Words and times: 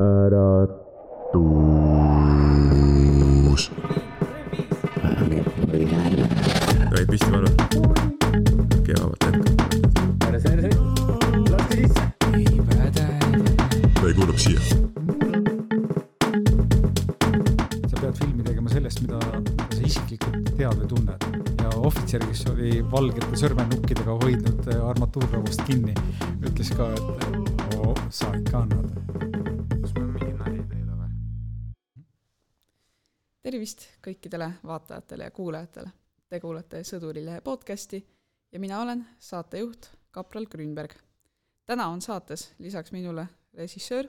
äratus. 0.00 1.60
jäi 6.96 7.06
püsti 7.10 7.30
palun. 7.30 7.54
okei, 8.78 8.94
vabalt 9.00 9.24
ette. 9.28 9.50
ta 14.00 14.06
ei 14.06 14.14
kuulub 14.14 14.38
siia. 14.38 14.60
sa 17.88 17.96
pead 18.00 18.14
filmi 18.18 18.42
tegema 18.42 18.68
sellest, 18.72 19.00
mida 19.04 19.20
sa 19.20 19.80
isiklikult 19.84 20.54
tead 20.56 20.76
või 20.80 20.88
tunned 20.94 21.20
ja 21.60 21.68
ohvitser, 21.76 22.24
kes 22.24 22.46
oli 22.54 22.70
valgete 22.92 23.36
sõrmenukkidega 23.42 24.12
hoidnud 24.24 24.72
armatuurrauast 24.78 25.62
kinni, 25.68 25.94
ütles 26.40 26.72
ka, 26.76 26.88
et 26.96 27.76
oo, 27.76 27.94
sa 28.08 28.32
ikka 28.40 28.64
annad. 28.64 29.29
Tervist 33.50 33.82
kõikidele 33.98 34.46
vaatajatele 34.62 35.26
ja 35.26 35.32
kuulajatele. 35.34 35.88
Te 36.30 36.38
kuulate 36.38 36.84
Sõdurilehe 36.86 37.40
podcasti 37.42 37.98
ja 38.52 38.60
mina 38.62 38.78
olen 38.78 39.02
saatejuht 39.18 39.88
kapral 40.14 40.46
Grünberg. 40.46 40.94
täna 41.66 41.88
on 41.88 42.00
saates 42.00 42.52
lisaks 42.58 42.92
minule 42.92 43.26
režissöör, 43.54 44.06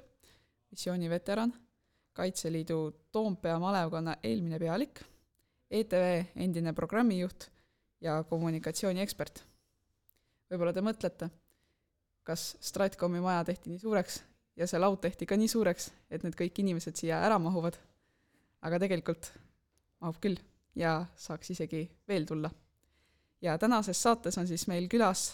missiooniveteran, 0.70 1.54
Kaitseliidu 2.14 3.08
Toompea 3.12 3.60
malevkonna 3.60 4.16
eelmine 4.24 4.60
pealik, 4.60 5.02
ETV 5.72 6.26
endine 6.36 6.74
programmijuht 6.74 7.50
ja 8.02 8.24
kommunikatsiooniekspert. 8.24 9.44
võib-olla 10.52 10.74
te 10.74 10.82
mõtlete, 10.82 11.30
kas 12.24 12.58
Stratkomi 12.60 13.20
maja 13.20 13.44
tehti 13.44 13.70
nii 13.70 13.80
suureks 13.80 14.24
ja 14.56 14.68
see 14.68 14.80
laud 14.80 15.02
tehti 15.02 15.26
ka 15.26 15.38
nii 15.38 15.48
suureks, 15.48 15.92
et 16.12 16.24
need 16.24 16.36
kõik 16.36 16.60
inimesed 16.60 16.96
siia 16.96 17.26
ära 17.26 17.40
mahuvad 17.40 17.80
aga 18.62 18.80
tegelikult 18.82 19.32
mahub 20.02 20.20
küll 20.24 20.40
ja 20.78 21.02
saaks 21.18 21.54
isegi 21.54 21.84
veel 22.08 22.26
tulla. 22.26 22.52
ja 23.42 23.58
tänases 23.58 24.02
saates 24.04 24.38
on 24.38 24.48
siis 24.48 24.68
meil 24.68 24.88
külas 24.90 25.32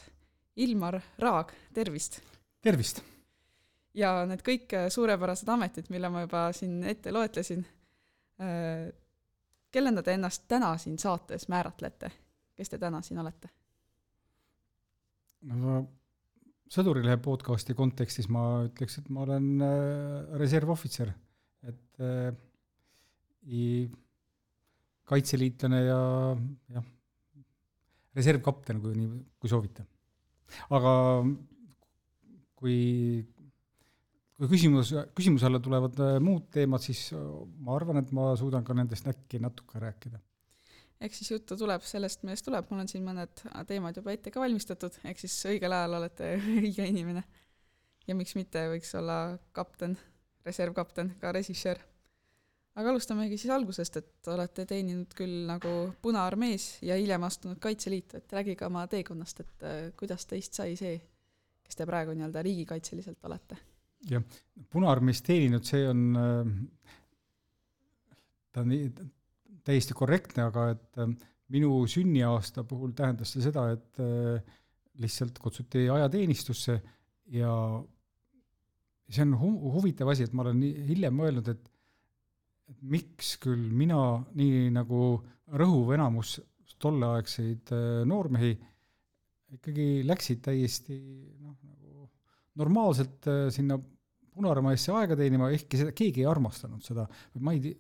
Ilmar 0.56 1.02
Raag, 1.19 1.53
tervist! 1.73 2.22
tervist, 2.61 3.02
ja 3.94 4.25
need 4.25 4.42
kõik 4.45 4.73
äh, 4.73 4.88
suurepärased 4.89 5.50
ametid, 5.50 5.92
mille 5.94 6.09
ma 6.09 6.25
juba 6.25 6.47
siin 6.53 6.84
ette 6.84 7.11
loetlesin, 7.11 7.66
kellena 9.73 10.03
te 10.06 10.14
ennast 10.14 10.44
täna 10.47 10.75
siin 10.78 11.00
saates 11.02 11.47
määratlete? 11.50 12.12
kes 12.58 12.69
te 12.69 12.78
täna 12.78 13.02
siin 13.02 13.19
olete? 13.22 13.50
no 15.41 15.80
Sõdurilehe 16.67 17.16
podcasti 17.23 17.72
kontekstis 17.78 18.28
ma 18.34 18.41
ütleks, 18.66 18.97
et 19.00 19.08
ma 19.14 19.23
olen 19.23 19.45
äh, 19.64 20.34
reservohvitser, 20.39 21.14
et 21.64 22.02
äh, 22.03 22.34
kaitseliitlane 25.08 25.81
ja 25.86 26.00
jah, 26.76 26.88
reservkapten, 28.17 28.81
kui 28.84 28.95
nii, 28.98 29.09
kui 29.40 29.52
soovite. 29.52 29.86
aga 30.73 30.94
kui, 32.58 32.78
kui 34.38 34.50
küsimus, 34.52 34.94
küsimuse 35.18 35.48
alla 35.50 35.59
tulevad 35.64 36.00
äh, 36.03 36.16
muud 36.23 36.48
teemad, 36.53 36.84
siis 36.84 37.08
äh, 37.16 37.25
ma 37.64 37.75
arvan, 37.78 38.02
et 38.02 38.14
ma 38.16 38.31
suudan 38.40 38.66
ka 38.68 38.75
nendest 38.78 39.09
äkki 39.12 39.42
natuke 39.44 39.81
rääkida. 39.84 40.22
ehk 41.02 41.14
siis 41.14 41.31
juttu 41.36 41.58
tuleb 41.59 41.84
sellest, 41.86 42.23
millest 42.25 42.48
tuleb, 42.48 42.70
mul 42.72 42.81
on 42.84 42.90
siin 42.90 43.03
mõned 43.06 43.44
teemad 43.70 44.00
juba 44.00 44.16
ette 44.16 44.34
ka 44.34 44.42
valmistatud, 44.42 44.98
ehk 45.06 45.20
siis 45.22 45.36
õigel 45.52 45.75
ajal 45.75 46.00
olete 46.00 46.34
õige 46.62 46.88
inimene. 46.90 47.23
ja 48.08 48.16
miks 48.16 48.36
mitte, 48.40 48.66
võiks 48.72 48.95
olla 48.98 49.38
kapten, 49.52 49.98
reservkapten, 50.48 51.16
ka 51.22 51.36
režissöör. 51.36 51.84
Aga 52.78 52.94
alustamegi 52.94 53.39
siis 53.39 53.52
algusest, 53.53 54.00
et 54.02 54.30
olete 54.33 54.66
teeninud 54.70 55.14
küll 55.17 55.45
nagu 55.50 55.73
Punaarmees 56.02 56.68
ja 56.85 56.97
hiljem 57.00 57.25
astunud 57.28 57.59
Kaitseliitu, 57.63 58.22
et 58.22 58.38
rääkige 58.38 58.68
oma 58.68 58.85
teekonnast, 58.91 59.41
et 59.46 59.66
äh, 59.66 59.79
kuidas 59.97 60.28
teist 60.29 60.57
sai 60.57 60.75
see, 60.79 60.97
kes 61.66 61.79
te 61.79 61.88
praegu 61.90 62.13
nii-öelda 62.16 62.44
riigikaitseliselt 62.46 63.29
olete? 63.29 63.59
jah, 64.12 64.24
Punaarmees 64.69 65.24
teeninud, 65.25 65.66
see 65.66 65.88
on, 65.90 66.03
ta 68.53 68.62
on 68.62 68.75
täiesti 69.68 69.97
korrektne, 69.97 70.46
aga 70.52 70.69
et 70.75 71.02
äh, 71.02 71.12
minu 71.53 71.81
sünniaasta 71.90 72.63
puhul 72.68 72.94
tähendas 72.96 73.34
see 73.34 73.44
seda, 73.46 73.69
et 73.73 74.02
äh, 74.03 74.56
lihtsalt 75.02 75.40
kutsuti 75.41 75.88
ajateenistusse 75.94 76.78
ja 77.34 77.53
see 79.09 79.23
on 79.23 79.34
hu- 79.40 79.73
huvitav 79.78 80.12
asi, 80.12 80.28
et 80.28 80.35
ma 80.35 80.46
olen 80.46 80.62
hiljem 80.90 81.16
mõelnud, 81.16 81.52
et 81.53 81.73
et 82.67 82.79
miks 82.81 83.35
küll 83.44 83.69
mina, 83.73 84.00
nii 84.38 84.67
nagu 84.75 85.01
rõhuv 85.57 85.94
enamus 85.95 86.38
tolleaegseid 86.81 87.73
äh, 87.73 87.85
noormehi, 88.07 88.53
ikkagi 89.57 89.88
läksid 90.05 90.44
täiesti 90.45 90.97
noh, 91.41 91.55
nagu 91.63 92.09
normaalselt 92.59 93.29
äh, 93.31 93.47
sinna 93.53 93.79
Punaarmeesse 94.38 94.91
aega 94.94 95.16
teenima, 95.17 95.47
ehkki 95.50 95.79
seda 95.79 95.94
keegi 95.97 96.22
ei 96.22 96.28
armastanud 96.29 96.83
seda, 96.85 97.07
ma 97.41 97.55
ei 97.55 97.72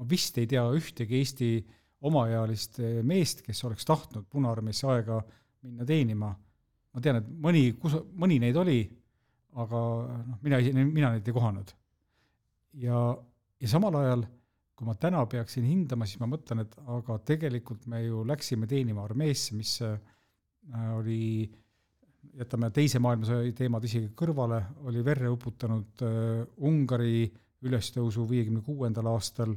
ma 0.00 0.06
vist 0.08 0.38
ei 0.40 0.48
tea 0.50 0.64
ühtegi 0.74 1.18
Eesti 1.20 1.50
omaealist 2.08 2.80
äh, 2.80 3.00
meest, 3.06 3.44
kes 3.46 3.60
oleks 3.68 3.86
tahtnud 3.88 4.28
Punaarmeesse 4.32 4.88
aega 4.90 5.20
minna 5.66 5.84
teenima. 5.86 6.32
ma 6.90 7.00
tean, 7.00 7.20
et 7.20 7.26
mõni, 7.28 7.68
kus, 7.78 7.94
mõni 8.18 8.40
neid 8.42 8.56
oli, 8.58 8.80
aga 9.62 9.80
noh, 10.26 10.38
mina, 10.42 10.58
mina 10.88 11.12
neid 11.14 11.28
ei 11.28 11.34
kohanud. 11.36 11.74
ja, 12.82 13.02
ja 13.60 13.70
samal 13.70 13.96
ajal, 14.00 14.24
kui 14.76 14.88
ma 14.88 14.94
täna 14.96 15.22
peaksin 15.28 15.66
hindama, 15.68 16.06
siis 16.08 16.20
ma 16.22 16.28
mõtlen, 16.30 16.64
et 16.64 16.76
aga 16.96 17.18
tegelikult 17.28 17.86
me 17.92 18.02
ju 18.06 18.22
läksime 18.28 18.68
teenima 18.70 19.04
armeesse, 19.04 19.56
mis 19.58 19.76
äh, 19.84 19.98
oli 20.96 21.20
jätame 22.40 22.70
Teise 22.72 23.00
maailmasõja 23.02 23.52
teemad 23.56 23.84
isegi 23.84 24.10
kõrvale, 24.16 24.62
oli 24.88 25.04
verre 25.04 25.30
uputanud 25.32 26.04
äh, 26.06 26.42
Ungari 26.68 27.28
ülestõusu 27.66 28.24
viiekümne 28.28 28.62
kuuendal 28.64 29.10
aastal, 29.12 29.52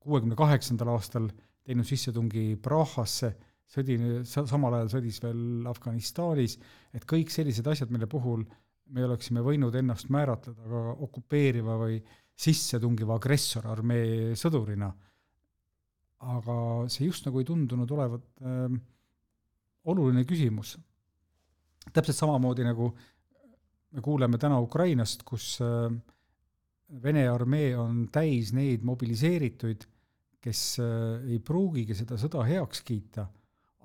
kuuekümne 0.00 0.36
kaheksandal 0.38 0.94
aastal 0.94 1.28
teinud 1.66 1.86
sissetungi 1.86 2.56
Prahasse, 2.62 3.34
sõdi, 3.72 3.98
samal 4.24 4.78
ajal 4.78 4.90
sõdis 4.96 5.20
veel 5.22 5.68
Afganistanis, 5.68 6.58
et 6.96 7.04
kõik 7.08 7.32
sellised 7.32 7.68
asjad, 7.68 7.92
mille 7.92 8.08
puhul 8.10 8.44
me 8.92 9.04
oleksime 9.06 9.42
võinud 9.44 9.74
ennast 9.78 10.10
määratleda 10.12 10.68
ka 10.68 10.82
okupeeriva 11.06 11.78
või 11.80 11.98
sissetungiva 12.42 13.16
agressorarmee 13.16 14.36
sõdurina. 14.38 14.92
aga 16.22 16.54
see 16.86 17.08
just 17.08 17.24
nagu 17.26 17.40
ei 17.40 17.44
tundunud 17.44 17.90
olevat 17.90 18.24
äh, 18.42 18.74
oluline 19.84 20.24
küsimus. 20.24 20.76
täpselt 21.92 22.16
samamoodi 22.16 22.64
nagu 22.64 22.92
me 23.92 24.00
kuuleme 24.00 24.38
täna 24.38 24.60
Ukrainast, 24.60 25.22
kus 25.22 25.58
äh, 25.60 25.92
Vene 27.02 27.22
armee 27.28 27.70
on 27.76 28.08
täis 28.12 28.50
neid 28.52 28.82
mobiliseerituid, 28.84 29.86
kes 30.42 30.62
äh, 30.82 31.22
ei 31.30 31.38
pruugigi 31.40 31.96
seda 31.96 32.18
sõda 32.20 32.44
heaks 32.44 32.82
kiita, 32.84 33.24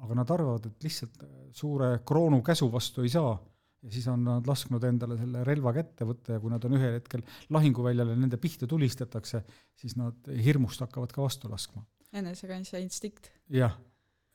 aga 0.04 0.18
nad 0.18 0.32
arvavad, 0.34 0.66
et 0.68 0.84
lihtsalt 0.84 1.24
äh, 1.24 1.30
suure 1.56 2.00
kroonu 2.06 2.42
käsu 2.44 2.68
vastu 2.72 3.06
ei 3.06 3.14
saa 3.14 3.38
ja 3.84 3.94
siis 3.94 4.08
on 4.10 4.24
nad 4.26 4.48
lasknud 4.50 4.84
endale 4.88 5.18
selle 5.20 5.44
relva 5.48 5.74
kätte 5.76 6.08
võtta 6.08 6.36
ja 6.36 6.42
kui 6.42 6.52
nad 6.52 6.64
on 6.66 6.78
ühel 6.80 6.98
hetkel 6.98 7.24
lahinguväljal 7.54 8.14
ja 8.14 8.18
nende 8.18 8.40
pihta 8.42 8.70
tulistatakse, 8.70 9.44
siis 9.78 9.96
nad 10.00 10.32
hirmust 10.44 10.82
hakkavad 10.86 11.14
ka 11.14 11.22
vastu 11.22 11.52
laskma. 11.52 11.84
enesekaitse 12.14 12.82
instinkt. 12.82 13.32
jah, 13.54 13.78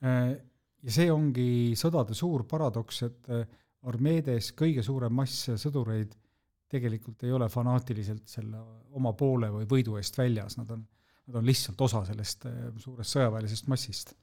ja 0.02 0.94
see 0.94 1.10
ongi 1.12 1.48
sõdade 1.78 2.14
suur 2.18 2.46
paradoks, 2.48 3.02
et 3.08 3.30
äh, 3.34 3.46
armeedes 3.90 4.52
kõige 4.58 4.84
suurem 4.86 5.14
mass 5.14 5.48
sõdureid 5.58 6.14
tegelikult 6.72 7.22
ei 7.26 7.32
ole 7.36 7.48
fanaatiliselt 7.52 8.30
selle 8.30 8.60
oma 8.96 9.12
poole 9.18 9.50
või 9.52 9.66
võidu 9.68 9.98
eest 10.00 10.16
väljas, 10.18 10.56
nad 10.60 10.70
on, 10.72 10.84
nad 11.28 11.40
on 11.40 11.48
lihtsalt 11.48 11.80
osa 11.84 12.04
sellest 12.08 12.46
äh, 12.48 12.68
suurest 12.82 13.18
sõjaväelisest 13.18 13.68
massist. 13.72 14.14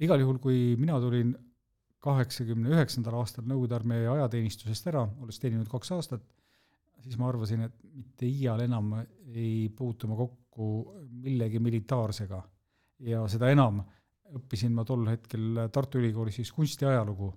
igal 0.00 0.20
juhul, 0.20 0.38
kui 0.42 0.74
mina 0.80 0.98
tulin 1.00 1.32
kaheksakümne 2.04 2.72
üheksandal 2.74 3.18
aastal 3.20 3.44
Nõukogude 3.48 3.76
armee 3.76 4.06
ajateenistusest 4.08 4.88
ära, 4.92 5.04
olles 5.20 5.38
teeninud 5.40 5.68
kaks 5.68 5.92
aastat, 5.96 6.24
siis 7.04 7.18
ma 7.20 7.28
arvasin, 7.28 7.66
et 7.68 7.76
mitte 7.94 8.28
iial 8.28 8.64
enam 8.64 8.94
ei 9.00 9.68
puutu 9.76 10.08
ma 10.08 10.16
kokku 10.18 10.70
millegi 11.24 11.60
militaarsega. 11.60 12.42
ja 13.00 13.22
seda 13.32 13.48
enam 13.50 13.80
õppisin 14.36 14.74
ma 14.76 14.84
tol 14.84 15.06
hetkel 15.08 15.66
Tartu 15.72 15.98
Ülikoolis 15.98 16.36
siis 16.36 16.52
kunstiajalugu 16.52 17.30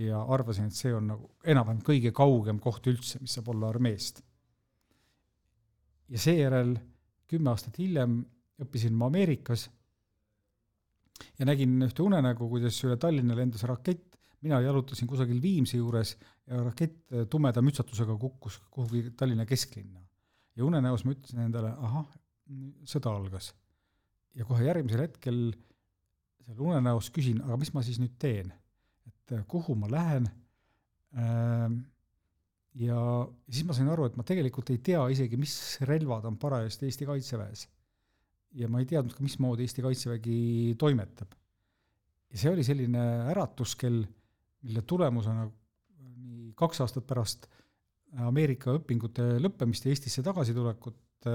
ja 0.00 0.22
arvasin, 0.22 0.68
et 0.68 0.76
see 0.76 0.94
on 0.94 1.06
nagu 1.12 1.30
enam-vähem 1.44 1.82
kõige 1.84 2.12
kaugem 2.12 2.58
koht 2.60 2.86
üldse, 2.90 3.20
mis 3.20 3.36
saab 3.36 3.52
olla 3.54 3.68
armeest. 3.68 4.22
ja 6.08 6.18
seejärel 6.18 6.76
kümme 7.28 7.50
aastat 7.50 7.78
hiljem 7.78 8.22
õppisin 8.62 8.96
ma 8.96 9.06
Ameerikas 9.06 9.68
ja 11.38 11.46
nägin 11.48 11.76
ühte 11.86 12.04
unenägu, 12.04 12.48
kuidas 12.50 12.78
üle 12.86 12.96
Tallinna 13.00 13.36
lendas 13.38 13.64
rakett, 13.68 14.16
mina 14.44 14.60
jalutasin 14.62 15.08
kusagil 15.10 15.40
Viimsi 15.42 15.80
juures 15.80 16.14
ja 16.46 16.62
rakett 16.62 17.00
äh, 17.12 17.26
tumeda 17.30 17.62
mütsatusega 17.64 18.16
kukkus 18.20 18.60
kuhugi 18.70 19.10
Tallinna 19.16 19.46
kesklinna. 19.46 20.00
ja 20.56 20.64
unenäos 20.64 21.04
ma 21.06 21.14
ütlesin 21.14 21.44
endale, 21.44 21.70
ahah, 21.70 22.06
sõda 22.88 23.14
algas. 23.14 23.52
ja 24.34 24.44
kohe 24.44 24.64
järgmisel 24.64 25.04
hetkel 25.06 25.52
seal 26.46 26.64
unenäos 26.64 27.10
küsin, 27.14 27.42
aga 27.44 27.58
mis 27.60 27.72
ma 27.74 27.84
siis 27.84 28.00
nüüd 28.02 28.16
teen? 28.18 28.52
et 29.06 29.36
äh, 29.36 29.44
kuhu 29.46 29.74
ma 29.78 29.90
lähen 29.90 30.28
ähm,, 31.16 31.80
ja 32.78 33.00
siis 33.50 33.66
ma 33.66 33.76
sain 33.76 33.90
aru, 33.90 34.06
et 34.08 34.16
ma 34.18 34.24
tegelikult 34.26 34.70
ei 34.72 34.78
tea 34.84 35.02
isegi, 35.12 35.38
mis 35.40 35.54
relvad 35.88 36.28
on 36.28 36.38
parajasti 36.40 36.88
Eesti 36.88 37.08
Kaitseväes. 37.08 37.66
Ja 38.56 38.68
ma 38.68 38.80
ei 38.80 38.88
teadnud 38.88 39.14
ka, 39.16 39.22
mismoodi 39.24 39.66
Eesti 39.66 39.84
Kaitsevägi 39.84 40.40
toimetab. 40.78 41.34
ja 42.30 42.38
see 42.38 42.50
oli 42.52 42.64
selline 42.64 43.04
äratuskell, 43.32 44.02
mille 44.62 44.82
tulemusena 44.82 45.46
nii 45.48 46.52
kaks 46.58 46.80
aastat 46.84 47.06
pärast 47.06 47.48
Ameerika 48.24 48.72
õpingute 48.78 49.36
lõppemist 49.42 49.84
ja 49.84 49.92
Eestisse 49.92 50.22
tagasitulekut 50.24 51.28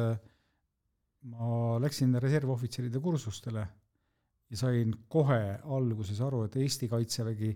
ma 1.29 1.79
läksin 1.79 2.15
reservohvitseride 2.19 2.99
kursustele 2.99 3.63
ja 4.49 4.59
sain 4.59 4.93
kohe 5.09 5.57
alguses 5.63 6.19
aru, 6.21 6.43
et 6.47 6.57
Eesti 6.61 6.89
Kaitsevägi 6.91 7.53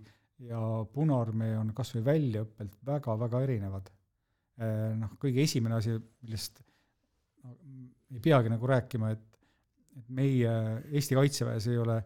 ja 0.47 0.59
Punaarmee 0.93 1.57
on 1.57 1.73
kas 1.77 1.93
või 1.95 2.05
väljaõppelt 2.05 2.77
väga-väga 2.85 3.41
erinevad. 3.45 3.89
Noh, 4.97 5.13
kõige 5.21 5.43
esimene 5.43 5.77
asi, 5.77 5.97
millest 6.23 6.61
ei 8.13 8.21
peagi 8.23 8.49
nagu 8.49 8.69
rääkima, 8.69 9.11
et, 9.13 9.36
et 9.97 10.09
meie 10.13 10.53
Eesti 10.91 11.17
Kaitseväes 11.17 11.67
ei 11.71 11.77
ole 11.81 11.97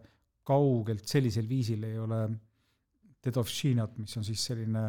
kaugelt 0.46 1.06
sellisel 1.08 1.48
viisil 1.48 1.84
ei 1.86 1.98
ole 2.00 2.24
dedovšinat, 3.22 3.98
mis 4.02 4.16
on 4.18 4.26
siis 4.26 4.44
selline 4.50 4.82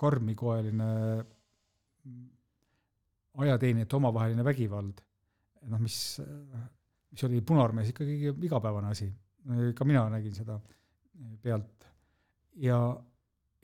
karmikoeline 0.00 0.90
ajateenijate 3.40 3.96
omavaheline 3.96 4.44
vägivald, 4.44 5.02
noh 5.68 5.82
mis, 5.82 5.98
mis 7.12 7.24
oli 7.28 7.42
Punaarmees 7.46 7.92
ikkagi 7.92 8.32
igapäevane 8.48 8.94
asi. 8.94 9.10
ka 9.74 9.84
mina 9.84 10.02
nägin 10.12 10.34
seda 10.36 10.58
pealt 11.42 11.86
ja, 12.60 12.78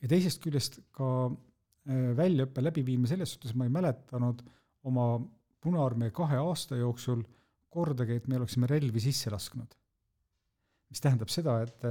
ja 0.01 0.09
teisest 0.09 0.41
küljest 0.45 0.79
ka 0.97 1.09
äh, 1.29 2.13
väljaõppe 2.17 2.65
läbiviimine 2.65 3.11
selles 3.11 3.35
suhtes 3.35 3.55
ma 3.55 3.67
ei 3.67 3.73
mäletanud 3.73 4.41
oma 4.89 5.09
Punaarmee 5.61 6.13
kahe 6.17 6.39
aasta 6.41 6.79
jooksul 6.81 7.25
kordagi, 7.77 8.19
et 8.19 8.29
me 8.31 8.41
oleksime 8.41 8.69
relvi 8.71 9.03
sisse 9.05 9.33
lasknud. 9.33 9.75
mis 10.87 11.03
tähendab 11.03 11.31
seda, 11.33 11.59
et, 11.67 11.87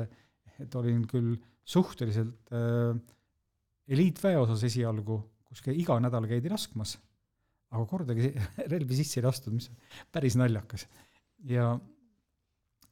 et 0.64 0.76
olin 0.80 1.02
küll 1.12 1.34
suhteliselt 1.68 2.54
äh, 2.56 2.96
eliitväeosas 3.92 4.64
esialgu, 4.70 5.18
kus 5.46 5.62
ka 5.66 5.74
iga 5.76 5.98
nädal 6.02 6.28
käidi 6.30 6.50
laskmas, 6.52 6.96
aga 7.74 7.84
kordagi 7.90 8.32
relvi 8.74 9.02
sisse 9.02 9.20
ei 9.20 9.28
lastud, 9.28 9.54
mis 9.56 9.70
päris 10.14 10.38
naljakas. 10.40 10.88
ja 11.50 11.74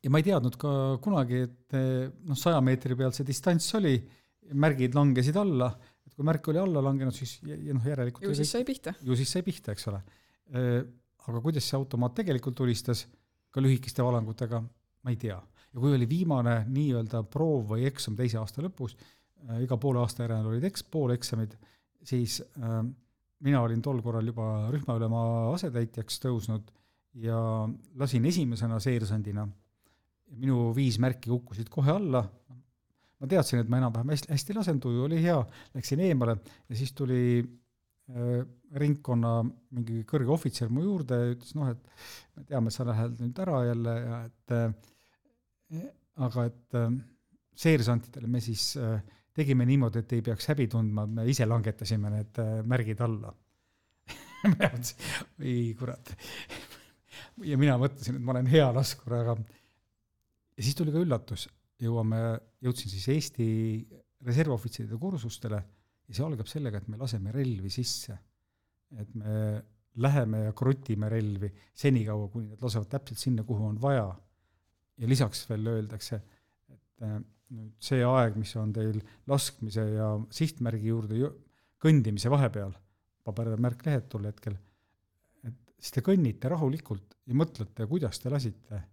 ja 0.04 0.12
ma 0.12 0.19
ei 0.19 0.28
teadnud 0.28 0.57
ka 0.60 0.74
kunagi, 1.04 1.45
et 1.48 1.75
noh, 2.28 2.38
saja 2.38 2.60
meetri 2.66 2.98
peal 3.00 3.13
see 3.16 3.28
distants 3.28 3.69
oli, 3.80 3.95
märgid 4.60 4.98
langesid 4.98 5.38
alla, 5.40 5.69
et 6.04 6.12
kui 6.12 6.28
märk 6.28 6.50
oli 6.51 6.60
alla 6.60 6.84
langenud, 6.84 7.16
siis 7.16 7.38
ja, 7.48 7.56
ja 7.56 7.75
noh, 7.78 7.86
järelikult 7.88 8.28
ju 8.28 8.36
siis 8.36 8.51
sai 8.51 8.68
pihta. 8.68 8.95
ju 9.00 9.16
siis 9.16 9.31
sai 9.31 9.45
pihta, 9.45 9.72
eks 9.72 9.88
ole. 9.92 10.01
Aga 11.28 11.40
kuidas 11.44 11.68
see 11.68 11.78
automaat 11.80 12.16
tegelikult 12.20 12.56
tulistas, 12.58 13.06
ka 13.54 13.62
lühikeste 13.64 14.04
valangutega, 14.04 14.60
ma 15.04 15.14
ei 15.14 15.20
tea. 15.20 15.40
ja 15.74 15.81
kui 15.81 15.96
oli 15.96 16.06
viimane 16.10 16.64
nii-öelda 16.70 17.24
proov 17.34 17.72
või 17.74 17.88
eksam 17.90 18.16
teise 18.18 18.38
aasta 18.38 18.62
lõpus, 18.62 18.94
iga 19.64 19.78
poole 19.81 20.02
aasta 20.04 20.25
järel 20.25 20.52
olid 20.52 20.68
eks-, 20.68 20.86
pooleksamid, 20.92 21.56
siis 22.06 22.40
äh, 22.60 22.84
mina 23.44 23.62
olin 23.62 23.81
tol 23.81 24.02
korral 24.04 24.28
juba 24.28 24.70
rühmaülema 24.74 25.24
asetäitjaks 25.54 26.22
tõusnud 26.24 26.70
ja 27.24 27.38
lasin 28.00 28.26
esimesena 28.26 28.80
seersandina. 28.84 29.48
Minu 30.34 30.72
viis 30.76 30.98
märki 31.02 31.30
kukkusid 31.30 31.69
kohe 31.69 31.92
alla, 31.94 32.24
ma 32.24 33.30
teadsin, 33.30 33.62
et 33.62 33.69
ma 33.69 33.80
enam-vähem 33.81 34.14
hästi, 34.14 34.31
hästi 34.34 34.56
lasen, 34.58 34.80
tuju 34.81 35.04
oli 35.06 35.19
hea, 35.22 35.38
läksin 35.76 36.02
eemale 36.06 36.38
ja 36.69 36.78
siis 36.80 36.94
tuli 36.98 37.19
äh, 37.42 37.52
ringkonna 38.77 39.31
mingi 39.74 40.04
kõrge 40.10 40.30
ohvitser 40.36 40.69
mu 40.74 40.83
juurde 40.83 41.18
ja 41.18 41.31
ütles 41.33 41.56
noh, 41.57 41.71
et 41.74 41.81
me 42.38 42.44
teame, 42.50 42.74
sa 42.74 42.86
lähed 42.86 43.19
nüüd 43.21 43.39
ära 43.42 43.63
jälle 43.68 43.95
ja 44.00 44.19
et 44.27 44.56
äh, 44.57 45.88
aga 46.21 46.45
et 46.50 46.77
äh, 46.77 46.92
seersantidele 47.57 48.30
me 48.30 48.42
siis 48.44 48.74
äh, 48.77 49.00
tegime 49.33 49.65
niimoodi, 49.65 50.04
et 50.04 50.13
ei 50.18 50.21
peaks 50.25 50.51
häbi 50.51 50.68
tundma, 50.69 51.07
me 51.10 51.25
ise 51.30 51.48
langetasime 51.50 52.12
need 52.13 52.39
äh, 52.42 52.62
märgid 52.69 53.01
alla. 53.06 53.33
Ma 54.44 54.54
mõtlesin, 54.54 55.04
oi 55.42 55.57
kurat. 55.80 56.13
ja 57.50 57.57
mina 57.57 57.77
mõtlesin, 57.81 58.19
et 58.19 58.25
ma 58.25 58.36
olen 58.36 58.50
hea 58.51 58.69
laskur, 58.75 59.18
aga 59.21 59.38
ja 59.39 60.66
siis 60.66 60.77
tuli 60.77 60.94
ka 60.94 61.01
üllatus, 61.01 61.48
jõuame, 61.81 62.19
jõudsin 62.63 62.92
siis 62.94 63.07
Eesti 63.16 63.48
reservohvitseride 64.24 65.00
kursustele 65.00 65.63
ja 66.13 66.19
see 66.19 66.25
algab 66.27 66.50
sellega, 66.50 66.80
et 66.80 66.89
me 66.94 67.00
laseme 67.01 67.33
relvi 67.33 67.71
sisse. 67.74 68.18
et 68.94 69.15
me 69.18 69.63
läheme 70.06 70.44
ja 70.44 70.51
krutime 70.54 71.07
relvi 71.10 71.50
senikaua, 71.74 72.27
kuni 72.30 72.51
need 72.51 72.62
lasevad 72.62 72.92
täpselt 72.92 73.18
sinna, 73.18 73.44
kuhu 73.44 73.65
on 73.65 73.80
vaja. 73.81 74.06
ja 74.98 75.10
lisaks 75.10 75.48
veel 75.50 75.68
öeldakse, 75.68 76.19
et 76.69 77.06
äh, 77.07 77.18
nüüd 77.57 77.74
see 77.81 78.04
aeg, 78.06 78.38
mis 78.38 78.54
on 78.62 78.74
teil 78.74 79.00
laskmise 79.27 79.88
ja 79.95 80.12
sihtmärgi 80.30 80.92
juurde 80.92 81.31
kõndimise 81.81 82.30
vahepeal, 82.30 82.75
pabermärk 83.25 83.81
lehed 83.88 84.06
tol 84.09 84.30
hetkel, 84.30 84.56
et 85.44 85.57
siis 85.80 85.98
te 85.98 86.06
kõnnite 86.06 86.51
rahulikult 86.54 87.18
ja 87.25 87.38
mõtlete, 87.38 87.89
kuidas 87.89 88.21
te 88.21 88.30
lasite 88.33 88.83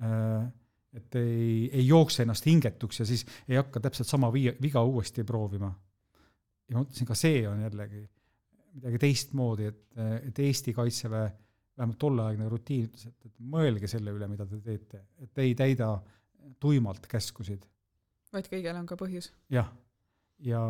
äh, 0.00 0.48
et 0.96 1.18
ei, 1.20 1.68
ei 1.72 1.84
jookse 1.86 2.24
ennast 2.24 2.46
hingetuks 2.48 3.02
ja 3.02 3.06
siis 3.08 3.24
ei 3.48 3.58
hakka 3.58 3.82
täpselt 3.84 4.08
sama 4.08 4.30
viia, 4.32 4.54
viga 4.62 4.82
uuesti 4.86 5.24
proovima. 5.28 5.70
Ja 6.66 6.76
ma 6.76 6.82
mõtlesin, 6.82 7.08
ka 7.08 7.16
see 7.18 7.42
on 7.48 7.62
jällegi 7.64 8.02
midagi 8.76 9.00
teistmoodi, 9.00 9.70
et, 9.70 9.84
et 10.28 10.38
Eesti 10.44 10.74
Kaitseväe 10.76 11.30
vähemalt 11.76 11.98
tolleaegne 12.00 12.48
rutiin 12.52 12.88
ütles, 12.88 13.06
et, 13.08 13.28
et 13.28 13.38
mõelge 13.52 13.88
selle 13.88 14.12
üle, 14.12 14.28
mida 14.28 14.44
te 14.48 14.58
teete, 14.64 15.00
et 15.24 15.40
ei 15.44 15.54
täida 15.56 15.94
tuimalt 16.60 17.08
käskusid. 17.10 17.64
vaid 18.32 18.50
kõigel 18.52 18.76
on 18.76 18.88
ka 18.88 18.98
põhjus. 19.00 19.30
jah, 19.52 19.70
ja, 20.44 20.60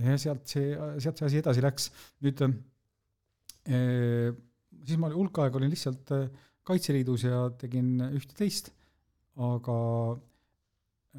ja 0.00 0.16
sealt 0.20 0.48
see, 0.48 0.72
sealt 1.02 1.20
see 1.20 1.28
asi 1.28 1.42
edasi 1.42 1.64
läks. 1.64 1.90
nüüd 2.24 2.42
eh, 2.46 4.32
siis 4.86 5.00
ma 5.00 5.12
hulk 5.12 5.44
aega 5.44 5.60
olin 5.60 5.72
lihtsalt 5.72 6.16
Kaitseliidus 6.66 7.22
ja 7.28 7.44
tegin 7.60 8.00
ühte-teist 8.08 8.72
aga 9.36 9.76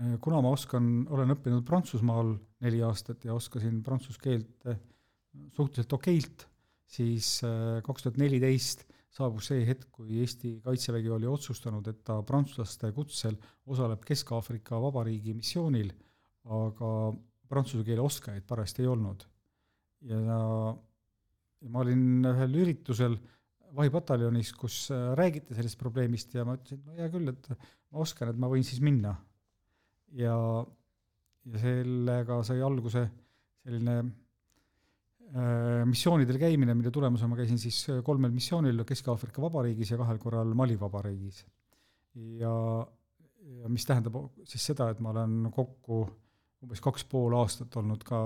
eh, 0.02 0.18
kuna 0.22 0.42
ma 0.42 0.54
oskan, 0.56 1.06
olen 1.14 1.36
õppinud 1.36 1.66
Prantsusmaal 1.68 2.34
neli 2.66 2.82
aastat 2.86 3.26
ja 3.26 3.36
oskasin 3.38 3.82
prantsuse 3.86 4.22
keelt 4.22 4.70
eh, 4.70 4.80
suhteliselt 5.54 5.94
okeilt, 5.94 6.48
siis 6.88 7.38
eh, 7.46 7.80
kaks 7.86 8.06
tuhat 8.08 8.20
neliteist 8.22 8.88
saabus 9.18 9.50
see 9.50 9.64
hetk, 9.66 9.90
kui 9.94 10.20
Eesti 10.22 10.58
Kaitsevägi 10.66 11.10
oli 11.14 11.30
otsustanud, 11.30 11.88
et 11.90 12.04
ta 12.06 12.20
prantslaste 12.26 12.92
kutsel 12.94 13.38
osaleb 13.70 14.04
Kesk-Aafrika 14.06 14.80
Vabariigi 14.82 15.34
missioonil, 15.38 15.90
aga 16.54 16.92
prantsuse 17.50 17.86
keele 17.88 18.04
oskajaid 18.04 18.46
parajasti 18.48 18.84
ei 18.84 18.92
olnud. 18.92 19.26
ja, 20.08 20.20
ma 21.74 21.82
olin 21.82 22.28
ühel 22.30 22.60
üritusel 22.62 23.16
vahipataljonis, 23.78 24.52
kus 24.58 24.88
äh, 24.94 25.14
räägiti 25.18 25.56
sellest 25.58 25.80
probleemist 25.80 26.36
ja 26.36 26.46
ma 26.46 26.56
ütlesin, 26.58 26.80
et 26.80 26.86
no 26.86 26.98
hea 26.98 27.10
küll, 27.14 27.32
et 27.32 27.50
ma 27.92 28.04
oskan, 28.04 28.32
et 28.32 28.40
ma 28.40 28.50
võin 28.52 28.66
siis 28.66 28.82
minna. 28.84 29.16
ja, 30.16 30.36
ja 31.48 31.62
sellega 31.62 32.42
sai 32.46 32.62
alguse 32.66 33.04
selline 33.64 33.96
äh, 34.02 35.84
missioonidel 35.88 36.40
käimine, 36.42 36.76
mille 36.78 36.92
tulemusena 36.94 37.32
ma 37.32 37.40
käisin 37.40 37.60
siis 37.62 37.82
kolmel 38.06 38.34
missioonil 38.36 38.84
Kesk-Aafrika 38.88 39.44
Vabariigis 39.44 39.94
ja 39.94 40.00
kahel 40.02 40.20
korral 40.22 40.54
Mali 40.58 40.80
Vabariigis. 40.80 41.46
ja, 42.40 42.54
ja 43.62 43.70
mis 43.72 43.86
tähendab 43.86 44.18
siis 44.44 44.72
seda, 44.72 44.90
et 44.92 45.04
ma 45.04 45.14
olen 45.16 45.52
kokku 45.54 46.06
umbes 46.64 46.82
kaks 46.82 47.06
pool 47.10 47.36
aastat 47.38 47.76
olnud 47.78 48.04
ka 48.06 48.20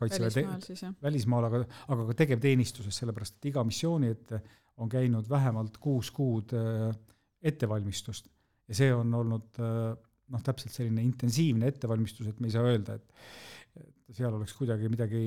kaitseväe 0.00 0.30
välismaal 0.32 0.94
välismaal, 1.04 1.48
aga, 1.50 1.64
aga 1.92 2.06
ka 2.10 2.16
tegevteenistuses, 2.22 2.96
sellepärast 3.02 3.36
et 3.36 3.50
iga 3.52 3.64
missiooni 3.66 4.12
ette 4.14 4.40
on 4.80 4.88
käinud 4.90 5.28
vähemalt 5.30 5.76
kuus 5.82 6.10
kuud 6.14 6.54
äh, 6.56 6.94
ettevalmistust. 7.42 8.30
ja 8.68 8.74
see 8.74 8.94
on 8.94 9.12
olnud 9.14 9.60
äh, 9.60 9.92
noh, 10.32 10.44
täpselt 10.44 10.72
selline 10.72 11.02
intensiivne 11.04 11.68
ettevalmistus, 11.72 12.30
et 12.30 12.40
me 12.40 12.48
ei 12.48 12.54
saa 12.54 12.64
öelda, 12.68 12.96
et 12.96 14.14
seal 14.16 14.32
oleks 14.32 14.54
kuidagi 14.56 14.88
midagi, 14.92 15.20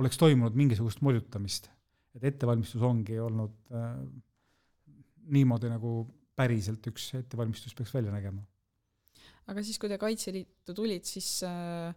oleks 0.00 0.20
toimunud 0.20 0.56
mingisugust 0.56 1.02
moljutamist. 1.04 1.70
et 2.14 2.24
ettevalmistus 2.26 2.82
ongi 2.82 3.18
olnud 3.22 3.74
äh, 3.76 3.90
niimoodi, 5.30 5.68
nagu 5.70 5.92
päriselt 6.34 6.86
üks 6.90 7.12
ettevalmistus 7.20 7.76
peaks 7.76 7.92
välja 7.94 8.10
nägema 8.10 8.42
aga 9.50 9.64
siis, 9.66 9.78
kui 9.80 9.90
te 9.90 9.98
Kaitseliitu 10.00 10.74
tulid, 10.76 11.06
siis 11.08 11.28
äh, 11.46 11.90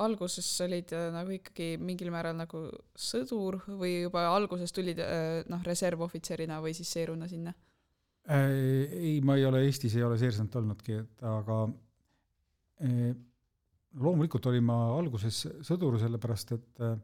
alguses 0.00 0.48
olid 0.64 0.92
äh, 0.96 1.08
nagu 1.14 1.34
ikkagi 1.36 1.74
mingil 1.82 2.12
määral 2.14 2.36
nagu 2.38 2.66
sõdur 2.98 3.60
või 3.68 4.00
juba 4.06 4.26
alguses 4.30 4.72
tulid 4.76 5.02
äh, 5.04 5.42
noh, 5.50 5.64
reservohvitserina 5.66 6.60
või 6.64 6.76
siis 6.76 6.92
seeruna 6.96 7.28
sinna? 7.30 7.54
Äh, 8.28 8.84
ei, 8.92 9.20
ma 9.24 9.36
ei 9.38 9.46
ole 9.48 9.62
Eestis, 9.64 9.94
ei 9.96 10.04
ole 10.04 10.18
seersant 10.20 10.54
olnudki, 10.60 10.98
et 11.00 11.22
aga 11.24 11.62
eh, 12.84 13.14
loomulikult 13.96 14.50
olin 14.50 14.66
ma 14.68 14.76
alguses 14.98 15.38
sõdur, 15.66 15.96
sellepärast 16.02 16.52
et 16.54 16.82
eh, 16.84 16.98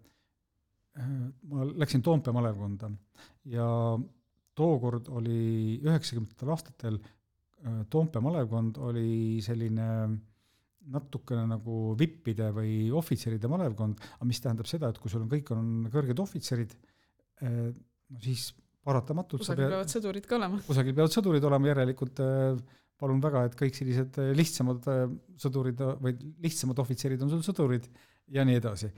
ma 1.49 1.65
läksin 1.73 2.05
Toompea 2.05 2.37
malevkonda 2.37 2.91
ja 3.53 3.67
tookord 4.57 5.09
oli 5.13 5.81
üheksakümnendatel 5.85 6.53
aastatel 6.53 7.01
Toompea 7.91 8.23
malevkond 8.23 8.79
oli 8.85 9.41
selline 9.45 9.89
natukene 10.93 11.47
nagu 11.51 11.97
vippide 11.99 12.53
või 12.55 12.93
ohvitseride 12.95 13.49
malevkond, 13.51 14.05
aga 14.21 14.29
mis 14.29 14.41
tähendab 14.45 14.69
seda, 14.71 14.93
et 14.93 15.01
kui 15.03 15.11
sul 15.11 15.25
on, 15.25 15.31
kõik 15.33 15.51
on 15.57 15.67
kõrged 15.91 16.21
ohvitserid, 16.23 16.77
no 17.43 18.21
siis 18.23 18.53
paratamatult 18.87 19.43
sa 19.43 19.55
kusagil 19.55 19.73
peavad 19.73 19.91
sõdurid 19.93 20.29
ka 20.29 20.37
olema. 20.39 20.61
kusagil 20.67 20.95
peavad 20.97 21.15
sõdurid 21.15 21.47
olema, 21.49 21.71
järelikult 21.73 22.23
äh, 22.23 22.61
palun 23.01 23.23
väga, 23.25 23.47
et 23.49 23.57
kõik 23.59 23.77
sellised 23.77 24.19
äh, 24.23 24.31
lihtsamad 24.39 24.87
äh, 24.93 25.03
sõdurid 25.43 25.83
või 26.03 26.15
lihtsamad 26.45 26.83
ohvitserid 26.85 27.25
on 27.25 27.33
sul 27.35 27.45
sõdurid 27.47 27.89
ja 28.33 28.47
nii 28.47 28.61
edasi. 28.61 28.91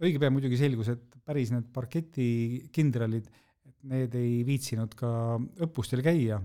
õige 0.00 0.20
pea 0.22 0.32
muidugi 0.32 0.58
selgus, 0.60 0.92
et 0.94 1.18
päris 1.26 1.50
need 1.54 1.68
parketikindralid, 1.74 3.26
et 3.68 3.76
need 3.90 4.14
ei 4.18 4.40
viitsinud 4.46 4.94
ka 4.98 5.10
õppustel 5.66 6.02
käia 6.06 6.40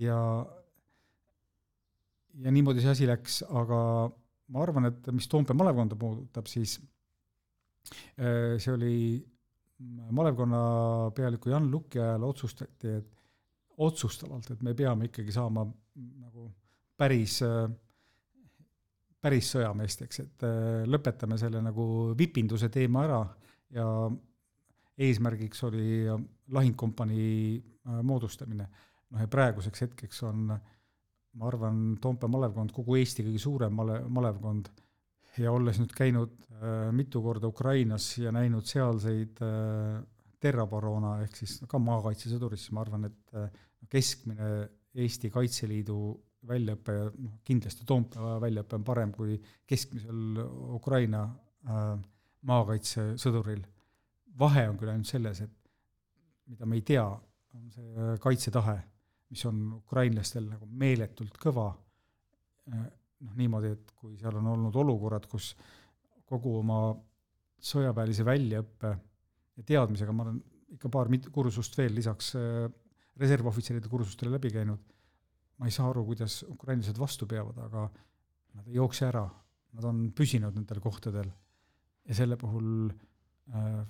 ja 0.00 0.18
ja 2.42 2.50
niimoodi 2.50 2.80
see 2.80 2.94
asi 2.94 3.06
läks, 3.08 3.42
aga 3.44 3.78
ma 4.52 4.64
arvan, 4.64 4.88
et 4.88 5.12
mis 5.12 5.28
Toompea 5.28 5.56
malevkonda 5.56 5.98
puudutab, 6.00 6.48
siis 6.48 6.78
see 8.16 8.72
oli 8.72 8.94
malevkonna 10.12 10.62
pealiku 11.16 11.52
Jan 11.52 11.70
Luki 11.70 12.00
ajal 12.00 12.24
otsustati, 12.24 12.96
et 12.98 13.78
otsustavalt, 13.82 14.50
et 14.52 14.62
me 14.62 14.74
peame 14.76 15.08
ikkagi 15.08 15.32
saama 15.32 15.64
nagu 15.64 16.48
päris, 16.98 17.38
päris 19.22 19.48
sõjameesteks, 19.54 20.20
et 20.22 20.44
äh, 20.46 20.82
lõpetame 20.88 21.38
selle 21.40 21.62
nagu 21.64 21.86
vipinduse 22.18 22.68
teema 22.72 23.06
ära 23.06 23.22
ja 23.72 23.86
eesmärgiks 25.02 25.64
oli 25.68 26.04
lahingkompanii 26.52 27.56
äh, 27.56 28.02
moodustamine. 28.02 28.68
noh 29.12 29.20
ja 29.20 29.28
praeguseks 29.28 29.86
hetkeks 29.86 30.22
on 30.28 30.52
ma 31.32 31.48
arvan, 31.48 31.96
Toompea 32.00 32.28
malevkond 32.28 32.72
kogu 32.76 32.96
Eesti 33.00 33.24
kõige 33.26 33.40
suurem 33.40 33.74
male-, 33.76 34.02
malevkond 34.08 34.68
ja 35.40 35.52
olles 35.52 35.78
nüüd 35.80 35.92
käinud 35.96 36.34
äh, 36.58 36.90
mitu 36.94 37.22
korda 37.24 37.48
Ukrainas 37.48 38.10
ja 38.20 38.32
näinud 38.34 38.66
sealseid 38.68 39.40
äh, 39.44 40.02
terrabaroona 40.42 41.18
ehk 41.22 41.38
siis 41.38 41.60
ka 41.70 41.78
maakaitsesõdurit, 41.80 42.60
siis 42.60 42.74
ma 42.76 42.82
arvan, 42.84 43.08
et 43.08 43.36
äh, 43.38 43.48
keskmine 43.92 44.52
Eesti 44.92 45.30
Kaitseliidu 45.32 45.96
väljaõpe, 46.48 46.96
noh 47.22 47.38
kindlasti 47.46 47.86
Toompea 47.88 48.36
väljaõpe 48.42 48.76
on 48.76 48.84
parem 48.84 49.12
kui 49.14 49.38
keskmisel 49.68 50.40
Ukraina 50.74 51.22
maakaitsesõduril. 52.50 53.62
vahe 54.38 54.64
on 54.68 54.76
küll 54.80 54.90
ainult 54.90 55.06
selles, 55.06 55.40
et 55.40 55.54
mida 56.50 56.66
me 56.66 56.76
ei 56.76 56.82
tea, 56.82 57.04
on 57.54 57.70
see 57.70 58.08
kaitsetahe, 58.20 58.74
mis 59.30 59.44
on 59.46 59.62
ukrainlastel 59.78 60.48
nagu 60.50 60.66
meeletult 60.66 61.38
kõva 61.40 61.68
noh, 63.22 63.34
niimoodi, 63.38 63.72
et 63.76 63.94
kui 63.98 64.16
seal 64.20 64.38
on 64.40 64.50
olnud 64.54 64.76
olukorrad, 64.82 65.26
kus 65.30 65.52
kogu 66.28 66.56
oma 66.60 66.78
sõjaväelise 67.62 68.24
väljaõppe 68.26 68.92
ja 69.58 69.66
teadmisega 69.66 70.14
ma 70.16 70.26
olen 70.26 70.40
ikka 70.76 70.90
paar 70.92 71.10
mit-, 71.12 71.28
kursust 71.34 71.76
veel 71.78 71.94
lisaks 71.94 72.32
äh, 72.38 72.66
reservohvitseride 73.20 73.90
kursustele 73.92 74.32
läbi 74.34 74.50
käinud, 74.54 74.80
ma 75.60 75.68
ei 75.68 75.74
saa 75.74 75.90
aru, 75.90 76.04
kuidas 76.08 76.40
ukrainlased 76.48 76.98
vastu 76.98 77.28
peavad, 77.28 77.58
aga 77.66 77.86
nad 78.56 78.68
ei 78.68 78.78
jookse 78.78 79.06
ära, 79.08 79.26
nad 79.76 79.88
on 79.88 80.06
püsinud 80.16 80.56
nendel 80.56 80.80
kohtadel. 80.84 81.28
Ja 82.08 82.16
selle 82.18 82.38
puhul 82.40 82.88
äh, 82.88 83.82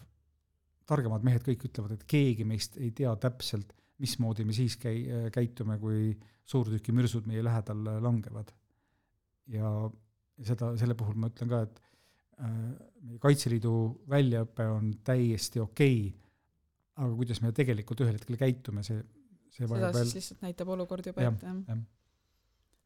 targemad 0.91 1.25
mehed 1.25 1.47
kõik 1.47 1.69
ütlevad, 1.71 1.95
et 1.97 2.05
keegi 2.11 2.45
meist 2.45 2.77
ei 2.77 2.91
tea 2.97 3.15
täpselt, 3.23 3.73
mismoodi 4.03 4.45
me 4.45 4.57
siis 4.57 4.77
käi-, 4.83 5.31
käitume, 5.33 5.79
kui 5.81 6.11
suurtükimürsud 6.51 7.31
meie 7.31 7.45
lähedal 7.47 7.87
langevad 8.03 8.51
ja 9.51 9.73
ja 10.43 10.53
seda, 10.53 10.73
selle 10.81 10.97
puhul 10.99 11.19
ma 11.21 11.31
ütlen 11.33 11.51
ka, 11.51 11.63
et 11.67 11.81
äh, 12.43 12.53
meie 13.07 13.21
Kaitseliidu 13.23 13.75
väljaõpe 14.11 14.69
on 14.73 14.93
täiesti 15.07 15.63
okei 15.63 15.99
okay,, 16.07 16.31
aga 17.03 17.11
kuidas 17.19 17.43
me 17.45 17.53
tegelikult 17.57 18.05
ühel 18.05 18.19
hetkel 18.19 18.39
käitume, 18.41 18.85
see, 18.87 19.03
see 19.53 19.67
seda 19.67 19.91
siis 19.91 19.99
veel, 19.99 20.15
lihtsalt 20.19 20.47
näitab 20.47 20.73
olukord 20.75 21.11
juba 21.13 21.27
ette, 21.27 21.53
jah. 21.53 21.61
jah. 21.69 21.85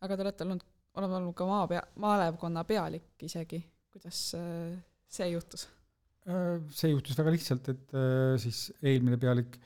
aga 0.06 0.18
te 0.18 0.26
olete 0.26 0.46
olnud, 0.46 0.66
oleme 1.00 1.18
olnud 1.20 1.38
ka 1.38 1.48
maapea, 1.48 1.86
malevkonna 2.04 2.66
pealik 2.68 3.26
isegi, 3.28 3.62
kuidas 3.94 4.20
äh, 4.38 4.76
see 5.18 5.30
juhtus? 5.32 5.68
Äh, 6.26 6.58
see 6.74 6.92
juhtus 6.92 7.18
väga 7.18 7.34
lihtsalt, 7.34 7.72
et 7.74 7.98
siis 8.42 8.68
eelmine 8.82 9.18
pealik 9.22 9.58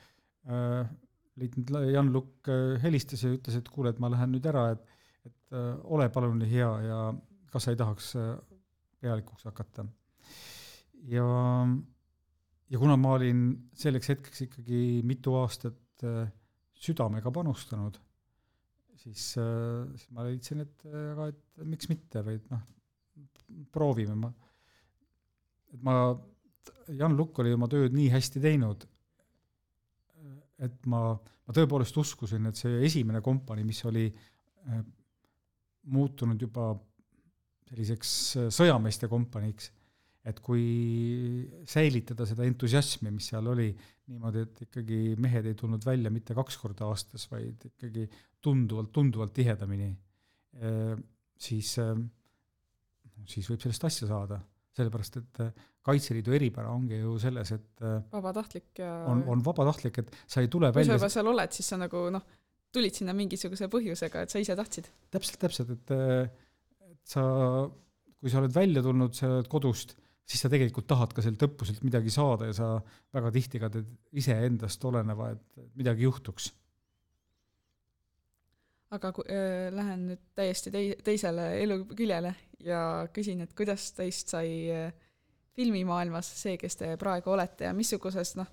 leitnant 1.41 1.69
Jan 1.93 2.09
Lukk 2.13 2.49
helistas 2.83 3.21
ja 3.23 3.31
ütles, 3.33 3.59
et 3.61 3.69
kuule, 3.71 3.93
et 3.93 3.99
ma 4.03 4.09
lähen 4.13 4.33
nüüd 4.33 4.47
ära, 4.49 4.71
et 4.73 5.00
et 5.51 5.59
äh, 5.59 5.79
ole 5.91 6.09
palun 6.15 6.39
nii 6.39 6.51
hea 6.51 6.71
ja 6.87 6.99
kas 7.51 7.67
sa 7.67 7.73
ei 7.73 7.79
tahaks 7.79 8.13
äh, 8.19 8.35
pealikuks 9.03 9.49
hakata. 9.49 9.85
ja, 11.11 11.25
ja 12.71 12.79
kuna 12.79 12.97
ma 12.97 13.17
olin 13.17 13.71
selleks 13.75 14.13
hetkeks 14.13 14.47
ikkagi 14.47 14.83
mitu 15.05 15.35
aastat 15.41 16.05
äh, 16.05 16.31
südamega 16.81 17.31
panustanud, 17.31 17.99
siis 18.97 19.33
siis 19.35 20.07
ma 20.15 20.25
leidsin, 20.25 20.63
et 20.65 20.87
aga 20.87 21.27
et 21.33 21.65
miks 21.67 21.91
mitte 21.91 22.23
või 22.25 22.39
et 22.39 22.47
noh, 22.53 22.63
proovime 23.73 24.15
ma, 24.17 24.31
et 25.75 25.83
ma 25.85 25.97
Jan 26.97 27.17
Lukk 27.19 27.43
oli 27.43 27.53
oma 27.53 27.69
tööd 27.69 27.93
nii 27.97 28.09
hästi 28.13 28.41
teinud, 28.41 28.87
et 30.61 30.89
ma, 30.89 31.03
ma 31.13 31.57
tõepoolest 31.57 31.97
uskusin, 32.01 32.49
et 32.49 32.57
see 32.57 32.81
esimene 32.87 33.21
kompanii, 33.25 33.67
mis 33.67 33.85
oli 33.89 34.07
muutunud 35.89 36.41
juba 36.41 36.73
selliseks 37.71 38.13
äh, 38.41 38.49
sõjameeste 38.55 39.09
kompaniiks, 39.11 39.71
et 40.29 40.41
kui 40.45 40.65
säilitada 41.69 42.27
seda 42.29 42.45
entusiasmi, 42.45 43.13
mis 43.15 43.31
seal 43.33 43.47
oli, 43.49 43.71
niimoodi, 44.11 44.45
et 44.45 44.63
ikkagi 44.67 45.01
mehed 45.23 45.49
ei 45.49 45.57
tulnud 45.57 45.85
välja 45.87 46.13
mitte 46.13 46.37
kaks 46.37 46.59
korda 46.61 46.91
aastas, 46.91 47.25
vaid 47.31 47.65
ikkagi 47.71 48.05
tunduvalt, 48.43 48.91
tunduvalt 48.93 49.33
tihedamini, 49.33 49.89
siis, 51.41 51.71
siis 53.33 53.49
võib 53.49 53.65
sellest 53.65 53.87
asja 53.89 54.11
saada, 54.11 54.43
sellepärast 54.77 55.21
et 55.21 55.43
äh, 55.45 55.69
Kaitseliidu 55.81 56.35
eripära 56.37 56.75
ongi 56.77 56.99
ju 57.01 57.15
selles, 57.21 57.51
et 57.57 57.85
äh, 57.87 58.03
vabatahtlik 58.13 58.83
ja 58.83 58.91
on, 59.09 59.23
on 59.33 59.41
vabatahtlik, 59.45 60.03
et 60.03 60.19
sa 60.29 60.43
ei 60.45 60.51
tule 60.53 60.69
kui 60.69 60.85
sa 60.85 60.93
välja 60.93 60.99
juba 60.99 61.09
seal 61.13 61.31
oled, 61.33 61.57
siis 61.57 61.71
sa 61.73 61.79
nagu 61.81 62.03
noh, 62.13 62.27
tulid 62.75 62.97
sinna 62.97 63.15
mingisuguse 63.17 63.69
põhjusega, 63.73 64.25
et 64.25 64.33
sa 64.33 64.43
ise 64.43 64.57
tahtsid. 64.59 64.91
täpselt, 65.11 65.41
täpselt, 65.43 65.75
et 65.75 65.95
et 66.91 67.13
sa, 67.15 67.25
kui 68.21 68.31
sa 68.31 68.41
oled 68.43 68.55
välja 68.55 68.83
tulnud, 68.85 69.15
sa 69.17 69.29
oled 69.39 69.49
kodust, 69.51 69.97
siis 70.31 70.45
sa 70.45 70.51
tegelikult 70.53 70.87
tahad 70.91 71.15
ka 71.15 71.25
sealt 71.25 71.43
õppuselt 71.47 71.83
midagi 71.87 72.13
saada 72.15 72.51
ja 72.51 72.57
sa 72.57 72.71
väga 73.15 73.33
tihti 73.35 73.61
ka 73.63 73.71
teed 73.73 73.91
iseendast 74.21 74.85
oleneva, 74.87 75.33
et 75.35 75.71
midagi 75.79 76.07
juhtuks. 76.07 76.53
aga 78.91 79.13
kui 79.15 79.23
äh, 79.31 79.69
lähen 79.71 80.09
nüüd 80.09 80.23
täiesti 80.35 80.71
tei-, 80.75 80.97
teisele 81.07 81.45
eluküljele 81.63 82.33
ja 82.67 82.81
küsin, 83.15 83.45
et 83.45 83.53
kuidas 83.55 83.93
teist 83.95 84.33
sai 84.35 84.49
äh, 84.75 84.89
filmimaailmas 85.55 86.27
see, 86.41 86.57
kes 86.59 86.79
te 86.81 86.97
praegu 86.99 87.31
olete 87.31 87.69
ja 87.69 87.75
missuguses 87.77 88.35
noh, 88.39 88.51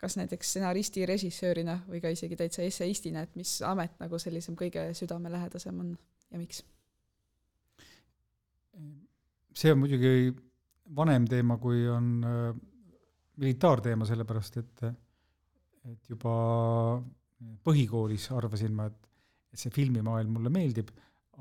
kas 0.00 0.16
näiteks 0.20 0.50
stsenaristi, 0.52 1.06
režissöörina 1.08 1.78
või 1.88 2.02
ka 2.04 2.12
isegi 2.12 2.36
täitsa 2.36 2.64
esseistina, 2.66 3.22
et 3.24 3.36
mis 3.38 3.58
amet 3.64 3.96
nagu 4.02 4.18
sellisem 4.20 4.56
kõige 4.58 4.90
südamelähedasem 4.96 5.80
on 5.80 5.94
ja 6.30 6.40
miks? 6.40 6.64
see 9.56 9.72
on 9.72 9.78
muidugi 9.80 10.34
vanem 10.96 11.24
teema, 11.24 11.56
kui 11.56 11.86
on 11.88 12.10
äh, 12.28 12.50
militaarteema, 13.40 14.04
sellepärast 14.08 14.60
et 14.60 14.86
et 15.86 16.08
juba 16.10 16.32
põhikoolis 17.64 18.26
arvasin 18.34 18.74
ma, 18.74 18.88
et 18.90 19.06
et 19.56 19.62
see 19.62 19.72
filmimaailm 19.72 20.34
mulle 20.36 20.50
meeldib, 20.52 20.90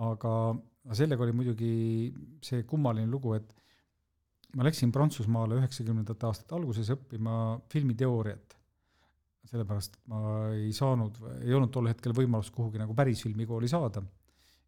aga 0.05 0.31
sellega 0.95 1.25
oli 1.25 1.33
muidugi 1.35 1.71
see 2.45 2.63
kummaline 2.69 3.09
lugu, 3.11 3.33
et 3.35 3.49
ma 4.55 4.63
läksin 4.67 4.93
Prantsusmaale 4.95 5.57
üheksakümnendate 5.59 6.27
aastate 6.29 6.55
alguses 6.55 6.91
õppima 6.93 7.57
filmiteooriat. 7.73 8.44
sellepärast, 9.49 9.99
ma 10.11 10.19
ei 10.55 10.71
saanud, 10.75 11.19
ei 11.41 11.53
olnud 11.55 11.73
tol 11.73 11.89
hetkel 11.89 12.15
võimalust 12.17 12.53
kuhugi 12.55 12.81
nagu 12.81 12.95
päris 12.97 13.23
filmikooli 13.25 13.69
saada. 13.71 14.03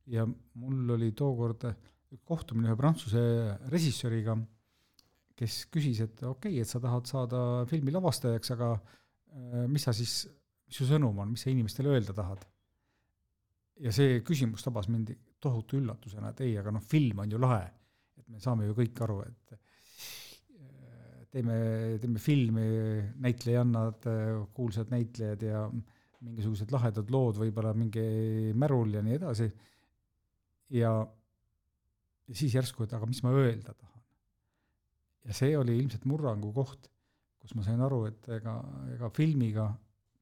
ja 0.07 0.23
mul 0.27 0.93
oli 0.95 1.11
tookord 1.11 1.65
kohtumine 2.23 2.69
ühe 2.69 2.77
prantsuse 2.79 3.21
režissööriga, 3.71 4.37
kes 5.37 5.65
küsis, 5.73 5.99
et 6.05 6.21
okei 6.23 6.53
okay,, 6.53 6.61
et 6.63 6.69
sa 6.69 6.79
tahad 6.79 7.09
saada 7.09 7.39
filmi 7.69 7.91
lavastajaks, 7.91 8.53
aga 8.55 8.69
äh, 8.77 9.65
mis 9.67 9.83
sa 9.83 9.93
siis, 9.93 10.21
mis 10.67 10.79
su 10.79 10.87
sõnum 10.87 11.19
on, 11.19 11.33
mis 11.33 11.43
sa 11.43 11.51
inimestele 11.51 11.91
öelda 11.93 12.15
tahad? 12.15 12.45
ja 13.77 13.91
see 13.93 14.21
küsimus 14.25 14.63
tabas 14.65 14.87
mind 14.89 15.11
tohutu 15.43 15.77
üllatusena, 15.77 16.31
et 16.31 16.39
ei, 16.47 16.55
aga 16.57 16.71
noh, 16.73 16.81
film 16.81 17.19
on 17.21 17.31
ju 17.31 17.41
lahe. 17.41 17.67
et 18.17 18.25
me 18.33 18.39
saame 18.41 18.65
ju 18.65 18.73
kõik 18.77 19.01
aru, 19.05 19.19
et 19.27 19.59
teeme, 21.31 21.57
teeme 22.01 22.21
filmi, 22.21 22.67
näitlejannad, 23.23 24.07
kuulsad 24.55 24.91
näitlejad 24.93 25.43
ja 25.45 25.65
mingisugused 26.25 26.71
lahedad 26.73 27.11
lood, 27.13 27.37
võib-olla 27.41 27.73
mingi 27.77 28.03
märul 28.57 28.95
ja 28.97 29.03
nii 29.05 29.17
edasi, 29.19 29.47
ja 30.73 30.91
siis 32.33 32.55
järsku, 32.57 32.85
et 32.85 32.95
aga 32.97 33.07
mis 33.09 33.21
ma 33.23 33.33
öelda 33.35 33.73
tahan. 33.73 34.01
ja 35.27 35.35
see 35.35 35.57
oli 35.59 35.75
ilmselt 35.77 36.07
murrangu 36.07 36.53
koht, 36.55 36.87
kus 37.41 37.53
ma 37.55 37.63
sain 37.65 37.81
aru, 37.83 38.05
et 38.09 38.29
ega, 38.37 38.57
ega 38.95 39.11
filmiga 39.15 39.67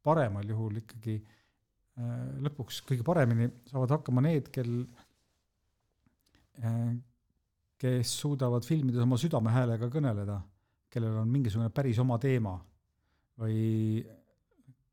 paremal 0.06 0.46
juhul 0.50 0.82
ikkagi 0.82 1.16
äh, 1.22 2.24
lõpuks 2.46 2.82
kõige 2.90 3.06
paremini 3.06 3.50
saavad 3.70 3.96
hakkama 3.98 4.24
need, 4.26 4.50
kel 4.54 4.72
äh,, 6.62 6.92
kes 7.82 8.12
suudavad 8.22 8.66
filmides 8.68 9.04
oma 9.06 9.18
südamehäälega 9.22 9.90
kõneleda, 9.94 10.40
kellel 10.96 11.20
on 11.22 11.32
mingisugune 11.32 11.70
päris 11.76 12.00
oma 12.00 12.18
teema 12.22 12.56
või 13.42 13.60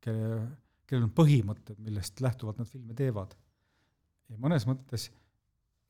kelle, 0.03 0.43
kellel 0.89 1.07
on 1.07 1.15
põhimõtted, 1.17 1.79
millest 1.81 2.21
lähtuvalt 2.21 2.59
nad 2.61 2.69
filme 2.69 2.95
teevad. 2.99 3.37
ja 4.29 4.39
mõnes 4.43 4.67
mõttes 4.69 5.09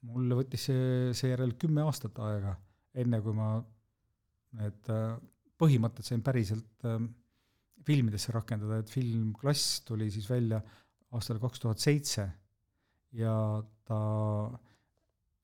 mul 0.06 0.34
võttis 0.36 0.68
see 0.68 1.12
seejärel 1.16 1.56
kümme 1.60 1.84
aastat 1.86 2.18
aega, 2.22 2.56
enne 2.98 3.20
kui 3.24 3.34
ma 3.36 3.54
need 4.58 4.92
äh, 4.92 5.16
põhimõtted 5.58 6.06
sain 6.06 6.22
päriselt 6.24 6.86
äh, 6.88 7.00
filmidesse 7.86 8.34
rakendada, 8.34 8.80
et 8.82 8.90
film 8.92 9.32
Klass 9.38 9.80
tuli 9.86 10.10
siis 10.12 10.28
välja 10.30 10.60
aastal 11.16 11.40
kaks 11.42 11.62
tuhat 11.62 11.82
seitse 11.82 12.26
ja 13.16 13.34
ta, 13.88 14.00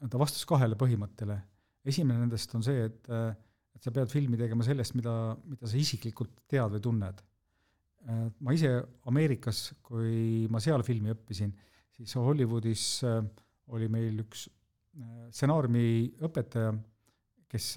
ta 0.09 0.21
vastas 0.21 0.45
kahele 0.49 0.79
põhimõttele. 0.79 1.39
esimene 1.89 2.21
nendest 2.21 2.55
on 2.55 2.65
see, 2.65 2.89
et, 2.89 3.11
äh, 3.11 3.33
et 3.75 3.85
sa 3.85 3.93
pead 3.95 4.11
filmi 4.11 4.39
tegema 4.41 4.65
sellest, 4.67 4.97
mida, 4.99 5.15
mida 5.47 5.69
sa 5.69 5.79
isiklikult 5.79 6.45
tead 6.51 6.73
või 6.77 6.85
tunned. 6.85 7.25
ma 8.41 8.53
ise 8.55 8.71
Ameerikas, 9.11 9.75
kui 9.83 10.47
ma 10.51 10.61
seal 10.63 10.85
filmi 10.87 11.11
õppisin, 11.13 11.51
siis 11.99 12.15
Hollywoodis 12.17 12.85
äh, 13.07 13.21
oli 13.75 13.89
meil 13.91 14.23
üks 14.23 14.47
äh, 14.49 15.29
stsenaariumiõpetaja, 15.35 16.73
kes, 17.51 17.69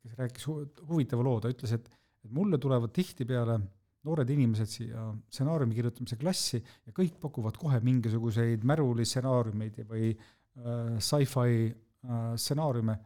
kes 0.00 0.18
rääkis 0.18 0.48
hu-, 0.48 0.64
huvitava 0.88 1.24
loo, 1.26 1.40
ta 1.42 1.52
ütles, 1.52 1.74
et, 1.76 1.88
et 2.24 2.32
mulle 2.34 2.58
tulevad 2.62 2.94
tihtipeale 2.94 3.58
noored 4.04 4.30
inimesed 4.34 4.68
siia 4.68 5.06
stsenaariumi 5.32 5.76
kirjutamise 5.78 6.18
klassi 6.20 6.60
ja 6.60 6.92
kõik 6.96 7.16
pakuvad 7.22 7.56
kohe 7.60 7.80
mingisuguseid 7.84 8.64
märulistsenaariumeid 8.68 9.80
või 9.88 10.12
äh, 10.12 10.96
sci-fi 11.00 11.68
äh, 11.68 12.32
stsenaariume 12.36 12.98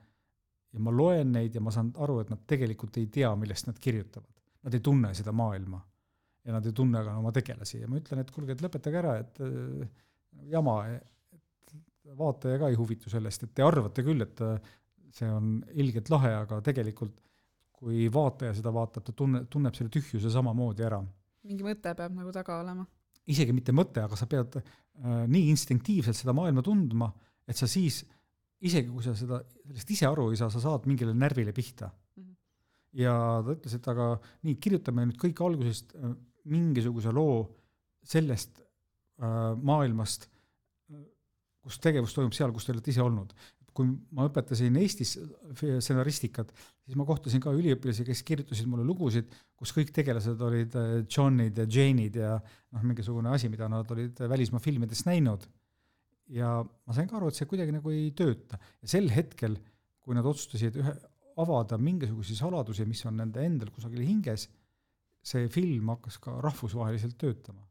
ja 0.73 0.81
ma 0.85 0.93
loen 0.93 1.33
neid 1.33 1.55
ja 1.55 1.63
ma 1.65 1.73
saan 1.75 1.93
aru, 1.97 2.21
et 2.23 2.33
nad 2.33 2.43
tegelikult 2.47 2.99
ei 3.01 3.07
tea, 3.13 3.31
millest 3.41 3.71
nad 3.71 3.79
kirjutavad. 3.81 4.31
Nad 4.67 4.75
ei 4.75 4.83
tunne 4.85 5.13
seda 5.15 5.33
maailma 5.33 5.81
ja 6.45 6.57
nad 6.57 6.67
ei 6.67 6.75
tunne 6.77 7.03
ka 7.05 7.15
oma 7.21 7.33
tegelasi 7.35 7.83
ja 7.83 7.89
ma 7.91 8.01
ütlen, 8.01 8.23
et 8.23 8.33
kuulge, 8.33 8.57
et 8.57 8.65
lõpetage 8.65 9.01
ära, 9.01 9.15
et 9.21 9.41
äh, 9.45 9.87
jama, 10.53 10.81
vaataja 12.19 12.61
ka 12.63 12.71
ei 12.73 12.79
huvitu 12.79 13.13
sellest, 13.13 13.45
et 13.45 13.55
te 13.55 13.65
arvate 13.65 14.05
küll, 14.07 14.25
et 14.25 14.43
äh, 14.45 14.75
see 15.15 15.29
on 15.33 15.59
ilgelt 15.77 16.11
lahe, 16.13 16.35
aga 16.43 16.61
tegelikult 16.65 17.21
kui 17.79 18.09
vaataja 18.13 18.57
seda 18.59 18.73
vaatab, 18.75 19.05
ta 19.07 19.15
tunne, 19.15 19.45
tunneb 19.51 19.77
selle 19.77 19.93
tühjuse 19.95 20.33
samamoodi 20.35 20.87
ära. 20.87 20.99
mingi 21.47 21.65
mõte 21.65 21.93
peab 21.95 22.15
nagu 22.17 22.33
taga 22.35 22.59
olema. 22.63 22.87
isegi 23.29 23.55
mitte 23.55 23.75
mõte, 23.77 24.03
aga 24.03 24.17
sa 24.19 24.27
pead 24.27 24.59
äh, 24.59 24.65
nii 25.31 25.51
instinktiivselt 25.53 26.17
seda 26.17 26.35
maailma 26.37 26.65
tundma, 26.65 27.13
et 27.49 27.57
sa 27.57 27.69
siis, 27.71 28.03
isegi 28.61 28.91
kui 28.91 29.05
sa 29.05 29.15
seda, 29.15 29.43
sellest 29.67 29.93
ise 29.95 30.09
aru 30.09 30.31
ei 30.33 30.41
saa, 30.41 30.51
sa 30.51 30.63
saad 30.63 30.89
mingile 30.91 31.15
närvile 31.15 31.53
pihta 31.55 31.91
mm. 31.91 32.23
-hmm. 32.23 32.35
ja 33.05 33.15
ta 33.45 33.55
ütles, 33.55 33.75
et 33.75 33.89
aga 33.89 34.09
nii, 34.43 34.57
kirjutame 34.57 35.07
nüüd 35.07 35.21
kõik 35.21 35.45
algusest 35.45 35.95
äh, 35.95 36.17
mingisuguse 36.45 37.13
loo 37.13 37.47
sellest 38.03 38.59
äh, 38.61 39.55
maailmast 39.63 40.29
kus 41.69 41.79
tegevus 41.85 42.17
toimub 42.17 42.35
seal, 42.37 42.53
kus 42.55 42.67
te 42.67 42.75
olete 42.75 42.95
ise 42.95 43.05
olnud. 43.05 43.37
kui 43.79 43.87
ma 44.11 44.25
õpetasin 44.27 44.75
Eestis 44.81 45.13
stsenaristikat, 45.55 46.49
siis 46.83 46.97
ma 46.99 47.05
kohtasin 47.07 47.39
ka 47.39 47.53
üliõpilasi, 47.55 48.03
kes 48.09 48.25
kirjutasid 48.27 48.67
mulle 48.67 48.83
lugusid, 48.83 49.29
kus 49.55 49.71
kõik 49.77 49.93
tegelased 49.95 50.41
olid 50.43 50.75
äh, 50.75 50.89
Johnid 51.07 51.61
ja 51.61 51.67
Jane'id 51.77 52.19
ja 52.19 52.33
noh, 52.41 52.83
mingisugune 52.83 53.31
asi, 53.31 53.47
mida 53.53 53.69
nad 53.71 53.87
olid 53.95 54.19
välismaa 54.19 54.65
filmidest 54.65 55.07
näinud. 55.07 55.47
Ja 56.35 56.59
ma 56.63 56.97
sain 56.97 57.09
ka 57.09 57.19
aru, 57.19 57.31
et 57.31 57.39
see 57.39 57.49
kuidagi 57.49 57.75
nagu 57.75 57.93
ei 57.95 58.11
tööta. 58.17 58.59
ja 58.83 58.91
sel 58.91 59.09
hetkel, 59.13 59.57
kui 60.01 60.17
nad 60.17 60.27
otsustasid 60.27 60.77
ühe, 60.81 60.95
avada 61.39 61.79
mingisuguseid 61.79 62.41
saladusi, 62.41 62.87
mis 62.89 63.05
on 63.07 63.21
nende 63.21 63.45
endal 63.45 63.71
kusagil 63.71 64.03
hinges, 64.03 64.49
see 65.23 65.49
film 65.53 65.93
hakkas 65.95 66.19
ka 66.23 66.41
rahvusvaheliselt 66.45 67.19
töötama. 67.21 67.63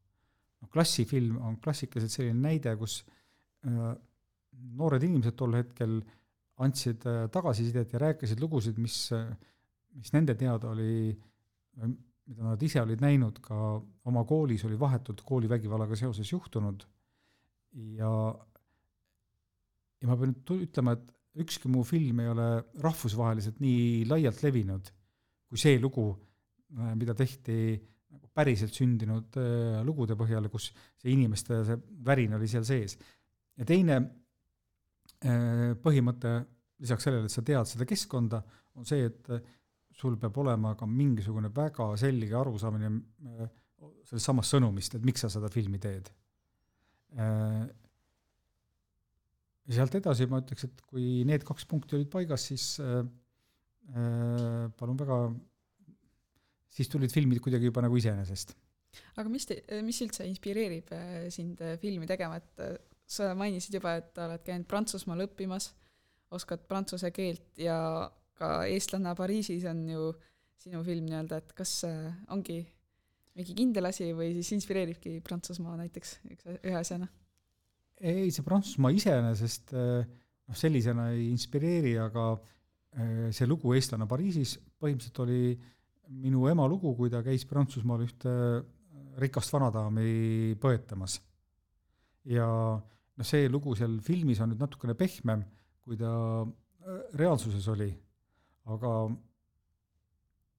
noh, 0.61 0.69
klassifilm 0.73 1.37
on 1.43 1.59
klassikaliselt 1.61 2.13
selline 2.13 2.39
näide, 2.41 2.73
kus 2.79 3.01
äh, 3.03 3.15
Äh, 3.65 3.93
noored 4.77 5.03
inimesed 5.05 5.35
tol 5.37 5.55
hetkel 5.57 5.99
andsid 6.63 7.05
äh, 7.09 7.25
tagasisidet 7.33 7.93
ja 7.93 8.01
rääkisid 8.01 8.41
lugusid, 8.41 8.77
mis, 8.81 9.07
äh, 9.15 9.29
mis 9.97 10.13
nende 10.13 10.35
teada 10.37 10.71
oli, 10.71 11.13
mida 12.27 12.51
nad 12.51 12.63
ise 12.63 12.81
olid 12.81 13.01
näinud 13.03 13.41
ka 13.43 13.57
oma 14.09 14.23
koolis, 14.29 14.65
oli 14.65 14.79
vahetult 14.79 15.21
koolivägivallaga 15.25 15.97
seoses 15.99 16.31
juhtunud 16.31 16.85
ja 17.97 18.11
ja 19.97 20.09
ma 20.09 20.17
pean 20.17 20.33
nüüd 20.33 20.67
ütlema, 20.67 20.93
et 20.97 21.13
ükski 21.43 21.69
mu 21.69 21.83
film 21.85 22.21
ei 22.21 22.31
ole 22.31 22.47
rahvusvaheliselt 22.81 23.59
nii 23.61 24.05
laialt 24.09 24.41
levinud 24.45 24.89
kui 25.47 25.59
see 25.61 25.77
lugu, 25.79 26.09
mida 26.99 27.13
tehti 27.15 27.77
nagu 28.11 28.27
päriselt 28.35 28.75
sündinud 28.75 29.37
lugude 29.87 30.17
põhjal, 30.19 30.49
kus 30.51 30.71
see 30.99 31.13
inimeste 31.13 31.61
see 31.67 31.77
värin 32.05 32.35
oli 32.35 32.49
seal 32.51 32.65
sees 32.67 32.97
ja 33.57 33.67
teine 33.67 33.97
äh, 35.25 35.73
põhimõte 35.83 36.33
lisaks 36.83 37.07
sellele, 37.07 37.29
et 37.29 37.33
sa 37.33 37.43
tead 37.45 37.69
seda 37.69 37.87
keskkonda, 37.89 38.41
on 38.77 38.85
see, 38.87 39.07
et 39.09 39.31
äh, 39.33 39.41
sul 39.97 40.17
peab 40.21 40.37
olema 40.43 40.75
ka 40.77 40.85
mingisugune 40.89 41.49
väga 41.53 41.89
selge 41.99 42.37
arusaamine 42.37 42.91
äh, 42.91 43.49
sellest 44.05 44.29
samast 44.29 44.53
sõnumist, 44.53 44.97
et 44.97 45.05
miks 45.05 45.25
sa 45.25 45.31
seda 45.33 45.49
filmi 45.53 45.81
teed. 45.81 46.09
Ja 47.15 47.67
sealt 49.77 49.95
edasi 49.99 50.27
ma 50.31 50.41
ütleks, 50.43 50.67
et 50.67 50.81
kui 50.87 51.23
need 51.27 51.43
kaks 51.47 51.67
punkti 51.69 51.97
olid 51.97 52.09
paigas, 52.11 52.47
siis 52.51 52.65
palun 54.77 54.99
väga, 54.99 55.17
siis 56.75 56.91
tulid 56.91 57.13
filmid 57.13 57.39
kuidagi 57.43 57.69
juba 57.69 57.81
nagu 57.85 57.95
iseenesest. 57.99 58.55
aga 59.15 59.29
mis 59.31 59.47
mis 59.87 60.01
üldse 60.03 60.27
inspireerib 60.27 60.91
sind 61.31 61.63
filmi 61.81 62.07
tegema, 62.09 62.39
et 62.41 62.83
sa 63.07 63.31
mainisid 63.39 63.79
juba, 63.79 63.95
et 64.01 64.19
oled 64.19 64.43
käinud 64.43 64.67
Prantsusmaal 64.67 65.23
õppimas, 65.27 65.71
oskad 66.35 66.65
prantsuse 66.67 67.11
keelt 67.15 67.59
ja 67.61 67.77
ka 68.37 68.65
Eestlanna 68.69 69.15
Pariisis 69.15 69.65
on 69.69 69.85
ju 69.89 70.09
sinu 70.59 70.81
film 70.85 71.07
nii-öelda, 71.07 71.39
et 71.41 71.53
kas 71.57 71.79
äh, 71.87 72.11
ongi 72.33 72.59
mingi 73.37 73.55
kindel 73.57 73.89
asi 73.89 74.11
või 74.17 74.31
siis 74.39 74.51
inspireeribki 74.57 75.19
Prantsusmaa 75.25 75.77
näiteks 75.83 76.13
üks, 76.33 76.47
ühe 76.57 76.77
asjana? 76.77 77.09
ei, 78.01 78.29
see 78.33 78.45
Prantsusmaa 78.45 78.93
iseenesest 78.93 79.73
äh, 79.77 80.05
noh, 80.05 80.57
sellisena 80.57 81.11
ei 81.15 81.29
inspireeri, 81.31 81.95
aga 82.01 82.29
äh, 82.35 83.29
see 83.35 83.49
lugu 83.49 83.73
Eestlane 83.77 84.07
Pariisis 84.09 84.57
põhimõtteliselt 84.77 85.23
oli 85.25 85.41
minu 86.23 86.47
ema 86.49 86.67
lugu, 86.69 86.93
kui 86.97 87.11
ta 87.13 87.21
käis 87.25 87.45
Prantsusmaal 87.49 88.05
ühte 88.05 88.33
rikast 89.21 89.53
vanadaami 89.53 90.55
põetamas. 90.61 91.17
ja 92.29 92.47
noh, 92.47 93.25
see 93.25 93.49
lugu 93.49 93.75
seal 93.75 93.99
filmis 94.05 94.41
on 94.43 94.53
nüüd 94.53 94.61
natukene 94.61 94.93
pehmem, 94.97 95.43
kui 95.81 95.97
ta 95.99 96.11
reaalsuses 97.17 97.65
oli, 97.73 97.89
aga 98.71 98.91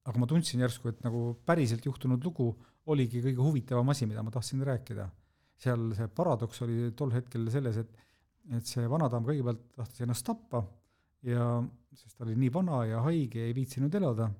aga 0.08 0.20
ma 0.20 0.28
tundsin 0.28 0.62
järsku, 0.64 0.90
et 0.90 1.00
nagu 1.04 1.36
päriselt 1.46 1.84
juhtunud 1.84 2.24
lugu 2.24 2.48
oligi 2.88 3.20
kõige 3.24 3.44
huvitavam 3.44 3.92
asi, 3.92 4.08
mida 4.08 4.24
ma 4.24 4.32
tahtsin 4.32 4.64
rääkida. 4.64 5.08
seal 5.58 5.90
see 5.96 6.06
paradoks 6.14 6.62
oli 6.62 6.92
tol 6.96 7.10
hetkel 7.12 7.48
selles, 7.50 7.76
et 7.76 8.04
et 8.56 8.64
see 8.64 8.86
vanadaam 8.88 9.26
kõigepealt 9.26 9.74
tahtis 9.76 10.00
ennast 10.06 10.24
tappa 10.24 10.62
ja 11.26 11.58
sest 11.92 12.16
ta 12.16 12.24
oli 12.24 12.36
nii 12.38 12.52
vana 12.54 12.84
ja 12.88 13.02
haige 13.04 13.42
ei 13.44 13.52
viitsinud 13.52 13.94
elada, 13.94 14.30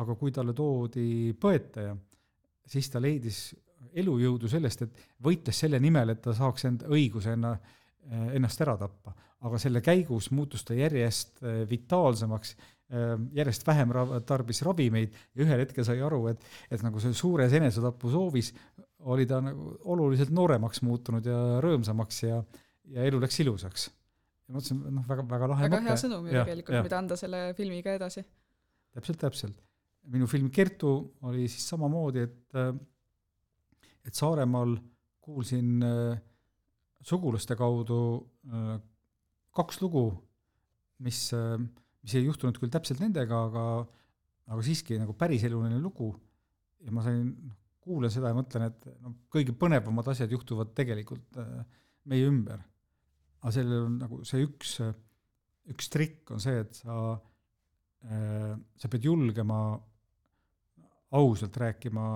aga 0.00 0.14
kui 0.16 0.32
talle 0.32 0.54
toodi 0.56 1.34
põetaja, 1.40 1.92
siis 2.64 2.88
ta 2.88 3.02
leidis 3.02 3.42
elujõudu 3.92 4.48
sellest, 4.48 4.86
et 4.86 5.02
võitles 5.26 5.58
selle 5.64 5.80
nimel, 5.82 6.14
et 6.14 6.22
ta 6.24 6.32
saaks 6.36 6.64
enda 6.70 6.88
õiguse 6.88 7.34
enna, 7.36 7.52
äh, 7.52 7.81
ennast 8.10 8.60
ära 8.64 8.76
tappa. 8.76 9.14
aga 9.42 9.58
selle 9.58 9.80
käigus 9.82 10.30
muutus 10.30 10.62
ta 10.64 10.74
järjest 10.74 11.42
äh, 11.42 11.62
vitaalsemaks, 11.70 12.56
järjest 13.32 13.64
vähem 13.64 13.92
ra-, 13.96 14.20
tarbis 14.20 14.60
ravimeid 14.66 15.14
ja 15.32 15.46
ühel 15.46 15.62
hetkel 15.62 15.84
sai 15.86 16.02
aru, 16.04 16.26
et, 16.28 16.42
et 16.70 16.82
nagu 16.84 17.00
see 17.00 17.14
suures 17.16 17.54
enesetapu 17.56 18.10
soovis 18.12 18.50
oli 19.08 19.24
ta 19.26 19.38
nagu 19.40 19.70
oluliselt 19.94 20.30
nooremaks 20.34 20.82
muutunud 20.84 21.24
ja 21.26 21.38
rõõmsamaks 21.64 22.20
ja, 22.26 22.42
ja 22.92 23.06
elu 23.08 23.22
läks 23.22 23.40
ilusaks. 23.40 23.88
ja 24.44 24.54
mõtlesin, 24.58 24.82
noh, 24.92 25.06
väga, 25.08 25.24
väga 25.30 25.48
lahe 25.54 25.66
väga 25.66 25.80
mõte. 25.80 25.88
hea 25.88 26.02
sõnum 26.04 26.28
ju 26.28 26.36
tegelikult, 26.36 26.84
mida 26.90 27.00
anda 27.00 27.18
selle 27.18 27.42
filmiga 27.56 27.96
edasi. 27.96 28.26
täpselt, 28.92 29.20
täpselt. 29.24 29.56
minu 30.12 30.28
film 30.28 30.50
Kertu 30.50 30.92
oli 31.30 31.48
siis 31.48 31.64
samamoodi, 31.72 32.28
et 32.28 32.60
et 34.04 34.18
Saaremaal 34.18 34.76
kuulsin 35.22 35.82
äh, 35.86 36.20
sugulaste 37.06 37.56
kaudu 37.58 38.00
äh, 38.48 38.76
kaks 39.56 39.80
lugu, 39.82 40.06
mis 41.02 41.28
äh,, 41.36 41.56
mis 42.02 42.14
ei 42.18 42.26
juhtunud 42.26 42.58
küll 42.58 42.72
täpselt 42.72 43.02
nendega, 43.02 43.44
aga 43.48 43.64
aga 44.52 44.62
siiski 44.66 44.98
nagu 44.98 45.14
päriseluline 45.14 45.78
lugu 45.78 46.10
ja 46.82 46.94
ma 46.94 47.04
sain, 47.06 47.28
noh, 47.30 47.58
kuulan 47.82 48.10
seda 48.10 48.32
ja 48.32 48.36
mõtlen, 48.36 48.66
et 48.70 48.88
noh, 49.02 49.14
kõige 49.32 49.54
põnevamad 49.58 50.10
asjad 50.12 50.32
juhtuvad 50.34 50.74
tegelikult 50.78 51.38
äh, 51.42 51.62
meie 52.10 52.26
ümber. 52.26 52.62
aga 53.42 53.54
sellel 53.54 53.86
on 53.86 53.96
nagu 54.02 54.20
see 54.26 54.42
üks, 54.46 54.76
üks 55.70 55.90
trikk 55.90 56.34
on 56.34 56.42
see, 56.42 56.62
et 56.64 56.82
sa 56.82 57.18
sa 58.02 58.88
pead 58.90 59.04
julgema 59.06 59.56
ausalt 61.14 61.54
rääkima, 61.62 62.06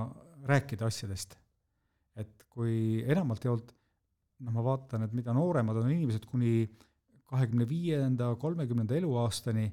rääkida 0.50 0.88
asjadest 0.90 1.36
et 2.20 2.46
kui 2.52 3.02
enamalt 3.04 3.44
jaolt 3.44 3.72
noh, 4.44 4.52
ma 4.52 4.64
vaatan, 4.64 5.06
et 5.06 5.16
mida 5.16 5.34
nooremad 5.36 5.78
on 5.80 5.90
inimesed 5.92 6.26
kuni 6.28 6.66
kahekümne 7.26 7.66
viienda, 7.68 8.30
kolmekümnenda 8.40 8.96
eluaastani, 8.98 9.66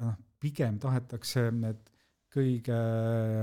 noh, 0.00 0.18
pigem 0.40 0.78
tahetakse 0.80 1.48
need 1.52 1.88
kõige 2.30 2.76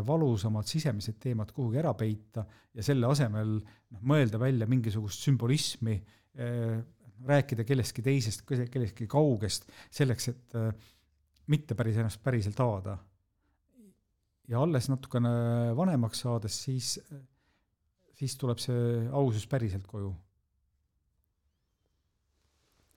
valusamad 0.08 0.68
sisemised 0.70 1.18
teemad 1.20 1.52
kuhugi 1.52 1.82
ära 1.82 1.92
peita 1.98 2.46
ja 2.74 2.86
selle 2.86 3.10
asemel 3.12 3.58
noh, 3.60 4.04
mõelda 4.08 4.40
välja 4.42 4.68
mingisugust 4.70 5.26
sümbolismi 5.28 5.98
eh,, 5.98 6.78
rääkida 7.28 7.66
kellestki 7.66 8.04
teisest, 8.06 8.44
kellestki 8.46 9.08
kaugest, 9.10 9.66
selleks, 9.90 10.28
et 10.30 10.58
eh, 10.60 10.90
mitte 11.52 11.76
päris 11.78 11.98
ennast 11.98 12.22
päriselt 12.24 12.60
avada. 12.62 12.98
ja 14.48 14.62
alles 14.63 14.88
natukene 14.88 15.30
vanemaks 15.76 16.22
saades, 16.24 16.62
siis 16.63 16.94
siis 18.17 18.38
tuleb 18.38 18.62
see 18.62 19.06
ausus 19.13 19.45
päriselt 19.47 19.88
koju. 19.88 20.15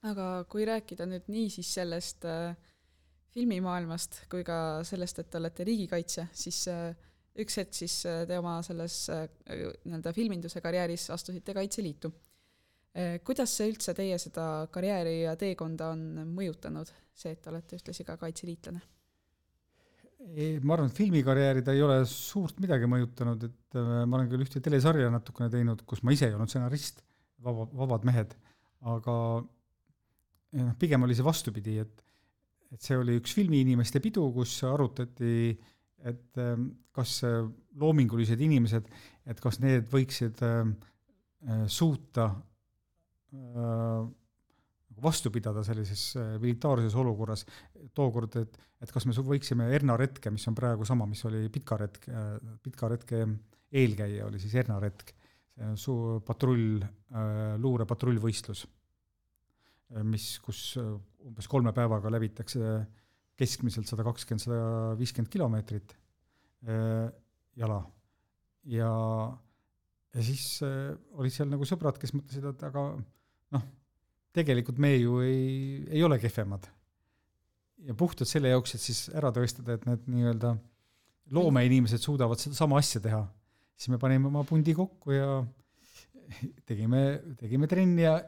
aga 0.08 0.26
kui 0.48 0.64
rääkida 0.64 1.04
nüüd 1.04 1.26
niisiis 1.28 1.74
sellest 1.76 2.24
äh, 2.24 2.56
filmimaailmast 3.34 4.24
kui 4.30 4.44
ka 4.46 4.80
sellest, 4.86 5.20
et 5.22 5.30
te 5.30 5.38
olete 5.38 5.66
riigikaitsja, 5.66 6.26
siis 6.32 6.62
äh, 6.72 6.94
üks 7.40 7.60
hetk 7.60 7.76
siis 7.76 8.00
äh, 8.08 8.22
te 8.28 8.38
oma 8.40 8.58
selles 8.66 8.96
äh, 9.12 9.26
nii-öelda 9.84 10.14
filminduse 10.16 10.62
karjääris 10.64 11.08
astusite 11.14 11.54
Kaitseliitu 11.56 12.10
äh,. 12.96 13.18
kuidas 13.26 13.54
see 13.56 13.70
üldse 13.70 13.94
teie 13.94 14.18
seda 14.18 14.46
karjääri 14.72 15.20
ja 15.22 15.36
teekonda 15.38 15.92
on 15.94 16.32
mõjutanud, 16.34 16.90
see, 17.14 17.36
et 17.36 17.42
te 17.42 17.52
olete 17.52 17.78
ühtlasi 17.78 18.06
ka 18.08 18.16
kaitseliitlane? 18.20 18.82
Ma 20.20 20.76
arvan, 20.76 20.90
et 20.90 20.98
filmikarjääri 20.98 21.62
ta 21.64 21.74
ei 21.74 21.82
ole 21.84 22.02
suurt 22.08 22.60
midagi 22.62 22.88
mõjutanud, 22.90 23.46
et 23.48 23.78
äh, 23.78 24.02
ma 24.04 24.18
olen 24.18 24.28
küll 24.30 24.44
ühte 24.44 24.62
telesarja 24.64 25.08
natukene 25.12 25.50
teinud, 25.52 25.82
kus 25.88 26.04
ma 26.04 26.14
ise 26.14 26.28
ei 26.28 26.36
olnud 26.36 26.50
stsenarist, 26.50 27.02
vaba, 27.44 27.66
Vabad 27.80 28.04
mehed, 28.08 28.36
aga 28.92 29.16
noh, 29.40 30.76
pigem 30.80 31.06
oli 31.06 31.16
see 31.16 31.26
vastupidi, 31.26 31.80
et 31.84 32.06
et 32.70 32.84
see 32.86 32.94
oli 32.94 33.16
üks 33.18 33.32
filmiinimeste 33.34 33.98
pidu, 33.98 34.28
kus 34.30 34.52
arutati, 34.62 35.56
et 36.06 36.38
ähm, 36.38 36.68
kas 36.94 37.16
äh, 37.26 37.40
loomingulised 37.80 38.38
inimesed, 38.40 38.86
et 39.26 39.42
kas 39.42 39.58
need 39.62 39.88
võiksid 39.90 40.38
äh, 40.46 40.62
suuta 41.66 42.28
vastu 45.02 45.32
pidada 45.32 45.62
sellises 45.66 46.10
äh, 46.18 46.34
militaarses 46.42 46.96
olukorras, 46.98 47.44
tookord, 47.96 48.36
et, 48.40 48.58
et 48.82 48.92
kas 48.92 49.06
me 49.08 49.14
võiksime 49.14 49.68
Erna 49.74 49.96
retke, 50.00 50.32
mis 50.34 50.46
on 50.50 50.56
praegu 50.58 50.86
sama, 50.88 51.06
mis 51.10 51.22
oli 51.28 51.46
Pitka 51.52 51.78
retk, 51.80 52.08
äh, 52.10 52.34
Pitka 52.64 52.90
retke 52.92 53.24
eelkäija 53.70 54.26
oli 54.26 54.40
siis 54.42 54.54
Erna 54.60 54.78
retk, 54.82 55.14
see 55.54 55.68
on 55.68 55.78
suur 55.80 56.20
patrull, 56.26 56.80
äh, 56.80 57.54
luurepatrullvõistlus, 57.60 58.66
mis, 60.06 60.24
kus 60.38 60.76
umbes 60.78 61.48
kolme 61.50 61.72
päevaga 61.74 62.12
läbitakse 62.14 62.76
keskmiselt 63.40 63.88
sada 63.90 64.04
kakskümmend, 64.06 64.44
sada 64.44 64.60
viiskümmend 65.00 65.32
kilomeetrit 65.32 65.96
jala. 67.58 67.78
ja, 68.70 68.90
ja 70.14 70.22
siis 70.22 70.44
olid 70.62 71.34
seal 71.34 71.50
nagu 71.50 71.66
sõbrad, 71.66 71.98
kes 71.98 72.14
mõtlesid, 72.14 72.46
et 72.52 72.62
aga 72.68 72.84
noh, 73.56 73.66
tegelikult 74.36 74.78
me 74.82 74.94
ju 74.96 75.20
ei, 75.24 75.84
ei 75.90 76.02
ole 76.06 76.18
kehvemad. 76.22 76.68
ja 77.80 77.94
puhtalt 77.96 78.28
selle 78.28 78.50
jaoks, 78.52 78.74
et 78.76 78.82
siis 78.84 79.06
ära 79.16 79.30
tõestada, 79.32 79.78
et 79.78 79.86
need 79.88 80.08
nii-öelda 80.12 80.52
loomeinimesed 81.32 82.02
suudavad 82.02 82.40
sedasama 82.40 82.76
asja 82.80 83.00
teha, 83.00 83.22
siis 83.72 83.88
me 83.92 83.98
panime 84.02 84.28
oma 84.28 84.42
pundi 84.44 84.74
kokku 84.76 85.14
ja 85.14 85.40
tegime, 86.68 87.00
tegime 87.40 87.70
trenni 87.70 88.04
ja, 88.04 88.18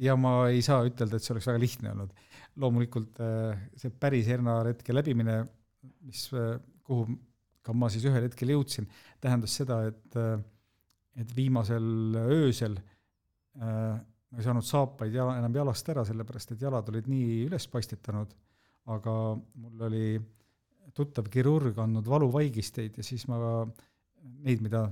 ja 0.00 0.16
ma 0.16 0.38
ei 0.48 0.62
saa 0.64 0.86
ütelda, 0.88 1.18
et 1.18 1.26
see 1.26 1.34
oleks 1.34 1.50
väga 1.50 1.62
lihtne 1.62 1.92
olnud. 1.92 2.24
loomulikult 2.56 3.20
äh, 3.20 3.66
see 3.76 3.92
päris 3.92 4.28
Erna 4.32 4.62
retke 4.64 4.94
läbimine, 4.94 5.42
mis, 6.08 6.26
äh, 6.32 6.56
kuhu 6.88 7.18
ka 7.66 7.74
ma 7.76 7.90
siis 7.92 8.06
ühel 8.06 8.28
hetkel 8.28 8.54
jõudsin, 8.54 8.86
tähendas 9.20 9.56
seda, 9.58 9.82
et, 9.90 10.16
äh, 10.16 10.38
et 11.20 11.32
viimasel 11.36 12.16
öösel 12.22 12.78
äh, 13.60 13.98
ma 14.30 14.40
ei 14.40 14.46
saanud 14.46 14.66
saapaid 14.66 15.14
jala, 15.14 15.36
enam 15.40 15.54
jalast 15.54 15.88
ära, 15.92 16.04
sellepärast 16.06 16.54
et 16.54 16.64
jalad 16.66 16.88
olid 16.92 17.10
nii 17.10 17.44
üles 17.46 17.68
paistetanud, 17.72 18.32
aga 18.94 19.12
mul 19.36 19.84
oli 19.88 20.08
tuttav 20.96 21.28
kirurg 21.32 21.78
andnud 21.82 22.06
valuvaigisteid 22.08 22.98
ja 22.98 23.04
siis 23.06 23.26
ma 23.30 23.38
neid, 24.46 24.62
mida 24.64 24.86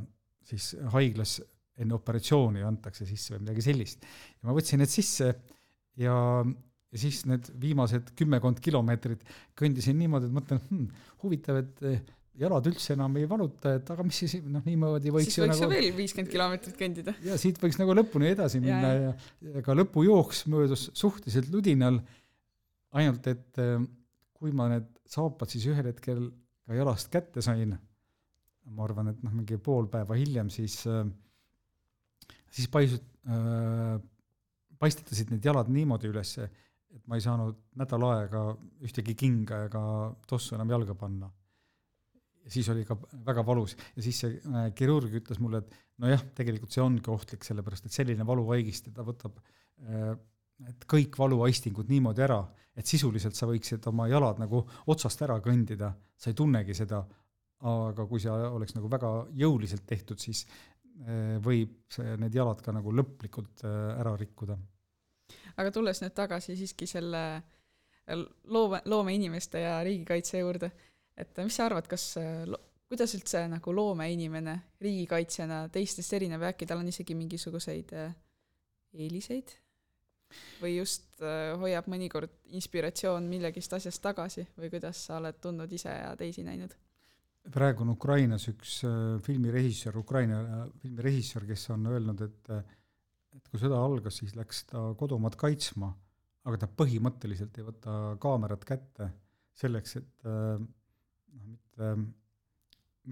siis 0.44 0.75
haiglas 0.94 1.38
enne 1.81 1.97
operatsiooni 1.97 2.62
antakse 2.62 3.07
sisse 3.09 3.35
või 3.35 3.47
midagi 3.47 3.64
sellist. 3.66 4.05
ja 4.38 4.49
ma 4.49 4.55
võtsin 4.57 4.83
need 4.83 4.92
sisse 4.92 5.31
ja, 5.99 6.14
ja 6.94 7.01
siis 7.01 7.25
need 7.31 7.51
viimased 7.61 8.12
kümmekond 8.18 8.61
kilomeetrit 8.62 9.25
kõndisin 9.59 9.99
niimoodi, 9.99 10.31
et 10.31 10.37
mõtlen 10.37 10.62
hmm,, 10.68 11.09
huvitav, 11.25 11.62
et 11.64 12.14
jalad 12.40 12.66
üldse 12.66 12.94
enam 12.97 13.14
ei 13.20 13.27
valuta, 13.31 13.77
et 13.79 13.90
aga 13.94 14.05
mis 14.07 14.18
siis 14.25 14.37
noh, 14.42 14.62
niimoodi 14.66 15.12
võiks 15.14 15.31
siis 15.31 15.44
võiks 15.44 15.61
ju 15.61 15.66
nagu, 15.68 15.75
veel 15.75 15.97
viiskümmend 15.97 16.33
kilomeetrit 16.33 16.79
kõndida. 16.79 17.14
ja 17.23 17.37
siit 17.40 17.61
võiks 17.62 17.79
nagu 17.79 17.94
lõpuni 17.94 18.31
edasi 18.33 18.61
minna 18.62 18.90
ja, 18.90 19.03
ja, 19.09 19.12
ja 19.55 19.64
ka 19.66 19.77
lõpujooks 19.79 20.44
möödus 20.51 20.88
suhteliselt 20.99 21.51
ludinal, 21.55 22.01
ainult 22.99 23.29
et 23.31 23.61
äh, 23.62 23.77
kui 24.35 24.55
ma 24.57 24.66
need 24.73 24.88
saapad 25.11 25.53
siis 25.53 25.68
ühel 25.70 25.92
hetkel 25.92 26.27
ka 26.64 26.79
jalast 26.79 27.12
kätte 27.12 27.44
sain, 27.44 27.77
ma 28.75 28.87
arvan, 28.87 29.12
et 29.12 29.23
noh, 29.23 29.35
mingi 29.37 29.61
pool 29.62 29.87
päeva 29.92 30.18
hiljem, 30.18 30.51
siis 30.51 30.81
äh, 30.90 31.05
siis 32.51 32.70
paisut- 32.73 33.31
äh,, 33.31 33.94
paistetasid 34.81 35.31
need 35.31 35.47
jalad 35.47 35.70
niimoodi 35.70 36.11
üles, 36.11 36.35
et 36.42 37.07
ma 37.07 37.18
ei 37.18 37.23
saanud 37.23 37.62
nädal 37.79 38.11
aega 38.11 38.44
ühtegi 38.83 39.14
kinga 39.18 39.64
ega 39.68 39.87
tossu 40.31 40.59
enam 40.59 40.75
jalga 40.75 40.99
panna 40.99 41.31
siis 42.50 42.68
oli 42.72 42.85
ka 42.87 42.96
väga 43.26 43.44
valus. 43.46 43.76
Ja 43.96 44.04
siis 44.04 44.20
see 44.24 44.37
äh, 44.37 44.68
kirurg 44.76 45.14
ütles 45.20 45.40
mulle, 45.42 45.62
et 45.62 45.74
nojah, 46.02 46.22
tegelikult 46.37 46.74
see 46.74 46.83
ongi 46.85 47.11
ohtlik, 47.12 47.44
sellepärast 47.46 47.88
et 47.88 47.96
selline 47.96 48.26
valuvaigist, 48.26 48.90
ta 48.94 49.07
võtab 49.07 49.38
äh, 49.40 50.12
et 50.70 50.87
kõik 50.90 51.16
valuaistingud 51.18 51.90
niimoodi 51.90 52.24
ära, 52.24 52.40
et 52.76 52.87
sisuliselt 52.87 53.37
sa 53.38 53.48
võiksid 53.50 53.87
oma 53.90 54.07
jalad 54.11 54.38
nagu 54.42 54.62
otsast 54.92 55.22
ära 55.26 55.40
kõndida, 55.42 55.90
sa 56.16 56.30
ei 56.30 56.38
tunnegi 56.38 56.76
seda, 56.76 57.02
aga 57.64 58.07
kui 58.07 58.22
see 58.22 58.30
oleks 58.30 58.76
nagu 58.76 58.90
väga 58.92 59.11
jõuliselt 59.40 59.87
tehtud, 59.88 60.20
siis 60.22 60.44
äh, 60.44 61.40
võib 61.42 61.80
see, 61.92 62.16
need 62.20 62.37
jalad 62.37 62.62
ka 62.62 62.74
nagu 62.76 62.92
lõplikult 62.94 63.64
ära 63.64 64.14
rikkuda. 64.20 64.59
aga 65.57 65.70
tulles 65.72 66.02
nüüd 66.02 66.14
tagasi 66.14 66.57
siiski 66.59 66.87
selle 66.87 67.24
loome, 68.52 68.83
loomeinimeste 68.85 69.62
ja 69.64 69.78
riigikaitse 69.87 70.42
juurde 70.42 70.70
et 71.16 71.42
mis 71.44 71.57
sa 71.57 71.68
arvad, 71.68 71.87
kas, 71.90 72.14
kuidas 72.90 73.14
üldse 73.16 73.44
nagu 73.50 73.74
loomeinimene 73.74 74.55
riigikaitsjana 74.85 75.64
teistest 75.74 76.16
erineb 76.18 76.42
äkki 76.50 76.68
tal 76.68 76.83
on 76.83 76.90
isegi 76.90 77.16
mingisuguseid 77.18 77.94
äh, 77.98 78.16
eeliseid? 78.94 79.59
või 80.59 80.72
just 80.81 81.20
äh, 81.22 81.53
hoiab 81.61 81.87
mõnikord 81.90 82.33
inspiratsioon 82.59 83.29
millegist 83.31 83.77
asjast 83.77 84.03
tagasi 84.03 84.42
või 84.59 84.70
kuidas 84.72 85.05
sa 85.07 85.20
oled 85.20 85.37
tundnud 85.42 85.70
ise 85.72 85.92
ja 85.92 86.14
teisi 86.18 86.42
näinud? 86.46 86.74
praegu 87.55 87.85
on 87.85 87.92
Ukrainas 87.94 88.48
üks 88.50 88.81
äh, 88.88 89.20
filmirežissöör, 89.22 90.00
Ukraina 90.00 90.64
filmirežissöör, 90.83 91.46
kes 91.50 91.68
on 91.74 91.87
öelnud, 91.92 92.24
et 92.27 92.57
et 93.35 93.50
kui 93.50 93.59
sõda 93.59 93.81
algas, 93.83 94.20
siis 94.20 94.35
läks 94.38 94.62
ta 94.70 94.81
kodumaad 94.98 95.35
kaitsma, 95.38 95.90
aga 96.46 96.61
ta 96.62 96.68
põhimõtteliselt 96.70 97.57
ei 97.59 97.66
võta 97.66 97.94
kaamerat 98.22 98.64
kätte 98.68 99.11
selleks, 99.59 99.96
et 100.00 100.29
äh, 100.29 100.59
noh, 101.44 101.57
mitte, 101.57 101.94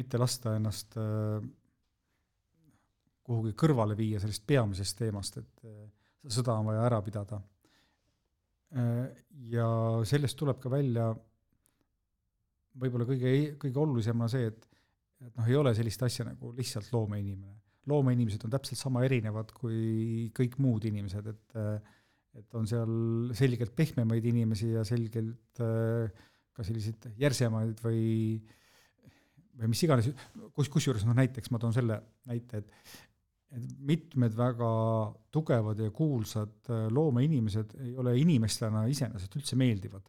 mitte 0.00 0.20
lasta 0.20 0.56
ennast 0.58 0.96
äh, 1.00 1.42
kuhugi 3.22 3.54
kõrvale 3.58 3.96
viia 3.98 4.20
sellest 4.22 4.46
peamisest 4.46 4.98
teemast, 4.98 5.38
et 5.42 5.66
äh, 5.68 5.82
sõda 6.28 6.58
on 6.58 6.70
vaja 6.72 6.86
ära 6.90 7.02
pidada. 7.04 7.42
Ja 9.52 9.66
sellest 10.08 10.38
tuleb 10.40 10.56
ka 10.62 10.70
välja 10.72 11.10
võib-olla 12.80 13.04
kõige, 13.04 13.32
kõige 13.60 13.80
olulisem 13.82 14.22
on 14.24 14.30
see, 14.32 14.46
et 14.48 14.68
et 15.22 15.36
noh, 15.38 15.46
ei 15.46 15.54
ole 15.54 15.70
sellist 15.76 16.02
asja 16.02 16.24
nagu 16.26 16.50
lihtsalt 16.56 16.88
loomeinimene. 16.90 17.60
loomeinimesed 17.86 18.42
on 18.46 18.50
täpselt 18.50 18.80
sama 18.80 19.04
erinevad 19.06 19.52
kui 19.54 20.30
kõik 20.34 20.56
muud 20.62 20.86
inimesed, 20.88 21.28
et 21.30 21.58
et 22.32 22.54
on 22.56 22.66
seal 22.66 22.92
selgelt 23.36 23.74
pehmemaid 23.76 24.24
inimesi 24.24 24.70
ja 24.72 24.82
selgelt 24.88 25.60
ka 26.52 26.64
selliseid 26.66 27.12
järsemaid 27.20 27.80
või 27.84 28.02
või 29.58 29.72
mis 29.72 29.82
iganes, 29.84 30.08
kus, 30.56 30.68
kusjuures 30.72 31.04
noh, 31.06 31.16
näiteks 31.16 31.52
ma 31.52 31.60
toon 31.60 31.74
selle 31.76 31.98
näite, 32.28 32.62
et 32.62 33.00
et 33.52 33.64
mitmed 33.84 34.32
väga 34.32 34.66
tugevad 35.28 35.76
ja 35.84 35.90
kuulsad 35.92 36.70
loomeinimesed 36.88 37.74
ei 37.84 37.90
ole 38.00 38.14
inimestena 38.16 38.86
iseenesest 38.88 39.36
üldse 39.36 39.58
meeldivad. 39.60 40.06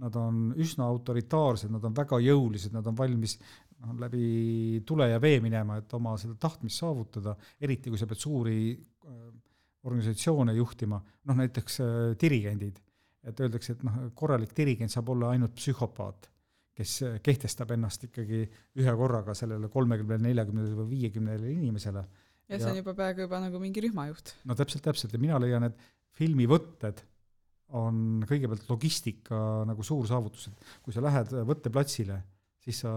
Nad 0.00 0.16
on 0.16 0.46
üsna 0.56 0.86
autoritaarsed, 0.88 1.68
nad 1.68 1.84
on 1.84 1.92
väga 1.98 2.16
jõulised, 2.24 2.72
nad 2.72 2.86
on 2.88 2.96
valmis 2.96 3.36
noh, 3.82 3.92
läbi 4.00 4.80
tule 4.88 5.10
ja 5.10 5.20
vee 5.20 5.42
minema, 5.44 5.76
et 5.76 5.92
oma 5.92 6.14
seda 6.16 6.38
tahtmist 6.40 6.80
saavutada, 6.80 7.36
eriti 7.60 7.92
kui 7.92 8.00
sa 8.00 8.08
pead 8.08 8.24
suuri 8.24 8.56
organisatsioone 9.84 10.56
juhtima, 10.56 11.02
noh 11.28 11.36
näiteks 11.36 11.82
dirigendid 12.20 12.80
et 13.26 13.40
öeldakse, 13.44 13.76
et 13.76 13.84
noh, 13.86 13.96
korralik 14.16 14.52
dirigent 14.56 14.92
saab 14.92 15.10
olla 15.14 15.34
ainult 15.34 15.56
psühhopaat, 15.58 16.30
kes 16.80 16.96
kehtestab 17.24 17.74
ennast 17.74 18.06
ikkagi 18.08 18.44
ühe 18.80 18.96
korraga 18.96 19.34
sellele 19.36 19.68
kolmekümnele, 19.72 20.22
neljakümnele 20.30 20.76
või 20.78 20.88
viiekümnele 20.94 21.52
inimesele. 21.52 22.04
ja 22.48 22.58
see 22.58 22.70
on 22.72 22.80
juba 22.80 22.94
peaaegu 22.96 23.26
juba 23.26 23.40
nagu 23.42 23.60
mingi 23.62 23.84
rühmajuht. 23.84 24.34
no 24.48 24.56
täpselt, 24.56 24.84
täpselt 24.86 25.12
ja 25.16 25.20
mina 25.20 25.40
leian, 25.42 25.68
et 25.68 25.76
filmi 26.16 26.48
võtted 26.50 27.02
on 27.76 28.24
kõigepealt 28.26 28.64
logistika 28.70 29.40
nagu 29.68 29.84
suur 29.86 30.08
saavutus, 30.08 30.48
et 30.48 30.80
kui 30.82 30.94
sa 30.94 31.04
lähed 31.04 31.36
võtteplatsile, 31.46 32.16
siis 32.64 32.80
sa 32.82 32.92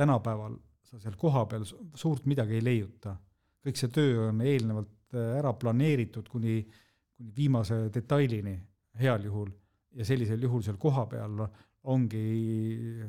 tänapäeval, 0.00 0.56
sa 0.88 0.98
seal 1.02 1.18
kohapeal 1.20 1.66
suurt 1.68 2.24
midagi 2.26 2.56
ei 2.58 2.64
leiuta. 2.64 3.14
kõik 3.60 3.76
see 3.76 3.92
töö 3.92 4.30
on 4.30 4.40
eelnevalt 4.40 5.12
ära 5.12 5.52
planeeritud 5.52 6.28
kuni, 6.30 6.62
kuni 6.64 7.34
viimase 7.36 7.90
detailini 7.92 8.56
heal 8.98 9.24
juhul 9.24 9.50
ja 9.94 10.06
sellisel 10.06 10.42
juhul 10.42 10.62
seal 10.66 10.78
kohapeal 10.80 11.44
ongi 11.90 12.24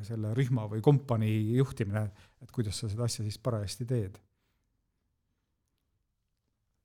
selle 0.06 0.32
rühma 0.36 0.64
või 0.70 0.80
kompanii 0.84 1.58
juhtimine, 1.58 2.06
et 2.40 2.52
kuidas 2.54 2.78
sa 2.80 2.88
seda 2.88 3.04
asja 3.04 3.24
siis 3.26 3.38
parajasti 3.38 3.86
teed. 3.88 4.18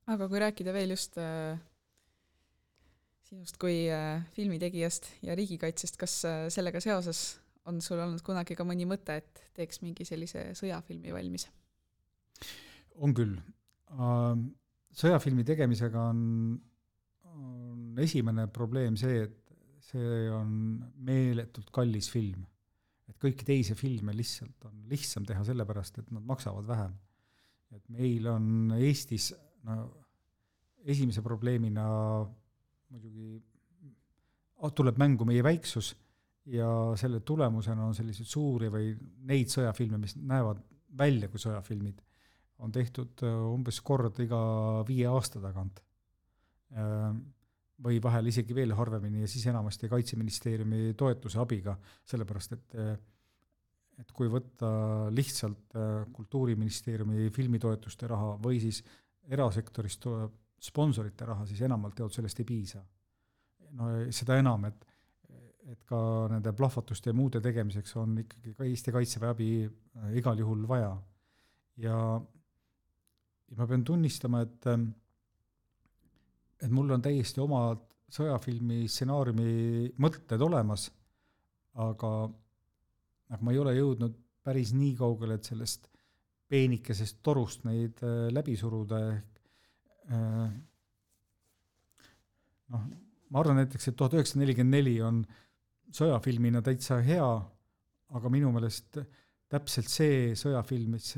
aga 0.07 0.27
kui 0.31 0.39
rääkida 0.39 0.71
veel 0.75 0.93
just 0.95 1.17
äh, 1.19 1.59
sinust 3.27 3.57
kui 3.59 3.87
äh, 3.91 4.23
filmitegijast 4.35 5.09
ja 5.23 5.35
riigikaitsest, 5.35 5.97
kas 5.99 6.19
äh, 6.27 6.45
sellega 6.53 6.79
seoses 6.83 7.39
on 7.67 7.81
sul 7.83 7.99
olnud 7.99 8.23
kunagi 8.23 8.55
ka 8.55 8.63
mõni 8.63 8.87
mõte, 8.87 9.17
et 9.19 9.43
teeks 9.55 9.81
mingi 9.83 10.07
sellise 10.07 10.53
sõjafilmi 10.55 11.11
valmis? 11.15 11.49
on 12.95 13.13
küll 13.13 13.35
äh,. 13.91 14.39
sõjafilmi 14.97 15.43
tegemisega 15.47 16.09
on 16.11 16.21
on 17.37 17.99
esimene 18.03 18.47
probleem 18.53 18.97
see, 18.99 19.23
et 19.25 19.37
see 19.87 20.29
on 20.33 20.51
meeletult 21.07 21.71
kallis 21.73 22.09
film. 22.11 22.45
et 23.07 23.15
kõiki 23.23 23.45
teisi 23.47 23.75
filme 23.79 24.11
lihtsalt 24.11 24.65
on 24.67 24.81
lihtsam 24.91 25.23
teha 25.25 25.45
sellepärast, 25.47 26.01
et 26.01 26.09
nad 26.11 26.25
maksavad 26.27 26.67
vähem. 26.67 26.97
et 27.71 27.83
meil 27.89 28.27
on 28.31 28.73
Eestis 28.77 29.31
no 29.67 29.85
esimese 30.87 31.21
probleemina 31.21 31.85
muidugi 32.89 33.37
tuleb 34.75 34.99
mängu 34.99 35.25
meie 35.27 35.43
väiksus 35.43 35.93
ja 36.47 36.67
selle 36.99 37.19
tulemusena 37.27 37.85
on 37.85 37.95
selliseid 37.95 38.29
suuri 38.29 38.69
või 38.71 38.93
neid 39.27 39.51
sõjafilme, 39.51 39.99
mis 40.01 40.15
näevad 40.15 40.61
välja 40.97 41.27
kui 41.29 41.41
sõjafilmid, 41.41 41.99
on 42.63 42.71
tehtud 42.73 43.23
äh, 43.27 43.35
umbes 43.51 43.81
kord 43.85 44.17
iga 44.23 44.39
viie 44.87 45.09
aasta 45.11 45.41
tagant 45.43 45.83
või 47.83 47.99
vahel 48.03 48.31
isegi 48.31 48.55
veel 48.57 48.73
harvemini 48.75 49.21
ja 49.21 49.29
siis 49.29 49.45
enamasti 49.51 49.89
Kaitseministeeriumi 49.89 50.93
toetuse 50.97 51.39
abiga, 51.41 51.77
sellepärast 52.05 52.57
et 52.57 52.75
äh, 52.81 52.97
et 53.97 54.11
kui 54.13 54.29
võtta 54.29 54.67
lihtsalt 55.09 55.73
äh, 55.73 56.03
Kultuuriministeeriumi 56.13 57.31
filmitoetuste 57.33 58.09
raha 58.09 58.35
või 58.41 58.59
siis 58.61 58.83
erasektorist 59.25 60.01
tuleb 60.03 60.35
sponsorite 60.61 61.25
raha, 61.25 61.45
siis 61.49 61.63
enamalt 61.65 61.97
jaolt 61.99 62.13
sellest 62.13 62.39
ei 62.41 62.45
piisa. 62.45 62.83
no 63.77 63.89
seda 64.11 64.37
enam, 64.39 64.65
et 64.69 64.85
et 65.67 65.81
ka 65.83 65.97
nende 66.31 66.53
plahvatuste 66.55 67.09
ja 67.11 67.15
muude 67.17 67.41
tegemiseks 67.43 67.97
on 67.99 68.13
ikkagi 68.21 68.53
ka 68.55 68.63
Eesti 68.63 68.91
Kaitseväe 68.95 69.33
abi 69.33 69.49
igal 70.15 70.39
juhul 70.39 70.63
vaja. 70.67 70.93
ja, 71.83 71.97
ja 73.49 73.57
ma 73.57 73.67
pean 73.67 73.83
tunnistama, 73.83 74.45
et 74.45 74.69
et 76.63 76.73
mul 76.73 76.91
on 76.95 77.03
täiesti 77.03 77.41
omad 77.43 77.83
sõjafilmi 78.13 78.85
stsenaariumi 78.87 79.91
mõtted 80.01 80.41
olemas, 80.41 80.87
aga, 81.83 82.11
aga 83.29 83.43
ma 83.43 83.53
ei 83.53 83.61
ole 83.61 83.75
jõudnud 83.77 84.15
päris 84.47 84.71
nii 84.75 84.93
kaugele, 84.97 85.37
et 85.37 85.49
sellest 85.49 85.89
peenikesest 86.47 87.19
torust 87.25 87.65
neid 87.67 87.99
äh, 88.05 88.29
läbi 88.31 88.55
suruda, 88.59 89.01
ehk 89.11 89.41
äh, 90.15 90.55
noh, 92.73 92.87
ma 93.27 93.43
arvan 93.43 93.61
näiteks, 93.61 93.89
et 93.89 93.99
tuhat 93.99 94.15
üheksasada 94.15 94.45
nelikümmend 94.45 94.77
neli 94.79 94.95
on 95.03 95.21
sõjafilmina 95.93 96.63
täitsa 96.63 97.01
hea, 97.03 97.27
aga 98.15 98.31
minu 98.31 98.53
meelest 98.55 99.01
täpselt 99.51 99.91
see 99.91 100.31
sõjafilm, 100.39 100.95
mis 100.95 101.13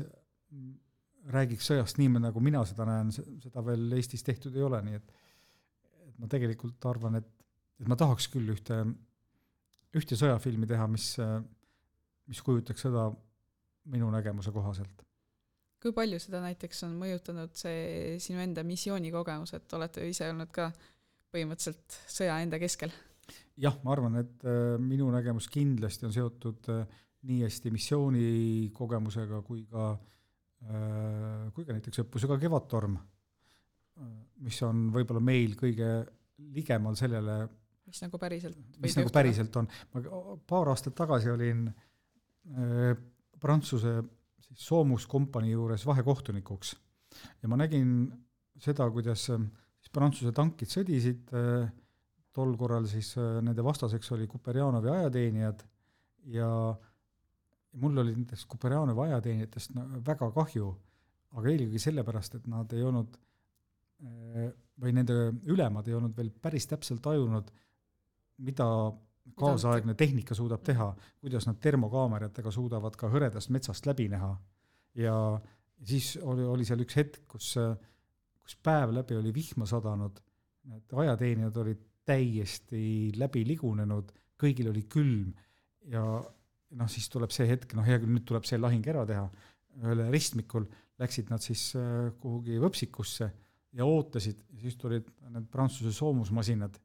räägiks 1.30 1.70
sõjast 1.70 1.98
nii, 2.00 2.10
nagu 2.22 2.42
mina 2.42 2.62
seda 2.66 2.86
näen, 2.88 3.10
seda 3.14 3.62
veel 3.66 3.90
Eestis 3.98 4.24
tehtud 4.26 4.56
ei 4.56 4.66
ole, 4.66 4.80
nii 4.86 4.98
et 4.98 5.12
ma 6.20 6.28
tegelikult 6.30 6.84
arvan, 6.90 7.18
et, 7.20 7.28
et 7.80 7.88
ma 7.88 7.96
tahaks 7.98 8.28
küll 8.32 8.52
ühte, 8.52 8.82
ühte 9.96 10.18
sõjafilmi 10.18 10.68
teha, 10.70 10.86
mis, 10.90 11.14
mis 12.30 12.42
kujutaks 12.44 12.86
seda 12.86 13.08
minu 13.90 14.10
nägemuse 14.12 14.52
kohaselt. 14.54 15.06
kui 15.80 15.94
palju 15.96 16.18
seda 16.20 16.42
näiteks 16.44 16.82
on 16.84 16.96
mõjutanud 17.00 17.54
see 17.56 18.16
sinu 18.20 18.42
enda 18.42 18.64
missioonikogemus, 18.68 19.54
et 19.56 19.72
olete 19.78 20.04
ise 20.08 20.28
olnud 20.28 20.50
ka 20.52 20.68
põhimõtteliselt 21.32 22.00
sõja 22.10 22.36
enda 22.44 22.60
keskel? 22.60 22.92
jah, 23.60 23.76
ma 23.84 23.94
arvan, 23.94 24.18
et 24.20 24.44
äh, 24.44 24.76
minu 24.82 25.08
nägemus 25.12 25.48
kindlasti 25.52 26.08
on 26.08 26.14
seotud 26.14 26.68
äh, 26.72 26.98
nii 27.28 27.44
hästi 27.44 27.72
missioonikogemusega 27.74 29.42
kui 29.46 29.64
ka 29.70 29.92
äh,, 29.92 31.48
kui 31.54 31.66
ka 31.66 31.76
näiteks 31.76 32.04
õppusega 32.04 32.38
Kevadtorm 32.40 32.96
mis 34.44 34.60
on 34.66 34.88
võib-olla 34.94 35.22
meil 35.24 35.56
kõige 35.58 35.90
ligemal 36.54 36.96
sellele, 36.98 37.42
mis 37.90 38.00
nagu 38.04 38.20
päriselt 38.22 38.80
mis 38.82 38.96
nagu 38.98 39.12
päriselt 39.12 39.56
on. 39.60 39.68
ma 39.92 40.36
paar 40.48 40.70
aastat 40.72 40.96
tagasi 40.98 41.32
olin 41.32 41.66
äh, 41.68 42.94
Prantsuse 43.40 43.94
siis 44.44 44.66
soomuskompanii 44.68 45.54
juures 45.54 45.86
vahekohtunikuks. 45.88 46.74
Ja 47.42 47.48
ma 47.48 47.56
nägin 47.60 47.94
seda, 48.60 48.88
kuidas 48.92 49.26
äh, 49.34 49.42
siis 49.80 49.92
Prantsuse 49.92 50.32
tankid 50.36 50.72
sõdisid 50.72 51.32
äh,, 51.36 51.70
tol 52.36 52.54
korral 52.58 52.86
siis 52.90 53.12
äh, 53.18 53.40
nende 53.44 53.64
vastaseks 53.66 54.12
oli 54.16 54.28
Kuperjanovi 54.30 54.92
ajateenijad 54.92 55.64
ja 56.30 56.50
mul 57.80 58.04
oli 58.04 58.14
nendest 58.14 58.48
Kuperjanovi 58.50 59.08
ajateenijatest 59.08 59.74
väga 60.06 60.30
kahju, 60.36 60.70
aga 61.36 61.50
eelkõige 61.50 61.82
sellepärast, 61.82 62.38
et 62.38 62.46
nad 62.50 62.72
ei 62.76 62.86
olnud 62.86 63.16
äh, 63.16 63.29
või 64.80 64.94
nende 64.96 65.16
ülemad 65.52 65.88
ei 65.88 65.96
olnud 65.96 66.16
veel 66.16 66.30
päris 66.42 66.66
täpselt 66.70 67.02
tajunud, 67.04 67.50
mida 68.46 68.66
kaasaegne 69.36 69.94
tehnika 69.98 70.34
suudab 70.34 70.62
teha, 70.64 70.88
kuidas 71.20 71.46
nad 71.48 71.60
termokaameratega 71.62 72.52
suudavad 72.54 72.96
ka 72.98 73.10
hõredast 73.12 73.52
metsast 73.54 73.86
läbi 73.86 74.08
näha. 74.08 74.32
ja 74.94 75.14
siis 75.84 76.16
oli, 76.22 76.44
oli 76.44 76.64
seal 76.66 76.82
üks 76.84 76.96
hetk, 76.96 77.22
kus, 77.28 77.54
kus 78.40 78.56
päev 78.64 78.94
läbi 78.96 79.16
oli 79.16 79.34
vihma 79.34 79.68
sadanud, 79.68 80.18
need 80.70 80.96
ajateenijad 81.04 81.56
olid 81.62 81.84
täiesti 82.04 83.12
läbi 83.16 83.44
ligunenud, 83.46 84.10
kõigil 84.40 84.70
oli 84.72 84.82
külm. 84.90 85.30
Ja 85.92 86.02
noh, 86.10 86.88
siis 86.90 87.08
tuleb 87.12 87.32
see 87.34 87.46
hetk, 87.48 87.72
noh 87.76 87.86
hea 87.86 88.00
küll, 88.00 88.12
nüüd 88.16 88.26
tuleb 88.28 88.48
see 88.48 88.58
lahing 88.58 88.86
ära 88.90 89.04
teha, 89.08 89.28
ühel 89.80 90.02
ristmikul 90.10 90.66
läksid 91.00 91.30
nad 91.30 91.42
siis 91.44 91.70
kuhugi 92.20 92.58
võpsikusse 92.60 93.30
ja 93.76 93.86
ootasid 93.86 94.40
siis 94.60 94.76
tulid 94.78 95.08
need 95.30 95.46
Prantsuse 95.50 95.92
soomusmasinad 95.94 96.78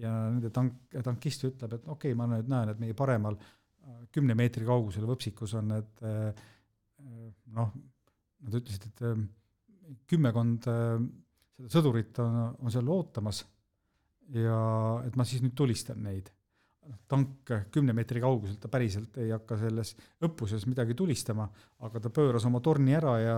ja 0.00 0.12
nende 0.30 0.50
tank, 0.54 0.76
tankist 1.04 1.46
ütleb, 1.46 1.76
et 1.76 1.86
okei 1.86 2.12
okay,, 2.12 2.18
ma 2.18 2.28
nüüd 2.30 2.50
näen, 2.50 2.72
et 2.72 2.80
meie 2.82 2.96
paremal 2.98 3.36
äh, 3.38 4.04
kümne 4.14 4.36
meetri 4.38 4.66
kaugusel 4.66 5.06
võpsikus 5.08 5.54
on 5.60 5.70
need 5.74 6.04
äh, 6.06 6.30
äh, 6.30 7.26
noh, 7.56 7.74
nad 8.44 8.60
ütlesid, 8.60 8.88
et 8.90 10.00
kümmekond 10.08 10.64
seda 10.64 11.70
sõdurit 11.72 12.18
on, 12.24 12.38
on 12.64 12.72
seal 12.72 12.88
ootamas 12.90 13.42
ja 14.34 14.56
et 15.04 15.16
ma 15.16 15.26
siis 15.28 15.44
nüüd 15.44 15.54
tulistan 15.56 16.00
neid. 16.04 16.30
noh, 16.88 16.98
tank 17.08 17.52
kümne 17.72 17.94
meetri 17.96 18.20
kauguselt, 18.20 18.58
ta 18.60 18.68
päriselt 18.72 19.16
ei 19.22 19.30
hakka 19.32 19.56
selles 19.60 19.94
õppuses 20.24 20.66
midagi 20.68 20.96
tulistama, 20.96 21.46
aga 21.86 22.02
ta 22.02 22.12
pööras 22.12 22.44
oma 22.48 22.60
torni 22.64 22.96
ära 22.96 23.14
ja 23.22 23.36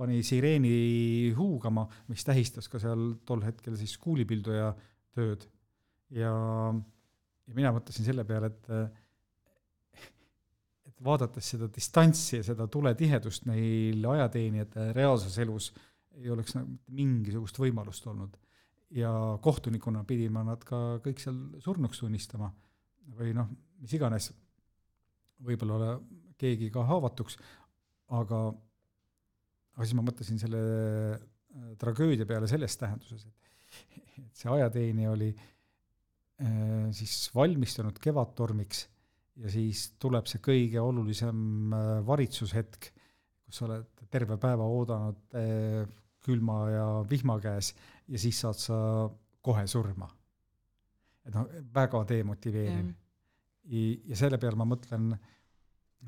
pani 0.00 0.22
sireeni 0.24 1.30
huugama, 1.36 1.84
mis 2.08 2.24
tähistas 2.24 2.70
ka 2.72 2.80
seal 2.80 3.14
tol 3.28 3.44
hetkel 3.44 3.76
siis 3.76 3.98
kuulipilduja 4.00 4.72
tööd 5.16 5.44
ja, 6.14 6.32
ja 7.46 7.56
mina 7.56 7.72
mõtlesin 7.76 8.06
selle 8.08 8.24
peale, 8.28 8.50
et 8.50 8.70
et 10.90 11.04
vaadates 11.04 11.52
seda 11.54 11.68
distantsi 11.72 12.38
ja 12.38 12.46
seda 12.50 12.66
tuletihedust 12.72 13.46
neil 13.48 14.04
ajateenijatel 14.14 14.94
reaalses 14.96 15.36
elus 15.44 15.70
ei 16.18 16.30
oleks 16.32 16.56
nagu 16.56 16.78
mingisugust 16.96 17.58
võimalust 17.60 18.06
olnud. 18.10 18.36
ja 18.90 19.10
kohtunikuna 19.42 20.02
pidin 20.04 20.32
ma 20.34 20.42
nad 20.42 20.64
ka 20.66 20.98
kõik 21.04 21.20
seal 21.22 21.36
surnuks 21.62 22.00
tunnistama 22.02 22.48
või 23.18 23.30
noh, 23.36 23.46
mis 23.78 23.92
iganes, 23.94 24.30
võib-olla 25.46 25.92
keegi 26.40 26.70
ka 26.74 26.82
haavatuks, 26.88 27.36
aga, 28.18 28.40
aga 29.80 29.88
siis 29.88 29.96
ma 29.96 30.04
mõtlesin 30.04 30.40
selle 30.42 30.60
äh, 31.16 31.70
tragöödia 31.80 32.28
peale 32.28 32.48
selles 32.50 32.76
tähenduses, 32.76 33.24
et, 33.24 34.04
et 34.20 34.42
see 34.42 34.52
ajateenija 34.52 35.14
oli 35.14 35.30
äh, 35.32 35.48
Äh, 36.40 36.88
siis 36.96 37.28
valmistunud 37.36 37.98
kevadtormiks 38.00 38.86
ja 39.42 39.50
siis 39.52 39.90
tuleb 40.00 40.28
see 40.30 40.40
kõige 40.40 40.80
olulisem 40.80 41.74
äh, 41.76 41.88
varitsushetk, 42.06 42.86
kus 43.44 43.58
sa 43.60 43.66
oled 43.66 44.06
terve 44.08 44.38
päeva 44.40 44.64
oodanud 44.64 45.36
äh, 45.36 45.82
külma 46.24 46.56
ja 46.72 46.86
vihma 47.10 47.36
käes 47.44 47.74
ja 48.08 48.20
siis 48.22 48.40
saad 48.40 48.56
sa 48.56 48.78
kohe 49.44 49.66
surma. 49.68 50.08
et 51.28 51.36
noh, 51.36 51.44
väga 51.74 52.00
demotiveeriv 52.08 52.88
ja 54.08 54.16
selle 54.16 54.40
peale 54.40 54.56
ma 54.56 54.64
mõtlen 54.64 55.12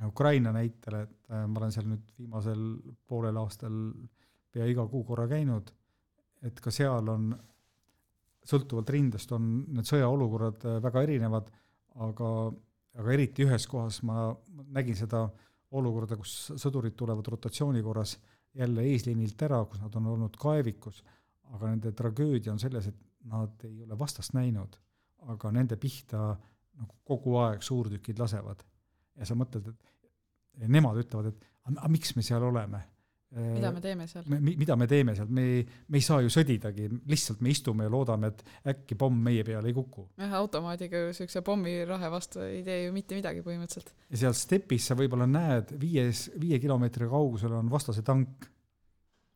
Ukraina 0.06 0.52
näitel, 0.54 0.94
et 1.04 1.28
ma 1.28 1.60
olen 1.60 1.72
seal 1.74 1.86
nüüd 1.86 2.12
viimasel 2.18 2.62
poolel 3.06 3.36
aastal 3.42 3.74
pea 4.52 4.66
iga 4.68 4.86
kuu 4.88 5.04
korra 5.04 5.26
käinud, 5.28 5.68
et 6.42 6.60
ka 6.60 6.72
seal 6.74 7.10
on 7.12 7.32
sõltuvalt 8.48 8.90
rindest 8.90 9.32
on 9.36 9.48
need 9.76 9.88
sõjaolukorrad 9.88 10.66
äh, 10.66 10.78
väga 10.82 11.02
erinevad, 11.06 11.48
aga, 12.02 12.28
aga 12.98 13.14
eriti 13.14 13.46
ühes 13.46 13.66
kohas 13.70 14.00
ma 14.06 14.30
nägin 14.74 14.98
seda 14.98 15.26
olukorda, 15.72 16.18
kus 16.20 16.52
sõdurid 16.60 16.96
tulevad 16.98 17.28
rotatsiooni 17.32 17.82
korras 17.84 18.16
jälle 18.58 18.84
eesliinilt 18.90 19.42
ära, 19.46 19.62
kus 19.64 19.80
nad 19.80 19.94
on 19.96 20.10
olnud 20.12 20.36
kaevikus, 20.40 21.00
aga 21.54 21.70
nende 21.70 21.92
tragöödia 21.96 22.52
on 22.52 22.60
selles, 22.60 22.90
et 22.90 22.98
nad 23.30 23.64
ei 23.68 23.80
ole 23.84 23.96
vastast 23.98 24.34
näinud, 24.36 24.76
aga 25.32 25.52
nende 25.54 25.78
pihta 25.80 26.32
nagu 26.80 26.98
kogu 27.06 27.38
aeg 27.40 27.62
suurtükid 27.64 28.20
lasevad. 28.20 28.64
Ja 29.18 29.28
sa 29.28 29.36
mõtled, 29.38 29.72
et 29.72 30.68
nemad 30.68 30.98
ütlevad, 31.02 31.32
et 31.32 31.76
aga 31.76 31.92
miks 31.92 32.16
me 32.16 32.24
seal 32.26 32.44
oleme 32.48 32.82
mida 33.32 33.70
me 33.72 33.80
teeme 33.80 34.06
seal? 34.08 34.26
mida 34.28 34.76
me 34.76 34.86
teeme 34.88 35.14
seal, 35.16 35.28
me 35.32 35.42
ei, 35.42 35.60
me 35.88 36.00
ei 36.00 36.04
saa 36.04 36.20
ju 36.24 36.30
sõdidagi, 36.32 36.88
lihtsalt 37.08 37.40
me 37.44 37.52
istume 37.52 37.86
ja 37.86 37.92
loodame, 37.92 38.28
et 38.32 38.72
äkki 38.74 38.96
pomm 39.00 39.22
meie 39.24 39.44
peale 39.46 39.70
ei 39.70 39.76
kuku. 39.76 40.04
jah, 40.20 40.34
automaadiga 40.42 41.06
ju 41.06 41.14
siukse 41.16 41.40
pommirahe 41.46 42.10
vastu 42.12 42.42
ei 42.44 42.60
tee 42.66 42.82
ju 42.84 42.96
mitte 42.96 43.16
midagi 43.16 43.44
põhimõtteliselt. 43.46 43.94
ja 44.12 44.20
seal 44.24 44.36
stepis 44.36 44.90
sa 44.90 44.96
võib-olla 44.98 45.28
näed, 45.30 45.72
viies, 45.80 46.26
viie 46.40 46.60
kilomeetri 46.62 47.08
kaugusel 47.08 47.56
on 47.56 47.72
vastase 47.72 48.04
tank. 48.04 48.50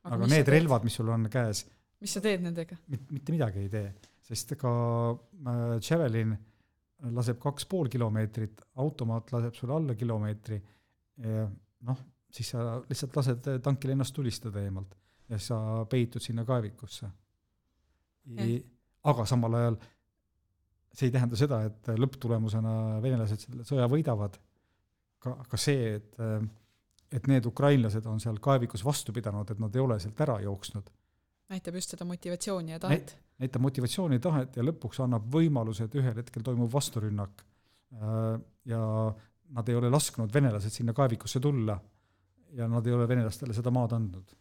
aga, 0.04 0.18
aga 0.18 0.28
need 0.34 0.52
relvad, 0.56 0.84
mis 0.84 1.00
sul 1.00 1.12
on 1.14 1.30
käes. 1.32 1.64
mis 2.04 2.18
sa 2.18 2.24
teed 2.24 2.44
nendega? 2.44 2.76
mitte 2.92 3.32
midagi 3.32 3.64
ei 3.64 3.72
tee, 3.72 3.88
sest 4.28 4.58
ka 4.60 4.74
äh, 5.14 5.64
Javelin 5.80 6.36
laseb 7.16 7.38
kaks 7.38 7.66
pool 7.66 7.88
kilomeetrit, 7.92 8.60
automaat 8.82 9.32
laseb 9.32 9.54
sulle 9.54 9.74
alla 9.74 9.94
kilomeetri. 9.94 10.62
noh 11.86 12.04
siis 12.36 12.50
sa 12.52 12.78
lihtsalt 12.88 13.16
lased 13.16 13.48
tankil 13.64 13.92
ennast 13.94 14.14
tulistada 14.14 14.60
eemalt 14.64 14.96
ja 15.30 15.38
sa 15.40 15.58
peitud 15.90 16.22
sinna 16.22 16.44
kaevikusse. 16.44 17.08
aga 19.04 19.24
samal 19.26 19.54
ajal 19.54 19.76
see 20.96 21.10
ei 21.10 21.12
tähenda 21.12 21.36
seda, 21.36 21.60
et 21.68 21.90
lõpptulemusena 22.00 23.00
venelased 23.04 23.42
selle 23.44 23.66
sõja 23.68 23.88
võidavad. 23.92 24.38
ka, 25.20 25.34
ka 25.50 25.58
see, 25.60 25.96
et, 25.98 26.20
et 27.12 27.26
need 27.28 27.46
ukrainlased 27.46 28.06
on 28.08 28.20
seal 28.22 28.38
kaevikus 28.42 28.84
vastu 28.84 29.12
pidanud, 29.12 29.50
et 29.50 29.60
nad 29.60 29.76
ei 29.76 29.82
ole 29.82 29.98
sealt 30.00 30.20
ära 30.24 30.38
jooksnud. 30.44 30.88
Näitab 31.52 31.78
just 31.78 31.94
seda 31.94 32.04
motivatsiooni 32.04 32.72
ja 32.72 32.78
tahet 32.82 33.12
Näit,. 33.12 33.16
näitab 33.38 33.62
motivatsiooni 33.62 34.18
ja 34.18 34.24
tahet 34.28 34.56
ja 34.56 34.64
lõpuks 34.66 35.02
annab 35.04 35.28
võimaluse, 35.32 35.86
et 35.86 35.94
ühel 35.94 36.16
hetkel 36.22 36.42
toimub 36.42 36.72
vasturünnak. 36.72 37.44
ja 38.66 38.80
nad 39.56 39.68
ei 39.68 39.76
ole 39.78 39.90
lasknud 39.90 40.32
venelased 40.34 40.74
sinna 40.74 40.92
kaevikusse 40.92 41.40
tulla 41.40 41.78
ja 42.56 42.68
nad 42.68 42.86
ei 42.86 42.92
ole 42.92 43.08
venelastele 43.08 43.54
seda 43.54 43.70
maad 43.70 43.94
andnud. 43.96 44.32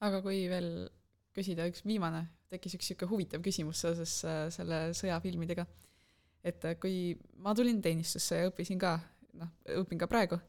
aga 0.00 0.22
kui 0.24 0.46
veel 0.50 0.70
küsida 1.36 1.66
üks 1.70 1.84
viimane, 1.86 2.24
tekkis 2.50 2.74
üks 2.78 2.88
niisugune 2.88 3.12
huvitav 3.12 3.42
küsimus 3.44 3.82
seoses 3.84 4.16
äh, 4.26 4.46
selle 4.54 4.80
sõjafilmidega, 4.96 5.66
et 6.42 6.64
äh, 6.66 6.76
kui 6.80 7.12
ma 7.44 7.54
tulin 7.56 7.82
teenistusse 7.84 8.40
ja 8.40 8.48
õppisin 8.50 8.80
ka, 8.82 8.96
noh, 9.38 9.52
õpin 9.78 10.00
ka 10.00 10.08
praegu, 10.10 10.40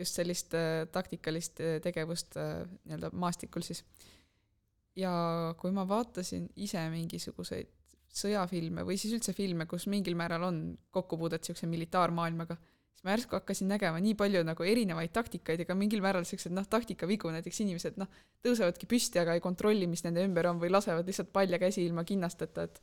just 0.00 0.16
sellist 0.16 0.56
äh, 0.56 0.86
taktikalist 0.92 1.60
tegevust 1.84 2.38
nii-öelda 2.38 3.12
maastikul 3.12 3.66
siis, 3.66 3.84
ja 5.00 5.12
kui 5.60 5.72
ma 5.74 5.86
vaatasin 5.88 6.48
ise 6.60 6.82
mingisuguseid 6.92 7.70
sõjafilme 8.10 8.84
või 8.86 8.98
siis 8.98 9.14
üldse 9.16 9.34
filme, 9.36 9.66
kus 9.70 9.86
mingil 9.90 10.16
määral 10.18 10.44
on 10.48 10.60
kokkupuudet 10.94 11.44
niisuguse 11.44 11.68
militaarmaailmaga, 11.70 12.56
siis 12.90 13.06
ma 13.06 13.14
järsku 13.14 13.38
hakkasin 13.38 13.70
nägema 13.70 14.00
nii 14.02 14.16
palju 14.18 14.42
nagu 14.46 14.66
erinevaid 14.66 15.12
taktikaid 15.14 15.62
ja 15.62 15.68
ka 15.68 15.76
mingil 15.78 16.02
määral 16.04 16.26
siukseid 16.28 16.54
noh, 16.56 16.66
taktikavigu, 16.70 17.30
näiteks 17.30 17.62
inimesed 17.64 18.00
noh, 18.02 18.10
tõusevadki 18.44 18.88
püsti, 18.90 19.22
aga 19.22 19.36
ei 19.38 19.44
kontrolli, 19.44 19.86
mis 19.90 20.02
nende 20.06 20.24
ümber 20.26 20.50
on 20.50 20.62
või 20.62 20.72
lasevad 20.74 21.06
lihtsalt 21.06 21.30
palja 21.32 21.60
käsi 21.62 21.86
ilma 21.86 22.04
kinnasteta, 22.08 22.66
et 22.66 22.82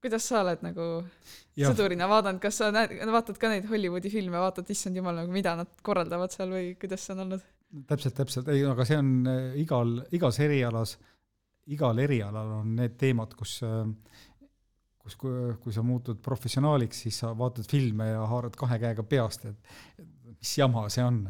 kuidas 0.00 0.28
sa 0.30 0.40
oled 0.44 0.64
nagu 0.64 0.86
ja. 1.58 1.68
sõdurina 1.68 2.08
vaadanud, 2.08 2.40
kas 2.40 2.62
sa 2.62 2.70
näed, 2.74 2.96
vaatad 3.12 3.40
ka 3.42 3.50
neid 3.52 3.68
Hollywoodi 3.68 4.12
filme, 4.12 4.40
vaatad, 4.40 4.68
issand 4.72 4.96
jumal, 4.96 5.20
nagu 5.20 5.32
mida 5.32 5.56
nad 5.60 5.70
korraldavad 5.84 6.32
seal 6.32 6.52
või 6.56 6.72
kuidas 6.80 7.04
see 7.04 7.16
on 7.16 7.26
olnud? 7.26 7.44
Täpselt, 7.86 8.14
täpselt, 8.16 8.48
ei, 8.52 8.64
aga 8.68 8.86
see 8.88 8.98
on 9.00 9.12
äh, 9.30 9.58
igal, 9.62 9.98
igas 10.16 10.40
erialas, 10.44 10.96
igal 11.72 11.98
erialal 11.98 12.60
on 12.60 12.76
need 12.78 12.94
teemad, 13.00 13.34
kus 13.38 13.58
äh, 13.66 13.84
kus, 15.06 15.16
kui, 15.20 15.54
kui 15.62 15.74
sa 15.74 15.84
muutud 15.86 16.18
professionaaliks, 16.22 17.04
siis 17.06 17.20
sa 17.22 17.30
vaatad 17.38 17.68
filme 17.70 18.10
ja 18.10 18.24
haarad 18.26 18.56
kahe 18.58 18.78
käega 18.82 19.04
peast, 19.06 19.46
et 19.46 20.02
mis 20.34 20.56
jama 20.58 20.86
see 20.92 21.04
on. 21.06 21.22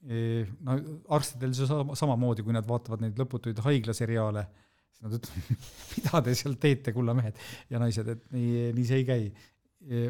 E, 0.00 0.20
no 0.64 0.78
arstidel 1.12 1.52
see 1.56 1.68
sama, 1.68 1.96
samamoodi, 1.98 2.44
kui 2.46 2.54
nad 2.56 2.68
vaatavad 2.68 3.02
neid 3.04 3.18
lõputuid 3.20 3.58
haiglaseriaale, 3.66 4.46
siis 4.94 5.04
nad 5.04 5.18
ütlevad, 5.18 5.66
mida 5.96 6.22
te 6.24 6.36
seal 6.38 6.56
teete, 6.62 6.94
kulla 6.96 7.16
mehed 7.18 7.42
ja 7.72 7.82
naised, 7.82 8.14
et 8.14 8.24
nii, 8.36 8.70
nii 8.78 8.86
see 8.88 9.02
ei 9.02 9.08
käi. 9.10 9.28
E, 9.90 10.06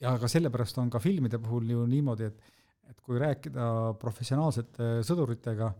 ja 0.00 0.14
aga 0.14 0.30
sellepärast 0.30 0.78
on 0.80 0.88
ka 0.92 1.02
filmide 1.02 1.42
puhul 1.42 1.74
ju 1.74 1.84
niimoodi, 1.90 2.30
et, 2.30 2.56
et 2.90 3.00
kui 3.00 3.20
rääkida 3.22 3.94
professionaalsete 4.00 5.00
sõduritega, 5.06 5.70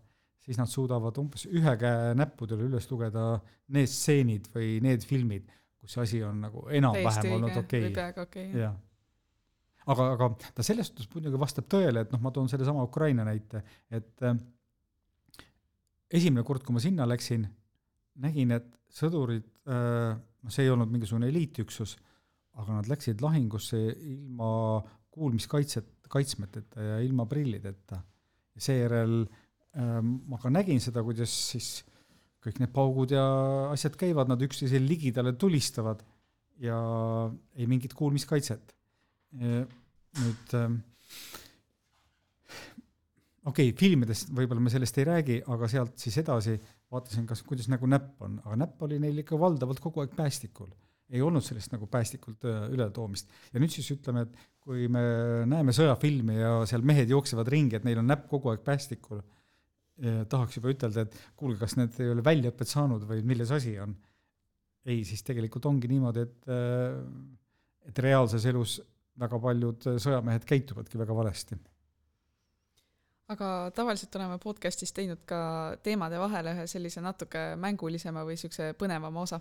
siis 0.40 0.58
nad 0.58 0.70
suudavad 0.70 1.16
umbes 1.20 1.46
ühe 1.50 1.72
käe 1.78 2.12
näppudele 2.16 2.68
üles 2.70 2.86
lugeda 2.90 3.32
need 3.74 3.90
stseenid 3.90 4.48
või 4.54 4.78
need 4.84 5.04
filmid 5.06 5.50
kus 5.80 5.96
see 5.96 6.02
asi 6.04 6.22
on 6.24 6.40
nagu 6.44 6.66
enam-vähem 6.76 7.34
olnud 7.36 7.56
okei 7.62 7.90
okay.. 7.90 8.46
Jah. 8.60 8.74
aga, 9.86 10.08
aga 10.14 10.28
ta 10.56 10.64
selles 10.66 10.90
suhtes 10.90 11.08
muidugi 11.14 11.40
vastab 11.40 11.68
tõele, 11.72 12.04
et 12.04 12.12
noh, 12.12 12.20
ma 12.22 12.32
toon 12.34 12.50
sellesama 12.52 12.84
Ukraina 12.86 13.24
näite, 13.26 13.62
et 13.90 14.26
äh, 14.28 14.36
esimene 16.20 16.44
kord, 16.46 16.64
kui 16.66 16.76
ma 16.76 16.84
sinna 16.84 17.08
läksin, 17.08 17.48
nägin, 18.20 18.52
et 18.58 18.68
sõdurid 18.92 19.46
äh,, 19.70 20.12
noh, 20.20 20.52
see 20.52 20.66
ei 20.66 20.72
olnud 20.74 20.92
mingisugune 20.92 21.30
eliitüksus, 21.32 21.96
aga 22.60 22.80
nad 22.80 22.90
läksid 22.90 23.24
lahingusse 23.24 23.80
ilma 24.04 24.50
kuulmiskaitset, 25.10 25.88
kaitsmeteta 26.10 26.82
ja 26.82 26.98
ilma 27.04 27.26
prillideta. 27.30 28.02
seejärel 28.60 29.22
äh, 29.24 30.00
ma 30.02 30.38
ka 30.42 30.50
nägin 30.52 30.82
seda, 30.82 31.04
kuidas 31.06 31.32
siis 31.52 31.80
kõik 32.44 32.60
need 32.60 32.72
paugud 32.72 33.12
ja 33.12 33.24
asjad 33.70 33.96
käivad, 34.00 34.28
nad 34.28 34.42
üksteisele 34.42 34.86
ligidale 34.88 35.32
tulistavad 35.36 36.02
ja 36.60 36.78
ei 37.56 37.66
mingit 37.68 37.94
kuulmiskaitset. 37.96 38.76
nüüd 39.30 40.54
ähm, 40.58 40.80
okei 43.46 43.70
okay,, 43.70 43.76
filmidest 43.78 44.32
võib-olla 44.34 44.64
me 44.64 44.72
sellest 44.72 44.98
ei 44.98 45.06
räägi, 45.06 45.36
aga 45.54 45.68
sealt 45.70 46.00
siis 46.02 46.16
edasi 46.18 46.56
vaatasin, 46.90 47.26
kas, 47.28 47.44
kuidas 47.46 47.68
nagu 47.70 47.86
näpp 47.86 48.22
on, 48.26 48.40
aga 48.44 48.58
näpp 48.64 48.82
oli 48.86 48.98
neil 49.02 49.22
ikka 49.22 49.38
valdavalt 49.38 49.80
kogu 49.82 50.02
aeg 50.02 50.16
päästikul. 50.18 50.70
Ei 51.10 51.22
olnud 51.24 51.44
sellist 51.44 51.72
nagu 51.74 51.88
päästikult 51.90 52.44
öö, 52.46 52.68
ületoomist. 52.76 53.30
ja 53.52 53.62
nüüd 53.62 53.72
siis 53.74 53.88
ütleme, 53.96 54.26
et 54.26 54.48
kui 54.60 54.86
me 54.92 55.02
näeme 55.50 55.74
sõjafilmi 55.74 56.38
ja 56.38 56.52
seal 56.70 56.84
mehed 56.86 57.10
jooksevad 57.10 57.48
ringi, 57.50 57.78
et 57.78 57.86
neil 57.88 58.02
on 58.02 58.10
näpp 58.10 58.28
kogu 58.30 58.52
aeg 58.52 58.62
päästikul, 58.66 59.22
tahaks 60.32 60.56
juba 60.56 60.70
ütelda, 60.72 61.04
et 61.04 61.16
kuulge, 61.36 61.58
kas 61.60 61.74
need 61.76 61.98
ei 62.00 62.12
ole 62.12 62.22
väljaõpet 62.24 62.70
saanud 62.70 63.02
või 63.08 63.24
milles 63.26 63.50
asi 63.52 63.74
on. 63.82 63.96
ei, 64.86 65.02
siis 65.04 65.20
tegelikult 65.26 65.66
ongi 65.68 65.90
niimoodi, 65.90 66.22
et, 66.24 66.46
et 67.90 67.98
reaalses 68.00 68.46
elus 68.48 68.78
väga 69.20 69.40
paljud 69.42 69.90
sõjamehed 70.00 70.46
käituvadki 70.48 71.00
väga 71.00 71.16
valesti 71.16 71.58
aga 73.30 73.70
tavaliselt 73.74 74.16
oleme 74.18 74.38
podcastis 74.42 74.92
teinud 74.94 75.22
ka 75.28 75.40
teemade 75.84 76.18
vahele 76.18 76.54
ühe 76.56 76.66
sellise 76.70 77.02
natuke 77.04 77.54
mängulisema 77.62 78.24
või 78.26 78.36
niisuguse 78.36 78.72
põnevama 78.78 79.24
osa. 79.26 79.40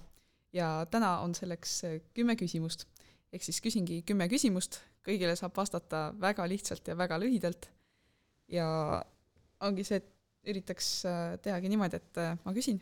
Ja 0.54 0.86
täna 0.92 1.20
on 1.20 1.36
selleks 1.36 1.82
kümme 2.14 2.36
küsimust. 2.36 2.86
ehk 3.34 3.44
siis 3.44 3.62
küsingi 3.62 4.02
kümme 4.02 4.28
küsimust, 4.28 4.80
kõigile 5.06 5.36
saab 5.36 5.58
vastata 5.58 6.14
väga 6.22 6.48
lihtsalt 6.50 6.88
ja 6.88 6.98
väga 6.98 7.20
lühidalt. 7.20 7.70
ja 8.48 8.68
ongi 9.60 9.84
see, 9.84 9.98
et 9.98 10.16
üritaks 10.50 11.06
äh, 11.06 11.38
tehagi 11.44 11.70
niimoodi, 11.70 12.00
et 12.00 12.18
äh, 12.18 12.38
ma 12.46 12.54
küsin 12.56 12.80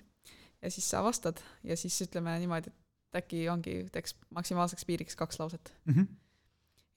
ja 0.61 0.71
siis 0.71 0.89
sa 0.89 1.03
vastad 1.03 1.41
ja 1.63 1.77
siis 1.77 2.01
ütleme 2.01 2.37
niimoodi, 2.39 2.71
et 2.71 3.21
äkki 3.21 3.49
ongi, 3.49 3.77
teeks 3.91 4.15
maksimaalseks 4.29 4.85
piiriks 4.85 5.15
kaks 5.15 5.39
lauset. 5.39 5.73
mm. 5.85 5.93
-hmm. 5.93 6.07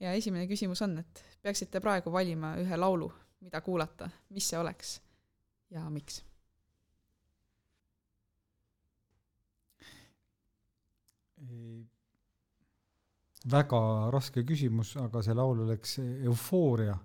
ja 0.01 0.13
esimene 0.13 0.47
küsimus 0.47 0.83
on, 0.83 0.99
et 0.99 1.25
peaksite 1.43 1.81
praegu 1.81 2.13
valima 2.13 2.57
ühe 2.57 2.77
laulu, 2.77 3.13
mida 3.41 3.61
kuulata, 3.61 4.11
mis 4.29 4.49
see 4.49 4.59
oleks 4.59 5.01
ja 5.71 5.91
miks? 5.91 6.25
Väga 13.51 13.81
raske 14.13 14.45
küsimus, 14.45 14.97
aga 15.01 15.23
see 15.25 15.35
laul 15.35 15.65
oleks 15.67 15.99
Eufooria. 16.01 16.99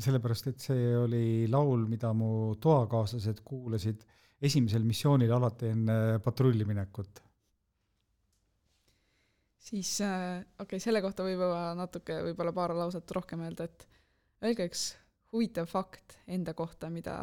sellepärast, 0.00 0.46
et 0.46 0.62
see 0.62 0.94
oli 0.96 1.48
laul, 1.50 1.82
mida 1.90 2.12
mu 2.14 2.54
toakaaslased 2.62 3.42
kuulasid 3.44 4.04
esimesel 4.40 4.84
missioonil 4.86 5.32
alati 5.34 5.66
enne 5.74 6.20
patrulli 6.24 6.64
minekut. 6.64 7.20
siis 9.58 10.00
äh, 10.00 10.40
okei 10.40 10.64
okay,, 10.64 10.80
selle 10.80 11.02
kohta 11.02 11.22
võib-olla 11.22 11.74
natuke, 11.76 12.22
võib-olla 12.30 12.52
paar 12.52 12.74
lauset 12.74 13.10
rohkem 13.10 13.44
öelda, 13.44 13.64
et 13.64 13.86
öelge 14.42 14.66
üks 14.70 14.86
huvitav 15.32 15.68
fakt 15.70 16.18
enda 16.26 16.54
kohta, 16.54 16.90
mida 16.90 17.14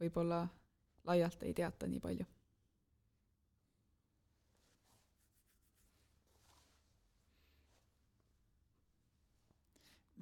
võib-olla 0.00 0.44
laialt 1.06 1.42
ei 1.42 1.54
teata 1.54 1.88
nii 1.88 2.00
palju. 2.00 2.26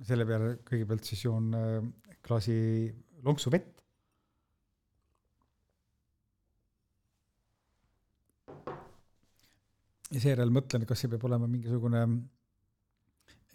Selle 0.03 0.27
peale 0.27 0.57
kõigepealt 0.67 1.07
siis 1.07 1.25
joon 1.27 1.53
äh, 1.55 1.79
klaasi 2.25 2.57
lonksu 3.25 3.53
vett. 3.55 3.71
ja 10.15 10.21
seejärel 10.23 10.53
mõtlen, 10.55 10.85
kas 10.87 11.01
see 11.03 11.11
peab 11.11 11.25
olema 11.27 11.49
mingisugune 11.51 12.01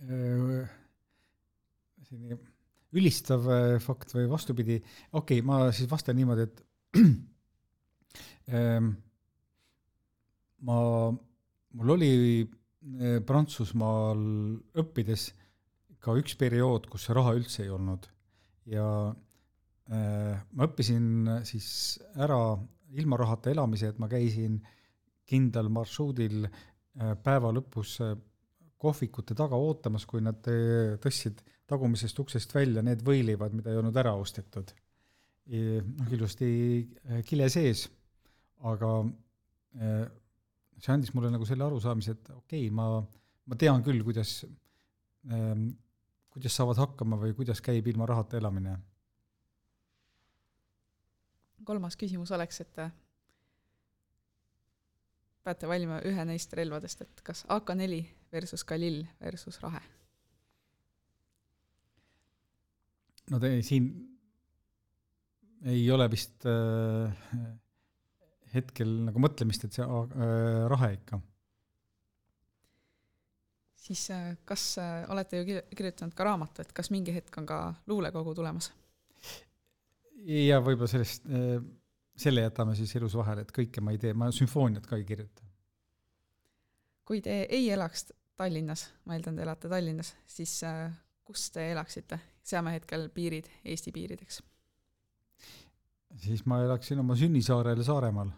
öö, 0.03 0.63
selline 2.03 2.39
ülistav 2.99 3.45
äh, 3.53 3.77
fakt 3.83 4.13
või 4.15 4.25
vastupidi, 4.31 4.79
okei 5.13 5.39
okay,, 5.39 5.45
ma 5.45 5.69
siis 5.75 5.89
vastan 5.91 6.17
niimoodi, 6.19 6.47
et 6.47 6.99
ähm, 8.57 8.89
ma, 10.65 10.79
mul 11.79 11.95
oli 11.95 12.11
äh, 12.41 13.19
Prantsusmaal 13.25 14.25
õppides 14.81 15.29
ka 16.09 16.17
üks 16.19 16.35
periood, 16.39 16.89
kus 16.91 17.09
raha 17.15 17.35
üldse 17.37 17.63
ei 17.65 17.73
olnud 17.73 18.09
ja 18.69 18.87
äh, 19.09 20.35
ma 20.51 20.67
õppisin 20.67 21.39
siis 21.47 21.69
ära 22.17 22.57
ilma 22.99 23.19
rahata 23.21 23.51
elamise, 23.53 23.91
et 23.91 24.01
ma 24.01 24.09
käisin 24.09 24.59
kindlal 25.29 25.69
marsruudil 25.73 26.47
äh, 26.47 27.13
päeva 27.23 27.53
lõpus 27.53 27.99
äh, 28.05 28.17
kohvikute 28.79 29.35
taga 29.37 29.59
ootamas, 29.59 30.05
kui 30.09 30.23
nad 30.23 30.45
äh, 30.49 30.95
tõstsid 31.03 31.43
tagumisest 31.69 32.19
uksest 32.23 32.53
välja 32.55 32.83
need 32.85 33.03
võileivad, 33.05 33.53
mida 33.55 33.73
ei 33.73 33.81
olnud 33.81 33.97
ära 33.99 34.15
ostetud. 34.17 34.71
noh, 35.49 36.09
ilusti 36.13 36.47
äh, 37.09 37.21
kile 37.25 37.49
sees, 37.49 37.87
aga 38.69 38.91
äh, 39.81 40.07
see 40.79 40.93
andis 40.93 41.13
mulle 41.13 41.31
nagu 41.33 41.45
selle 41.45 41.65
arusaamise, 41.65 42.15
et 42.15 42.31
okei 42.33 42.67
okay,, 42.67 42.73
ma, 42.73 43.01
ma 43.49 43.57
tean 43.59 43.83
küll, 43.85 44.03
kuidas 44.05 44.43
ähm, 45.25 45.71
kuidas 46.39 46.55
saavad 46.55 46.79
hakkama 46.79 47.19
või 47.19 47.35
kuidas 47.35 47.59
käib 47.61 47.87
ilma 47.91 48.07
rahata 48.07 48.39
elamine? 48.39 48.77
kolmas 51.69 51.93
küsimus 51.99 52.31
oleks, 52.33 52.61
et 52.63 52.79
äh, 52.81 52.93
peate 55.45 55.67
valima 55.69 55.99
ühe 56.07 56.23
neist 56.25 56.53
relvadest, 56.57 57.03
et 57.03 57.21
kas 57.21 57.43
AK4 57.51 57.99
versus 58.33 58.63
Galil 58.65 59.03
versus 59.21 59.59
Rahe. 59.61 59.81
no 63.29 63.37
te 63.43 63.51
siin 63.61 63.91
ei 65.69 65.83
ole 65.91 66.07
vist 66.09 66.47
äh, 66.49 67.11
hetkel 68.55 68.95
nagu 69.11 69.21
mõtlemist, 69.21 69.67
et 69.67 69.77
see 69.77 69.85
äh, 69.85 70.65
rahe 70.71 70.93
ikka. 70.95 71.21
Siis 73.79 74.05
äh, 74.11 74.37
kas 74.45 74.77
äh, 74.77 75.05
olete 75.11 75.41
ju 75.41 75.47
kir- 75.47 75.75
kirjutanud 75.75 76.15
ka 76.15 76.27
raamatu, 76.27 76.61
et 76.61 76.73
kas 76.75 76.91
mingi 76.93 77.15
hetk 77.15 77.37
on 77.41 77.47
ka 77.49 77.59
luulekogu 77.87 78.35
tulemas? 78.35 78.71
ja 80.27 80.59
võib-olla 80.61 80.91
sellest 80.91 81.27
äh,, 81.31 81.59
selle 82.19 82.43
jätame 82.43 82.75
siis 82.75 82.95
elus 82.99 83.15
vahele, 83.15 83.45
et 83.45 83.53
kõike 83.55 83.81
ma 83.81 83.95
ei 83.95 84.01
tee, 84.01 84.13
ma 84.13 84.31
sümfooniat 84.35 84.87
ka 84.87 84.99
ei 84.99 85.05
kirjuta. 85.07 85.45
kui 87.07 87.21
te 87.25 87.41
ei 87.49 87.69
elaks 87.71 88.11
Tallinnas, 88.39 88.85
ma 89.03 89.17
eeldan, 89.17 89.35
te 89.35 89.43
elate 89.43 89.67
Tallinnas, 89.71 90.13
siis 90.27 90.61
kus 91.27 91.49
te 91.51 91.71
elaksite? 91.71 92.19
seame 92.49 92.71
hetkel 92.73 93.09
piirid 93.13 93.49
Eesti 93.65 93.91
piirideks. 93.93 94.41
siis 96.17 96.45
ma 96.45 96.61
elaksin 96.63 96.99
oma 96.99 97.15
sünnisaarel 97.15 97.83
Saaremaal. 97.83 98.31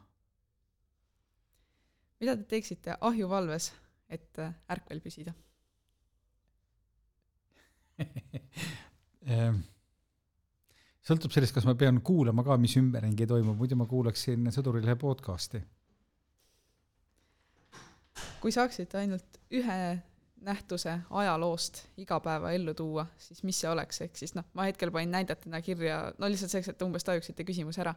mida 2.19 2.35
te 2.37 2.43
teeksite 2.43 2.97
ahjuvalves, 3.01 3.71
et 4.11 4.39
äh, 4.43 4.53
ärkvel 4.75 5.01
püsida? 5.03 5.33
Ehm, 9.21 9.59
sõltub 11.05 11.29
sellest, 11.29 11.53
kas 11.53 11.67
ma 11.69 11.75
pean 11.77 11.99
kuulama 12.01 12.41
ka, 12.45 12.55
mis 12.57 12.73
ümberringi 12.79 13.27
toimub, 13.29 13.59
muidu 13.59 13.77
ma 13.77 13.85
kuulaksin 13.85 14.49
Sõdurilehe 14.49 14.97
podcast'i. 14.97 15.61
kui 18.41 18.51
saaksite 18.51 18.97
ainult 18.97 19.37
ühe 19.53 19.77
nähtuse 20.41 20.95
ajaloost 21.09 21.83
igapäevaellu 22.01 22.73
tuua, 22.73 23.05
siis 23.17 23.43
mis 23.45 23.59
see 23.61 23.69
oleks, 23.69 24.01
ehk 24.01 24.17
siis 24.17 24.33
noh, 24.33 24.47
ma 24.57 24.65
hetkel 24.65 24.91
panin 24.91 25.13
näidetena 25.13 25.61
kirja, 25.61 25.99
no 26.17 26.29
lihtsalt 26.29 26.53
selleks, 26.53 26.71
et 26.73 26.81
umbes 26.81 27.05
tajuksite 27.05 27.45
küsimuse 27.45 27.85
ära. 27.85 27.93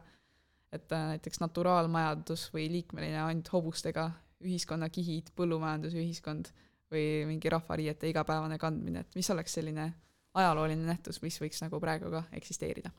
et 0.71 0.91
äh, 0.91 1.07
näiteks 1.13 1.39
naturaalmajandus 1.39 2.49
või 2.53 2.65
liikmeline 2.71 3.21
ainult 3.23 3.49
hobustega 3.53 4.09
ühiskonnakihid, 4.43 5.31
põllumajandusühiskond 5.37 6.51
või 6.91 7.25
mingi 7.29 7.49
rahvariiete 7.49 8.09
igapäevane 8.11 8.59
kandmine, 8.61 9.05
et 9.05 9.17
mis 9.17 9.29
oleks 9.33 9.55
selline 9.57 9.89
ajalooline 10.35 10.85
nähtus, 10.85 11.21
mis 11.23 11.39
võiks 11.41 11.61
nagu 11.63 11.79
praegu 11.79 12.11
ka 12.13 12.25
eksisteerida? 12.35 12.93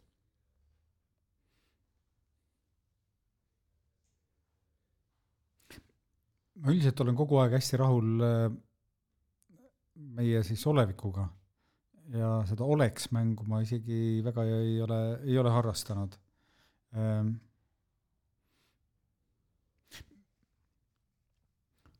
ma 6.56 6.72
üldiselt 6.72 7.00
olen 7.04 7.16
kogu 7.18 7.36
aeg 7.36 7.52
hästi 7.52 7.76
rahul 7.76 8.22
äh, 8.24 8.46
meie 10.16 10.40
siis 10.42 10.62
olevikuga 10.66 11.26
ja 12.14 12.30
seda 12.48 12.64
oleks 12.64 13.10
mängu 13.14 13.44
ma 13.48 13.60
isegi 13.64 14.22
väga 14.24 14.44
ei 14.48 14.78
ole, 14.82 15.00
ei 15.24 15.38
ole 15.38 15.50
harrastanud. 15.50 16.16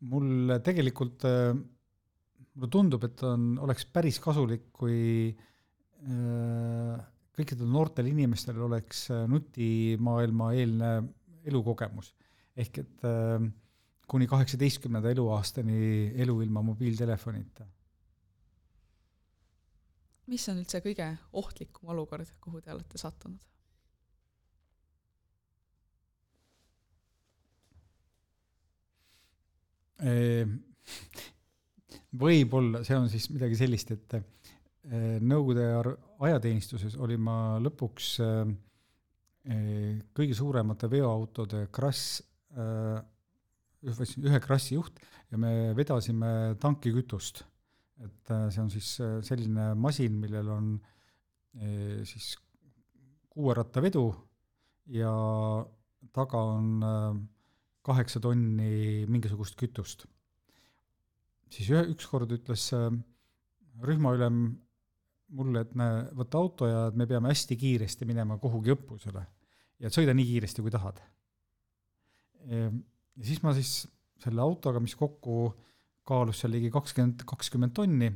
Mul 0.00 0.56
tegelikult, 0.64 1.24
mulle 2.56 2.70
tundub, 2.72 3.04
et 3.04 3.22
on, 3.26 3.52
oleks 3.64 3.86
päris 3.92 4.18
kasulik, 4.22 4.68
kui 4.76 5.28
äh, 5.32 6.96
kõikidel 7.36 7.68
noortel 7.70 8.08
inimestel 8.10 8.60
oleks 8.64 9.06
äh, 9.12 9.24
nutimaailma 9.30 10.52
eelne 10.56 10.90
elukogemus. 11.46 12.14
ehk 12.56 12.78
et 12.80 13.04
äh, 13.04 13.48
kuni 14.08 14.26
kaheksateistkümnenda 14.30 15.10
eluaastani 15.10 16.12
elu 16.24 16.40
ilma 16.42 16.62
mobiiltelefonita. 16.62 17.66
mis 20.26 20.48
on 20.48 20.58
üldse 20.58 20.80
kõige 20.82 21.10
ohtlikum 21.32 21.92
olukord, 21.94 22.32
kuhu 22.40 22.60
te 22.60 22.72
olete 22.72 22.98
sattunud? 22.98 23.38
Võib-olla 32.16 32.82
see 32.86 32.96
on 32.98 33.08
siis 33.12 33.28
midagi 33.32 33.58
sellist, 33.58 33.92
et 33.94 34.16
eh, 34.18 34.24
Nõukogude 35.26 35.66
ajateenistuses 36.22 36.94
olin 37.02 37.22
ma 37.26 37.36
lõpuks 37.62 38.10
eh, 38.22 38.52
eh, 39.50 39.92
kõige 40.16 40.36
suuremate 40.38 40.90
veoautode 40.92 41.66
krass, 41.74 42.22
ühe 42.56 44.38
krassi 44.40 44.76
juht 44.78 45.02
ja 45.30 45.38
me 45.38 45.74
vedasime 45.76 46.56
tankikütust. 46.62 47.42
et 48.00 48.30
see 48.52 48.62
on 48.62 48.70
siis 48.70 48.88
selline 49.26 49.74
masin, 49.74 50.16
millel 50.20 50.48
on 50.52 50.70
siis 52.08 52.30
kuuerattavedu 53.32 54.06
ja 54.96 55.12
taga 56.16 56.42
on 56.56 57.26
kaheksa 57.86 58.20
tonni 58.22 59.06
mingisugust 59.10 59.56
kütust. 59.58 60.06
siis 61.50 61.70
ühe, 61.70 61.84
ükskord 61.92 62.32
ütles 62.34 62.70
rühmaülem 63.86 64.40
mulle, 65.36 65.62
et 65.66 65.74
näe, 65.78 66.04
võta 66.16 66.40
auto 66.40 66.68
ja 66.70 66.86
me 66.94 67.06
peame 67.06 67.30
hästi 67.32 67.56
kiiresti 67.58 68.06
minema 68.08 68.38
kuhugi 68.42 68.74
õppusele. 68.74 69.24
ja 69.82 69.92
sõida 69.92 70.14
nii 70.16 70.26
kiiresti, 70.32 70.62
kui 70.64 70.72
tahad. 70.74 71.00
ja 72.46 72.70
siis 73.22 73.42
ma 73.42 73.54
siis 73.54 73.86
selle 74.22 74.42
autoga, 74.42 74.80
mis 74.80 74.96
kokku 74.96 75.50
kaalus 76.06 76.40
seal 76.40 76.54
ligi 76.54 76.70
kakskümmend, 76.72 77.24
kakskümmend 77.26 77.74
tonni, 77.76 78.10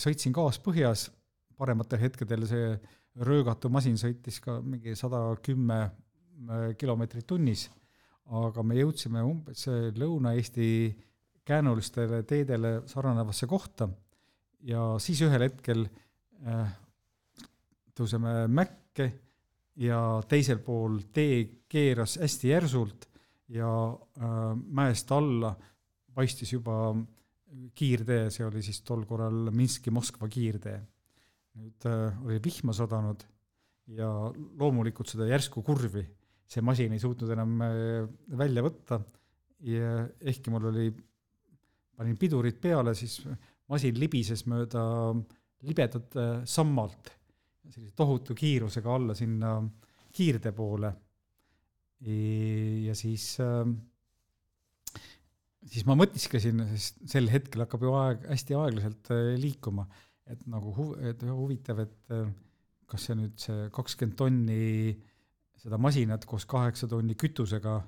sõitsin 0.00 0.34
gaas 0.36 0.60
põhjas, 0.62 1.08
parematel 1.58 2.00
hetkedel 2.04 2.46
see 2.48 2.76
röögatu 3.26 3.70
masin 3.72 3.96
sõitis 3.98 4.38
ka 4.44 4.60
mingi 4.62 4.94
sada 4.96 5.20
kümme 5.42 5.88
kilomeetrit 6.78 7.26
tunnis, 7.26 7.66
aga 8.28 8.62
me 8.62 8.76
jõudsime 8.76 9.22
umbes 9.24 9.64
Lõuna-Eesti 9.96 10.68
käänulistele 11.48 12.22
teedele 12.28 12.82
sarnanevasse 12.86 13.46
kohta 13.48 13.88
ja 14.68 14.82
siis 15.00 15.22
ühel 15.24 15.46
hetkel 15.46 15.86
äh, 16.44 16.72
tõuseme 17.96 18.42
mäkke 18.52 19.08
ja 19.80 20.00
teisel 20.28 20.60
pool 20.64 21.00
tee 21.14 21.64
keeras 21.70 22.18
hästi 22.20 22.52
järsult 22.52 23.08
ja 23.54 23.70
äh, 23.88 24.36
mäest 24.56 25.12
alla 25.14 25.54
paistis 26.14 26.52
juba 26.52 26.92
kiirtee, 27.74 28.28
see 28.34 28.44
oli 28.44 28.60
siis 28.62 28.82
tol 28.84 29.06
korral 29.08 29.48
Minski-Moskva 29.54 30.28
kiirtee. 30.28 30.78
nüüd 31.58 31.88
äh, 31.88 32.20
oli 32.26 32.42
vihma 32.44 32.74
sadanud 32.76 33.24
ja 33.96 34.08
loomulikult 34.60 35.08
seda 35.08 35.26
järsku 35.30 35.62
kurvi 35.64 36.04
see 36.48 36.64
masin 36.64 36.94
ei 36.96 37.02
suutnud 37.02 37.34
enam 37.34 37.58
äh, 37.66 38.08
välja 38.40 38.64
võtta 38.64 39.00
ja 39.68 40.06
ehkki 40.20 40.52
mul 40.54 40.70
oli, 40.70 40.88
panin 41.98 42.16
pidurid 42.20 42.58
peale, 42.62 42.94
siis 42.96 43.20
masin 43.68 43.98
libises 43.98 44.44
mööda 44.48 44.82
libedat 45.66 46.16
äh, 46.16 46.34
sammalt 46.48 47.12
sellise 47.68 47.92
tohutu 47.96 48.36
kiirusega 48.38 48.94
alla 48.94 49.14
sinna 49.18 49.58
kiirde 50.14 50.52
poole. 50.56 50.92
ja 51.98 52.94
siis, 52.94 53.24
ähm, 53.42 53.72
siis 55.66 55.82
ma 55.88 55.96
mõtisklesin, 55.98 56.62
sest 56.76 57.00
sel 57.10 57.26
hetkel 57.32 57.64
hakkab 57.64 57.82
ju 57.82 57.94
aeg 57.98 58.28
hästi 58.30 58.54
aeglaselt 58.54 59.10
äh, 59.14 59.32
liikuma, 59.42 59.88
et 60.30 60.44
nagu 60.46 60.70
hu-, 60.76 60.94
et 61.02 61.24
huvitav, 61.26 61.82
et 61.82 62.14
äh, 62.14 62.28
kas 62.88 63.08
see 63.08 63.18
nüüd 63.18 63.34
see 63.42 63.66
kakskümmend 63.74 64.16
tonni 64.20 64.60
seda 65.58 65.78
masinat 65.80 66.24
koos 66.28 66.46
kaheksa 66.48 66.88
tonni 66.88 67.16
kütusega 67.18 67.78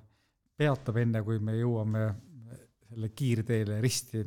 peatab, 0.60 1.00
enne 1.00 1.22
kui 1.24 1.38
me 1.42 1.56
jõuame 1.56 2.06
selle 2.90 3.10
kiirteele 3.16 3.78
risti 3.82 4.22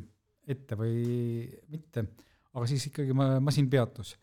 ette 0.48 0.78
või 0.80 1.44
mitte, 1.72 2.06
aga 2.54 2.68
siis 2.70 2.88
ikkagi 2.90 3.16
ma, 3.16 3.36
masin 3.44 3.70
peatus. 3.72 4.16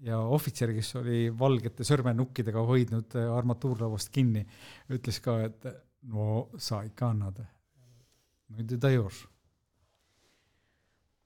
ja 0.00 0.16
ohvitser, 0.18 0.72
kes 0.72 0.94
oli 0.96 1.28
valgete 1.38 1.84
sõrmenukkidega 1.84 2.62
hoidnud 2.64 3.16
armatuurlauast 3.20 4.08
kinni, 4.12 4.46
ütles 4.96 5.20
ka, 5.20 5.36
et 5.44 5.66
no 6.08 6.48
sa 6.56 6.82
ikka 6.84 7.10
annad. 7.12 7.42
nüüd 8.56 8.78
ta 8.80 8.90
juures. 8.90 9.26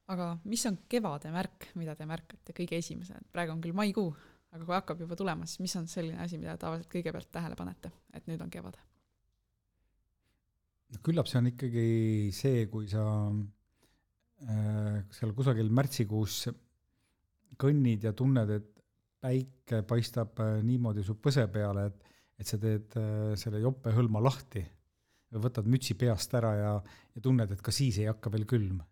aga 0.08 0.34
mis 0.44 0.66
on 0.66 0.78
kevade 0.88 1.30
märk, 1.32 1.70
mida 1.74 1.94
te 1.96 2.06
märkate 2.06 2.52
kõige 2.52 2.78
esimesena, 2.78 3.22
praegu 3.32 3.54
on 3.54 3.62
küll 3.62 3.76
maikuu, 3.76 4.14
aga 4.54 4.64
kui 4.64 4.76
hakkab 4.76 5.00
juba 5.02 5.18
tulema, 5.18 5.46
siis 5.50 5.62
mis 5.64 5.76
on 5.80 5.88
selline 5.90 6.20
asi, 6.22 6.38
mida 6.38 6.56
tavaliselt 6.60 6.90
kõigepealt 6.92 7.30
tähele 7.34 7.58
panete, 7.58 7.90
et 8.14 8.26
nüüd 8.30 8.42
on 8.44 8.52
kevad? 8.52 8.78
no 10.94 11.00
küllap 11.02 11.26
see 11.26 11.40
on 11.40 11.50
ikkagi 11.50 11.88
see, 12.34 12.66
kui 12.70 12.86
sa 12.90 13.04
äh, 14.46 15.00
seal 15.14 15.34
kusagil 15.34 15.72
märtsikuus 15.74 16.44
kõnnid 17.60 18.06
ja 18.06 18.14
tunned, 18.16 18.50
et 18.54 18.70
päike 19.24 19.82
paistab 19.88 20.38
äh, 20.44 20.58
niimoodi 20.66 21.04
su 21.06 21.16
põse 21.22 21.46
peale, 21.52 21.88
et, 21.90 22.16
et 22.40 22.50
sa 22.50 22.58
teed 22.60 22.96
äh, 23.00 23.34
selle 23.40 23.62
jope 23.62 23.94
hõlma 23.94 24.22
lahti 24.22 24.62
või 25.34 25.44
võtad 25.48 25.68
mütsi 25.70 25.96
peast 25.98 26.34
ära 26.38 26.52
ja, 26.58 26.72
ja 27.14 27.22
tunned, 27.22 27.50
et 27.50 27.62
ka 27.64 27.74
siis 27.74 27.98
ei 28.02 28.10
hakka 28.10 28.30
veel 28.34 28.46
külm. 28.50 28.82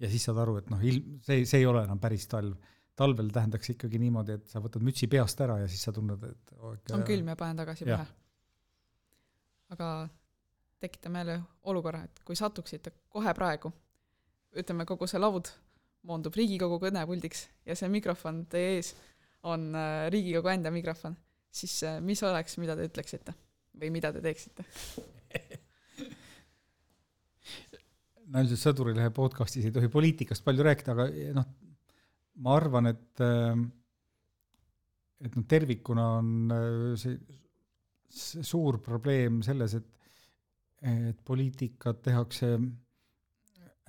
ja 0.00 0.08
siis 0.08 0.24
saad 0.24 0.38
aru, 0.40 0.56
et 0.60 0.70
noh, 0.72 0.80
ilm, 0.80 1.18
see, 1.26 1.44
see 1.44 1.60
ei 1.60 1.66
ole 1.68 1.84
enam 1.84 1.98
päris 2.00 2.24
talv. 2.30 2.54
Talvel 3.00 3.30
tähendaks 3.32 3.72
ikkagi 3.74 4.00
niimoodi, 4.02 4.36
et 4.36 4.50
sa 4.50 4.60
võtad 4.62 4.84
mütsi 4.84 5.08
peast 5.10 5.40
ära 5.40 5.56
ja 5.62 5.68
siis 5.70 5.82
sa 5.86 5.92
tunned, 5.96 6.24
et 6.26 6.54
okay, 6.58 6.94
on 6.96 7.04
külm 7.08 7.32
ja 7.32 7.36
panen 7.38 7.60
tagasi 7.62 7.88
pähe. 7.88 8.06
aga 9.74 9.88
tekitame 10.80 11.22
jälle 11.22 11.40
olukorra, 11.70 12.02
et 12.04 12.20
kui 12.24 12.36
satuksite 12.36 12.92
kohe 13.08 13.32
praegu, 13.36 13.72
ütleme, 14.60 14.86
kogu 14.88 15.08
see 15.10 15.20
laud 15.20 15.48
moondub 16.08 16.36
Riigikogu 16.36 16.80
kõnepuldiks 16.82 17.40
ja 17.68 17.76
see 17.76 17.88
mikrofon 17.92 18.44
teie 18.52 18.76
ees 18.78 18.94
on 19.48 19.70
äh, 19.76 20.08
Riigikogu 20.12 20.48
enda 20.52 20.72
mikrofon, 20.74 21.16
siis 21.52 21.82
äh, 21.88 22.00
mis 22.04 22.22
oleks, 22.26 22.58
mida 22.60 22.76
te 22.76 22.88
ütleksite 22.88 23.34
või 23.80 23.90
mida 23.94 24.12
te 24.12 24.20
teeksite? 24.24 24.64
no 28.30 28.42
ilmselt 28.42 28.62
Sõdurilehe 28.62 29.10
podcastis 29.14 29.64
ei 29.68 29.74
tohi 29.74 29.88
poliitikast 29.92 30.44
palju 30.44 30.62
rääkida, 30.66 30.96
aga 30.96 31.04
noh, 31.36 31.46
ma 32.40 32.56
arvan, 32.56 32.90
et 32.90 33.22
äh, 33.24 33.54
et 35.20 35.36
noh, 35.36 35.46
tervikuna 35.46 36.06
on 36.18 36.52
see, 36.96 37.16
see 38.08 38.44
suur 38.46 38.80
probleem 38.84 39.42
selles, 39.46 39.76
et 39.76 39.96
et 40.80 41.18
poliitikat 41.28 41.98
tehakse 42.06 42.54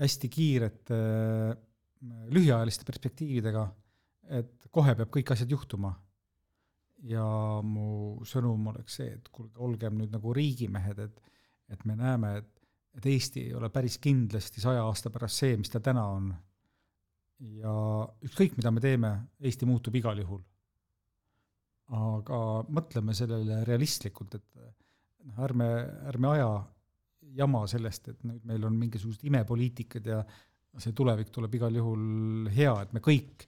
hästi 0.01 0.27
kiirete 0.27 0.97
lühiajaliste 2.35 2.83
perspektiividega, 2.87 3.63
et 4.39 4.67
kohe 4.73 4.95
peab 4.97 5.11
kõik 5.13 5.31
asjad 5.31 5.51
juhtuma. 5.55 5.93
ja 7.01 7.23
mu 7.65 8.21
sõnum 8.29 8.67
oleks 8.69 8.99
see, 8.99 9.15
et 9.15 9.29
kuulge, 9.33 9.55
olgem 9.57 9.95
nüüd 9.97 10.11
nagu 10.13 10.33
riigimehed, 10.37 10.99
et 10.99 11.21
et 11.71 11.85
me 11.85 11.95
näeme, 11.95 12.35
et, 12.37 12.49
et 12.99 13.05
Eesti 13.05 13.45
ei 13.47 13.53
ole 13.55 13.69
päris 13.71 13.95
kindlasti 13.97 14.61
saja 14.61 14.83
aasta 14.83 15.09
pärast 15.09 15.39
see, 15.39 15.55
mis 15.57 15.71
ta 15.71 15.79
täna 15.79 16.03
on. 16.11 16.27
Ja 17.41 17.73
ükskõik, 18.25 18.55
mida 18.57 18.71
me 18.73 18.83
teeme, 18.83 19.11
Eesti 19.41 19.67
muutub 19.69 19.95
igal 19.95 20.19
juhul. 20.21 20.41
aga 21.91 22.37
mõtleme 22.71 23.11
sellele 23.11 23.65
realistlikult, 23.67 24.37
et 24.37 24.61
noh, 25.27 25.39
ärme, 25.43 25.65
ärme 26.07 26.29
aja 26.29 26.51
jama 27.35 27.65
sellest, 27.67 28.07
et 28.13 28.23
nüüd 28.23 28.45
meil 28.47 28.63
on 28.63 28.77
mingisugused 28.79 29.25
imepoliitikad 29.27 30.07
ja 30.07 30.21
see 30.79 30.95
tulevik 30.95 31.33
tuleb 31.35 31.57
igal 31.59 31.75
juhul 31.75 32.47
hea, 32.55 32.73
et 32.85 32.93
me 32.95 33.01
kõik, 33.03 33.45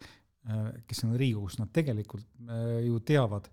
äh, 0.49 0.65
kes 0.87 1.05
on 1.07 1.15
Riigikogus, 1.19 1.57
nad 1.61 1.71
tegelikult 1.75 2.27
äh, 2.49 2.81
ju 2.87 2.99
teavad, 3.07 3.47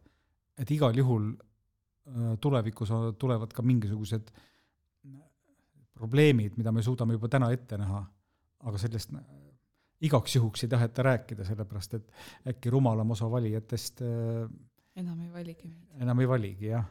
et 0.58 0.70
igal 0.74 0.96
juhul 0.98 1.30
äh, 1.36 2.32
tulevikus 2.42 2.90
tulevad 3.18 3.54
ka 3.54 3.62
mingisugused 3.62 4.32
probleemid, 5.94 6.56
mida 6.58 6.72
me 6.72 6.82
suudame 6.82 7.14
juba 7.14 7.28
täna 7.30 7.50
ette 7.54 7.78
näha, 7.78 8.02
aga 8.66 8.80
sellest 8.80 9.14
igaks 10.00 10.36
juhuks 10.36 10.64
ei 10.64 10.72
taheta 10.72 11.02
rääkida, 11.02 11.44
sellepärast 11.44 11.98
et 11.98 12.12
äkki 12.54 12.70
rumalam 12.72 13.10
osa 13.16 13.30
valijatest 13.30 14.00
enam 14.96 15.20
ei 15.26 15.32
valigi. 15.32 15.74
enam 16.00 16.20
ei 16.20 16.28
valigi, 16.28 16.72
jah 16.72 16.88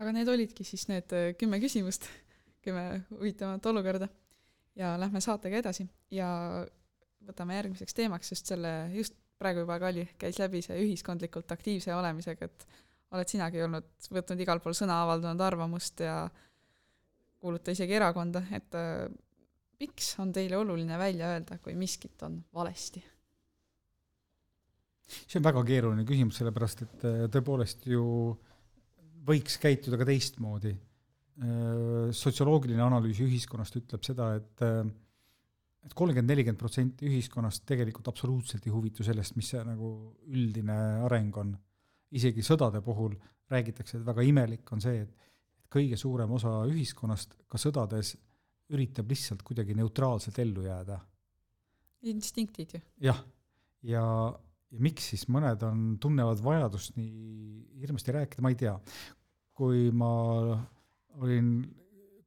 aga 0.00 0.12
need 0.16 0.30
olidki 0.30 0.64
siis 0.66 0.86
need 0.90 1.12
äh, 1.16 1.32
kümme 1.40 1.60
küsimust, 1.62 2.08
kümme 2.64 3.02
huvitavat 3.10 3.66
olukorda 3.72 4.08
ja 4.76 4.94
lähme 5.00 5.22
saatega 5.24 5.62
edasi 5.62 5.86
ja 6.12 6.28
võtame 7.26 7.56
järgmiseks 7.58 7.96
teemaks 7.96 8.32
just 8.34 8.52
selle, 8.52 8.72
just 8.94 9.16
praegu 9.40 9.64
juba 9.64 9.78
Kalli 9.82 10.06
käis 10.20 10.38
läbi 10.40 10.62
see 10.64 10.78
ühiskondlikult 10.84 11.50
aktiivse 11.52 11.94
olemisega, 11.94 12.48
et 12.48 12.66
oled 13.16 13.30
sinagi 13.30 13.62
olnud, 13.62 13.88
võtnud 14.12 14.40
igal 14.42 14.60
pool 14.64 14.76
sõna, 14.76 15.00
avaldanud 15.04 15.40
arvamust 15.44 16.00
ja 16.04 16.26
kuuluta 17.40 17.74
isegi 17.74 17.96
erakonda, 17.96 18.42
et 18.56 18.76
äh, 18.78 19.06
miks 19.80 20.14
on 20.22 20.32
teile 20.32 20.58
oluline 20.58 20.98
välja 20.98 21.34
öelda, 21.34 21.58
kui 21.62 21.74
miskit 21.78 22.22
on 22.26 22.40
valesti? 22.54 23.04
see 25.06 25.38
on 25.38 25.44
väga 25.46 25.62
keeruline 25.62 26.02
küsimus, 26.02 26.40
sellepärast 26.40 26.80
et 26.82 27.04
äh, 27.06 27.24
tõepoolest 27.30 27.84
ju 27.86 28.02
võiks 29.26 29.54
käituda 29.62 30.00
ka 30.00 30.06
teistmoodi. 30.08 30.72
Äh, 30.74 32.08
sotsioloogiline 32.10 32.82
analüüs 32.82 33.20
ühiskonnast 33.22 33.78
ütleb 33.78 34.02
seda, 34.06 34.32
et 34.40 34.64
äh, 34.66 34.80
et 35.86 35.94
kolmkümmend, 35.94 36.32
nelikümmend 36.32 36.58
protsenti 36.58 37.06
ühiskonnast 37.06 37.62
tegelikult 37.68 38.08
absoluutselt 38.10 38.64
ei 38.66 38.74
huvitu 38.74 39.06
sellest, 39.06 39.36
mis 39.38 39.52
see 39.52 39.62
nagu 39.62 39.92
üldine 40.26 40.78
areng 41.06 41.38
on. 41.38 41.54
isegi 42.10 42.42
sõdade 42.42 42.80
puhul 42.82 43.14
räägitakse, 43.50 43.98
et 43.98 44.06
väga 44.06 44.24
imelik 44.26 44.72
on 44.72 44.82
see, 44.82 45.04
et 45.04 45.26
et 45.66 45.72
kõige 45.72 45.96
suurem 45.98 46.30
osa 46.30 46.62
ühiskonnast 46.70 47.34
ka 47.50 47.58
sõdades 47.58 48.14
üritab 48.74 49.10
lihtsalt 49.12 49.44
kuidagi 49.46 49.76
neutraalselt 49.78 50.38
ellu 50.42 50.64
jääda. 50.66 50.98
instinktid 52.06 52.74
ju. 52.76 52.80
jah, 53.08 53.20
ja, 53.82 54.02
ja 54.70 54.82
miks 54.82 55.10
siis 55.12 55.26
mõned 55.32 55.62
on, 55.66 55.84
tunnevad 56.02 56.42
vajadust 56.44 56.96
nii 56.98 57.80
hirmsasti 57.82 58.16
rääkida, 58.18 58.42
ma 58.42 58.52
ei 58.52 58.58
tea. 58.60 58.74
kui 59.56 59.88
ma 59.90 60.10
olin 61.16 61.52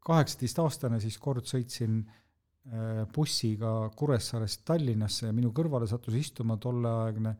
kaheksateistaastane, 0.05 0.97
siis 1.03 1.19
kord 1.21 1.45
sõitsin 1.45 1.99
äh, 2.01 3.03
bussiga 3.13 3.91
Kuressaarest 3.95 4.63
Tallinnasse 4.65 5.27
ja 5.27 5.35
minu 5.35 5.51
kõrvale 5.53 5.87
sattus 5.89 6.17
istuma 6.17 6.57
tolleaegne 6.57 7.35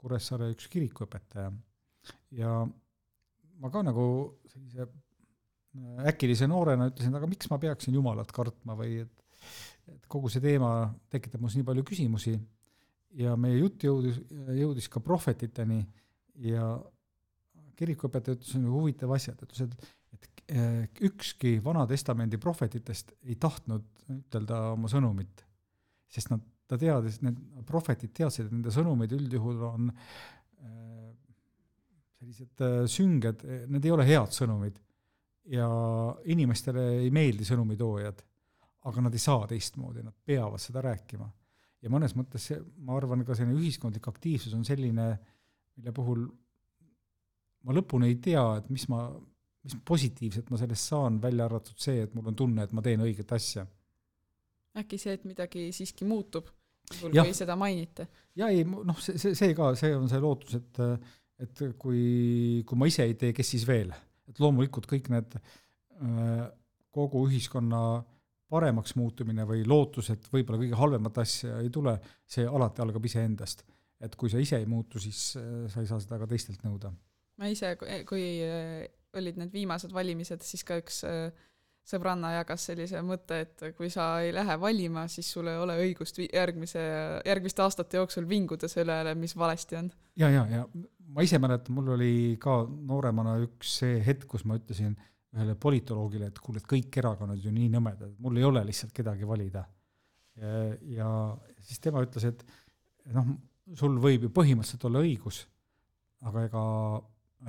Kuressaare 0.00 0.50
üks 0.54 0.70
kirikuõpetaja. 0.72 1.52
ja 2.38 2.54
ma 3.60 3.70
ka 3.72 3.82
nagu 3.84 4.06
sellise 4.48 4.88
äkilise 6.06 6.48
noorena 6.50 6.88
ütlesin, 6.90 7.14
aga 7.16 7.28
miks 7.30 7.50
ma 7.50 7.58
peaksin 7.62 7.96
Jumalat 7.96 8.32
kartma 8.34 8.76
või 8.78 9.02
et 9.04 9.20
et 9.84 10.06
kogu 10.08 10.30
see 10.32 10.40
teema 10.40 10.88
tekitab 11.12 11.42
minus 11.42 11.58
nii 11.58 11.66
palju 11.68 11.84
küsimusi 11.84 12.34
ja 13.20 13.34
meie 13.36 13.58
jutt 13.58 13.84
jõudis, 13.84 14.20
jõudis 14.56 14.88
ka 14.88 15.02
prohvetiteni 15.04 15.82
ja 16.48 16.70
kirikuõpetaja 17.78 18.38
ütles 18.38 18.54
ühe 18.58 18.70
huvitava 18.70 19.18
asja, 19.18 19.34
ta 19.36 19.46
ütles, 19.48 19.66
et 19.66 19.92
et 20.54 21.00
ükski 21.04 21.56
Vana 21.64 21.86
Testamendi 21.88 22.36
prohvetitest 22.40 23.14
ei 23.24 23.36
tahtnud 23.40 23.84
ütelda 24.12 24.58
oma 24.74 24.90
sõnumit, 24.92 25.40
sest 26.12 26.28
nad, 26.32 26.42
ta 26.68 26.76
teadis, 26.80 27.20
need 27.24 27.38
prohvetid 27.68 28.12
teadsid, 28.16 28.50
et 28.50 28.52
nende 28.52 28.72
sõnumid 28.74 29.14
üldjuhul 29.16 29.62
on 29.70 29.88
eh, 29.88 31.08
sellised 32.18 32.64
eh, 32.66 32.76
sünged, 32.92 33.46
need 33.72 33.88
ei 33.88 33.94
ole 33.94 34.04
head 34.08 34.36
sõnumid. 34.36 34.76
Ja 35.52 35.68
inimestele 36.32 36.84
ei 37.02 37.10
meeldi 37.12 37.44
sõnumitoojad, 37.44 38.22
aga 38.88 39.02
nad 39.04 39.16
ei 39.16 39.22
saa 39.22 39.46
teistmoodi, 39.48 40.04
nad 40.04 40.16
peavad 40.24 40.62
seda 40.62 40.82
rääkima 40.84 41.28
ja 41.84 41.92
mõnes 41.92 42.16
mõttes 42.16 42.48
see, 42.48 42.58
ma 42.84 42.96
arvan, 42.96 43.24
ka 43.26 43.36
selline 43.36 43.58
ühiskondlik 43.60 44.08
aktiivsus 44.08 44.54
on 44.56 44.64
selline, 44.66 45.10
mille 45.76 45.92
puhul 45.96 46.26
ma 47.64 47.76
lõpuni 47.76 48.10
ei 48.12 48.18
tea, 48.24 48.44
et 48.60 48.68
mis 48.72 48.86
ma, 48.92 49.06
mis 49.64 49.76
positiivset 49.88 50.50
ma 50.52 50.60
sellest 50.60 50.92
saan, 50.92 51.20
välja 51.22 51.48
arvatud 51.48 51.80
see, 51.80 52.04
et 52.06 52.14
mul 52.16 52.32
on 52.32 52.38
tunne, 52.38 52.64
et 52.64 52.72
ma 52.76 52.84
teen 52.84 53.04
õiget 53.04 53.34
asja. 53.36 53.66
äkki 54.80 54.98
see, 55.00 55.16
et 55.18 55.26
midagi 55.28 55.68
siiski 55.76 56.08
muutub, 56.08 56.48
kui 57.00 57.36
seda 57.36 57.56
mainite? 57.56 58.08
ja 58.36 58.48
ei, 58.52 58.64
noh, 58.64 58.96
see, 59.00 59.20
see, 59.20 59.36
see 59.38 59.56
ka, 59.56 59.74
see 59.78 59.92
on 59.96 60.08
see 60.10 60.24
lootus, 60.24 60.58
et 60.60 60.82
et 61.44 61.60
kui, 61.82 62.62
kui 62.62 62.78
ma 62.78 62.86
ise 62.86 63.02
ei 63.02 63.16
tee, 63.18 63.32
kes 63.34 63.48
siis 63.56 63.64
veel. 63.66 63.90
Et 64.30 64.40
loomulikult 64.40 64.88
kõik 64.90 65.10
need 65.12 65.36
äh, 65.38 66.42
kogu 66.94 67.24
ühiskonna 67.28 67.80
paremaks 68.54 68.94
muutumine 68.98 69.46
või 69.48 69.64
lootus, 69.66 70.12
et 70.14 70.26
võib-olla 70.30 70.60
kõige 70.60 70.78
halvemat 70.78 71.22
asja 71.24 71.58
ei 71.62 71.70
tule, 71.74 71.96
see 72.28 72.44
alati 72.46 72.84
algab 72.84 73.06
iseendast. 73.08 73.64
et 74.04 74.16
kui 74.20 74.28
sa 74.28 74.38
ise 74.42 74.58
ei 74.60 74.66
muutu, 74.68 75.00
siis 75.00 75.36
äh, 75.40 75.64
sa 75.72 75.80
ei 75.80 75.88
saa 75.90 76.00
seda 76.02 76.20
ka 76.20 76.28
teistelt 76.30 76.62
nõuda. 76.66 76.92
ma 77.40 77.50
ise, 77.50 77.74
kui 78.08 78.28
äh, 78.44 78.86
olid 79.14 79.40
need 79.40 79.52
viimased 79.52 79.92
valimised, 79.94 80.42
siis 80.42 80.64
ka 80.66 80.78
üks 80.82 81.02
sõbranna 81.84 82.30
jagas 82.38 82.64
sellise 82.70 83.00
mõtte, 83.04 83.40
et 83.44 83.64
kui 83.76 83.90
sa 83.92 84.06
ei 84.24 84.32
lähe 84.32 84.56
valima, 84.60 85.04
siis 85.12 85.28
sul 85.34 85.50
ei 85.52 85.58
ole 85.60 85.76
õigust 85.82 86.18
järgmise, 86.24 86.80
järgmiste 87.26 87.62
aastate 87.62 88.00
jooksul 88.00 88.28
vinguda 88.28 88.70
selle 88.72 88.96
üle, 89.04 89.12
mis 89.20 89.36
valesti 89.36 89.78
on. 89.82 89.90
ja, 90.16 90.30
ja, 90.32 90.46
ja 90.50 90.64
ma 91.14 91.24
ise 91.24 91.38
mäletan, 91.42 91.76
mul 91.76 91.94
oli 91.94 92.14
ka 92.42 92.62
nooremana 92.66 93.36
üks 93.44 93.78
see 93.80 94.00
hetk, 94.04 94.26
kus 94.30 94.44
ma 94.48 94.58
ütlesin 94.58 94.96
ühele 95.34 95.54
politoloogile, 95.58 96.28
et 96.30 96.38
kuule, 96.42 96.60
et 96.62 96.68
kõik 96.70 96.98
erakonnad 97.00 97.42
ju 97.42 97.50
nii 97.54 97.70
nõmedad, 97.72 98.12
mul 98.22 98.38
ei 98.38 98.46
ole 98.46 98.62
lihtsalt 98.66 98.94
kedagi 98.94 99.26
valida. 99.26 99.64
ja 100.34 101.08
siis 101.62 101.78
tema 101.78 102.02
ütles, 102.02 102.24
et 102.26 102.40
noh, 103.14 103.28
sul 103.78 103.98
võib 104.02 104.26
ju 104.26 104.30
põhimõtteliselt 104.34 104.86
olla 104.88 105.02
õigus, 105.04 105.44
aga 106.26 106.44
ega 106.48 106.64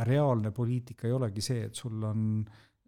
reaalne 0.06 0.52
poliitika 0.52 1.08
ei 1.08 1.16
olegi 1.16 1.42
see, 1.42 1.66
et 1.70 1.76
sul 1.76 2.04
on 2.06 2.44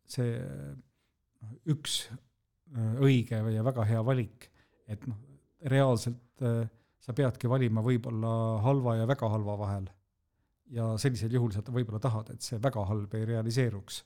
see 0.07 0.37
noh, 0.37 1.53
üks 1.73 1.99
äh, 2.11 2.95
õige 3.03 3.41
ja 3.53 3.65
väga 3.65 3.85
hea 3.87 4.03
valik, 4.05 4.49
et 4.87 5.05
noh, 5.09 5.19
reaalselt 5.71 6.45
äh, 6.45 6.65
sa 7.01 7.15
peadki 7.15 7.49
valima 7.49 7.83
võib-olla 7.85 8.61
halva 8.65 8.97
ja 8.99 9.07
väga 9.09 9.29
halva 9.31 9.57
vahel. 9.59 9.87
Ja 10.73 10.89
sellisel 10.99 11.33
juhul 11.33 11.53
sa 11.55 11.63
võib-olla 11.63 11.99
tahad, 12.03 12.33
et 12.33 12.43
see 12.43 12.59
väga 12.63 12.83
halb 12.89 13.13
ei 13.17 13.25
realiseeruks. 13.29 14.03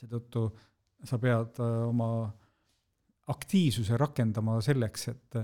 seetõttu 0.00 0.46
sa 1.04 1.18
pead 1.20 1.60
äh, 1.62 1.80
oma 1.88 2.10
aktiivsuse 3.30 3.98
rakendama 4.00 4.60
selleks, 4.64 5.08
et 5.14 5.42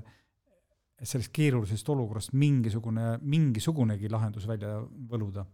et 0.97 1.05
sellest 1.05 1.29
keerulisest 1.37 1.89
olukorrast 1.93 2.33
mingisugune, 2.33 3.19
mingisugunegi 3.21 4.09
lahendus 4.09 4.47
välja 4.49 4.79
võluda. 5.11 5.45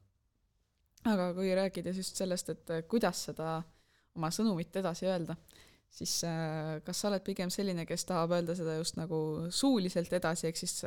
aga 1.10 1.32
kui 1.34 1.50
rääkides 1.54 1.98
just 1.98 2.16
sellest, 2.16 2.48
et 2.54 2.70
äh, 2.70 2.84
kuidas 2.88 3.24
seda 3.30 3.56
oma 4.14 4.30
sõnumit 4.30 4.76
edasi 4.78 5.08
öelda, 5.10 5.36
siis 5.90 6.20
äh, 6.28 6.78
kas 6.86 7.00
sa 7.00 7.10
oled 7.10 7.24
pigem 7.26 7.50
selline, 7.50 7.86
kes 7.86 8.06
tahab 8.06 8.36
öelda 8.38 8.54
seda 8.58 8.76
just 8.78 8.96
nagu 8.96 9.48
suuliselt 9.50 10.12
edasi, 10.12 10.46
ehk 10.46 10.62
siis 10.62 10.78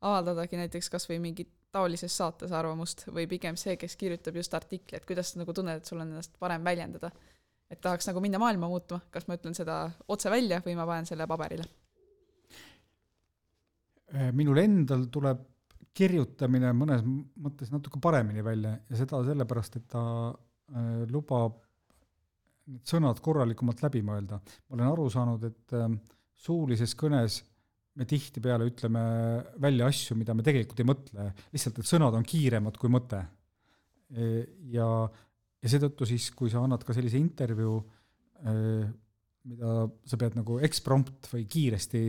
avaldadagi 0.00 0.56
näiteks 0.60 0.88
kas 0.92 1.08
või 1.10 1.20
mingit 1.20 1.52
taolises 1.76 2.16
saates 2.16 2.52
arvamust 2.56 3.06
või 3.12 3.28
pigem 3.30 3.58
see, 3.60 3.76
kes 3.80 3.96
kirjutab 4.00 4.40
just 4.40 4.54
artikli, 4.56 4.98
et 4.98 5.08
kuidas 5.08 5.32
sa 5.32 5.42
nagu 5.42 5.54
tunned, 5.56 5.80
et 5.82 5.88
sul 5.88 6.00
on 6.00 6.08
ennast 6.08 6.36
parem 6.40 6.64
väljendada? 6.64 7.12
et 7.66 7.80
tahaks 7.82 8.06
nagu 8.06 8.20
minna 8.22 8.38
maailma 8.38 8.68
muutma, 8.70 9.00
kas 9.10 9.24
ma 9.26 9.34
ütlen 9.34 9.56
seda 9.58 9.80
otse 10.14 10.30
välja 10.30 10.60
või 10.62 10.76
ma 10.78 10.86
panen 10.86 11.08
selle 11.08 11.26
paberile? 11.26 11.66
minul 14.38 14.60
endal 14.62 15.08
tuleb 15.10 15.40
kirjutamine 15.96 16.72
mõnes 16.76 17.04
mõttes 17.06 17.72
natuke 17.72 18.00
paremini 18.02 18.44
välja 18.44 18.76
ja 18.76 18.98
seda 18.98 19.22
sellepärast, 19.26 19.78
et 19.80 19.86
ta 19.92 20.02
äh, 20.28 21.04
lubab 21.10 21.56
need 22.66 22.82
sõnad 22.88 23.20
korralikumalt 23.22 23.82
läbi 23.84 24.02
mõelda. 24.04 24.40
ma 24.68 24.76
olen 24.76 24.88
aru 24.90 25.08
saanud, 25.12 25.44
et 25.48 25.76
äh, 25.76 25.88
suulises 26.46 26.94
kõnes 26.98 27.40
me 27.96 28.06
tihtipeale 28.08 28.66
ütleme 28.68 29.02
välja 29.62 29.88
asju, 29.88 30.16
mida 30.20 30.34
me 30.36 30.44
tegelikult 30.44 30.82
ei 30.82 30.88
mõtle, 30.88 31.30
lihtsalt 31.54 31.80
et 31.80 31.88
sõnad 31.88 32.16
on 32.16 32.26
kiiremad 32.26 32.76
kui 32.80 32.92
mõte. 32.92 33.22
ja, 34.72 34.88
ja 35.62 35.70
seetõttu 35.72 36.06
siis, 36.06 36.28
kui 36.36 36.52
sa 36.52 36.62
annad 36.62 36.84
ka 36.86 36.94
sellise 36.94 37.18
intervjuu, 37.18 37.80
mida 39.46 39.72
sa 40.06 40.18
pead 40.20 40.36
nagu 40.38 40.58
eksprompt 40.66 41.30
või 41.32 41.46
kiiresti 41.50 42.02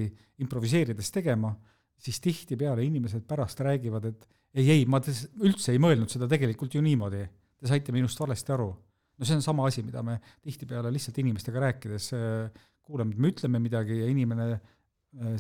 improviseerides 0.43 1.11
tegema, 1.13 1.53
siis 1.97 2.19
tihtipeale 2.21 2.83
inimesed 2.85 3.25
pärast 3.29 3.61
räägivad, 3.65 4.05
et 4.11 4.27
ei, 4.57 4.69
ei, 4.73 4.85
ma 4.89 4.99
üldse 5.01 5.73
ei 5.73 5.81
mõelnud 5.81 6.11
seda 6.11 6.29
tegelikult 6.29 6.75
ju 6.77 6.81
niimoodi, 6.83 7.23
te 7.57 7.69
saite 7.69 7.93
minust 7.95 8.19
valesti 8.19 8.53
aru. 8.53 8.69
no 9.17 9.25
see 9.25 9.37
on 9.37 9.41
sama 9.41 9.65
asi, 9.65 9.81
mida 9.81 10.03
me 10.05 10.19
tihtipeale 10.45 10.91
lihtsalt 10.93 11.17
inimestega 11.23 11.61
rääkides 11.63 12.11
äh, 12.13 12.65
kuuleme, 12.85 13.13
et 13.13 13.21
me 13.21 13.31
ütleme 13.33 13.61
midagi 13.61 13.99
ja 14.01 14.09
inimene 14.09 14.59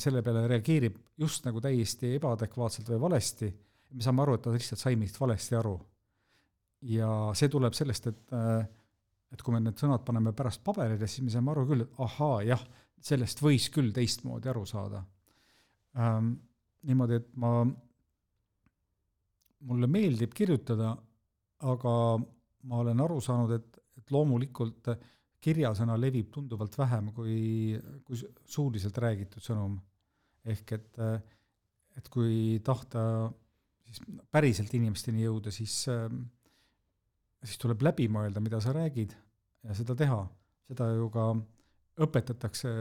selle 0.01 0.23
peale 0.23 0.45
reageerib 0.47 0.95
just 1.19 1.45
nagu 1.45 1.61
täiesti 1.61 2.13
ebaadekvaatselt 2.15 2.89
või 2.93 2.99
valesti, 3.01 3.49
me 3.93 4.03
saame 4.03 4.23
aru, 4.23 4.37
et 4.37 4.43
ta 4.45 4.53
lihtsalt 4.53 4.81
sai 4.81 4.95
meist 4.99 5.19
valesti 5.19 5.55
aru. 5.59 5.75
ja 6.93 7.09
see 7.35 7.49
tuleb 7.49 7.73
sellest, 7.73 8.07
et 8.07 8.33
äh, 8.37 8.67
et 9.33 9.41
kui 9.43 9.53
me 9.53 9.59
need 9.59 9.79
sõnad 9.79 10.05
paneme 10.07 10.31
pärast 10.35 10.63
paberile, 10.63 11.07
siis 11.07 11.25
me 11.25 11.33
saame 11.33 11.51
aru 11.51 11.65
küll, 11.67 11.83
et 11.83 11.99
ahaa, 12.03 12.41
jah, 12.47 12.63
sellest 13.03 13.41
võis 13.43 13.67
küll 13.73 13.91
teistmoodi 13.95 14.49
aru 14.51 14.63
saada 14.65 15.03
ähm,. 15.99 16.35
niimoodi, 16.87 17.19
et 17.19 17.27
ma, 17.41 17.51
mulle 19.67 19.89
meeldib 19.91 20.33
kirjutada, 20.37 20.93
aga 21.67 21.93
ma 22.69 22.81
olen 22.83 23.03
aru 23.03 23.19
saanud, 23.23 23.51
et, 23.57 23.79
et 23.99 24.13
loomulikult 24.13 24.91
kirjasõna 25.43 25.97
levib 25.99 26.31
tunduvalt 26.33 26.77
vähem 26.77 27.11
kui, 27.15 27.77
kui 28.05 28.19
suuliselt 28.45 28.97
räägitud 28.97 29.43
sõnum. 29.43 29.77
ehk 30.47 30.71
et, 30.71 30.99
et 31.99 32.09
kui 32.09 32.59
tahta 32.63 33.01
siis 33.83 33.99
päriselt 34.31 34.73
inimesteni 34.73 35.25
jõuda, 35.25 35.51
siis, 35.51 35.73
siis 37.43 37.59
tuleb 37.59 37.83
läbi 37.83 38.07
mõelda, 38.11 38.39
mida 38.43 38.61
sa 38.63 38.73
räägid 38.75 39.15
ja 39.63 39.75
seda 39.75 39.95
teha. 39.95 40.21
seda 40.67 40.89
ju 40.95 41.09
ka 41.11 41.33
õpetatakse 42.03 42.71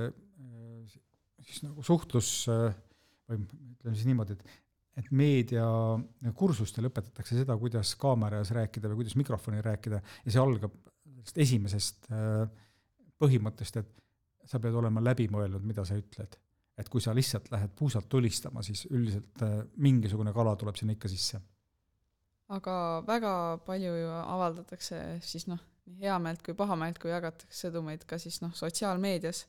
siis 1.46 1.62
nagu 1.62 1.82
suhtlus 1.86 2.46
või 2.48 3.42
ütleme 3.42 3.94
siis 3.94 4.06
niimoodi, 4.08 4.38
et 4.38 4.62
et 4.96 5.10
meediakursustel 5.12 6.88
õpetatakse 6.88 7.36
seda, 7.36 7.56
kuidas 7.60 7.90
kaamera 8.00 8.40
ees 8.40 8.50
rääkida 8.56 8.88
või 8.88 9.02
kuidas 9.02 9.16
mikrofoni 9.20 9.60
rääkida 9.64 10.00
ja 10.00 10.32
see 10.32 10.40
algab 10.40 10.72
sellest 11.16 11.38
esimesest 11.42 12.10
äh, 12.12 12.44
põhimõttest, 13.20 13.80
et 13.80 13.92
sa 14.46 14.60
pead 14.62 14.76
olema 14.78 15.02
läbi 15.02 15.26
mõelnud, 15.32 15.64
mida 15.66 15.84
sa 15.84 15.96
ütled. 15.98 16.36
et 16.76 16.88
kui 16.92 17.00
sa 17.00 17.14
lihtsalt 17.16 17.46
lähed 17.50 17.70
puusalt 17.72 18.08
tulistama, 18.08 18.62
siis 18.62 18.84
üldiselt 18.90 19.42
äh, 19.42 19.62
mingisugune 19.80 20.32
kala 20.36 20.56
tuleb 20.56 20.76
sinna 20.76 20.92
ikka 20.92 21.08
sisse. 21.08 21.40
aga 22.48 23.02
väga 23.06 23.32
palju 23.66 23.94
ju 23.96 24.10
avaldatakse 24.22 25.00
siis 25.20 25.46
noh, 25.46 25.62
nii 25.86 26.04
heameelt 26.04 26.42
kui 26.42 26.54
pahameelt, 26.54 26.98
kui 26.98 27.10
jagatakse 27.10 27.68
sõnumeid 27.68 28.04
ka 28.06 28.18
siis 28.18 28.40
noh, 28.42 28.54
sotsiaalmeedias. 28.54 29.46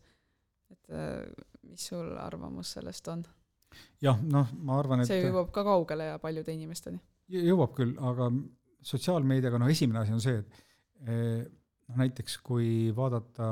et 0.71 0.91
äh, 0.91 1.25
mis 1.63 1.89
sul 1.91 2.15
arvamus 2.17 2.71
sellest 2.77 3.07
on? 3.07 3.25
jah, 4.01 4.19
noh, 4.23 4.47
ma 4.63 4.79
arvan, 4.79 5.03
et 5.03 5.11
see 5.11 5.25
jõuab 5.25 5.51
ka 5.51 5.63
kaugele 5.67 6.13
ja 6.13 6.19
paljude 6.19 6.53
inimesteni. 6.53 7.01
jõuab 7.27 7.75
küll, 7.75 7.97
aga 7.99 8.31
sotsiaalmeediaga 8.87 9.59
noh, 9.59 9.69
esimene 9.71 9.99
asi 10.05 10.15
on 10.15 10.23
see, 10.23 10.39
et 10.39 10.63
noh, 11.05 11.95
näiteks 12.01 12.39
kui 12.43 12.89
vaadata 12.95 13.47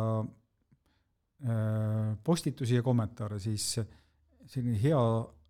postitusi 2.23 2.77
ja 2.77 2.83
kommentaare, 2.83 3.37
siis 3.39 3.75
selline 4.47 4.79
hea 4.81 5.01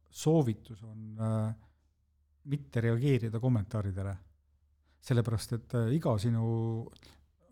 soovitus 0.10 0.82
on 0.84 1.20
mitte 2.52 2.82
reageerida 2.82 3.39
kommentaaridele. 3.39 4.16
sellepärast, 5.06 5.52
et 5.54 5.74
iga 5.93 6.16
sinu 6.18 6.46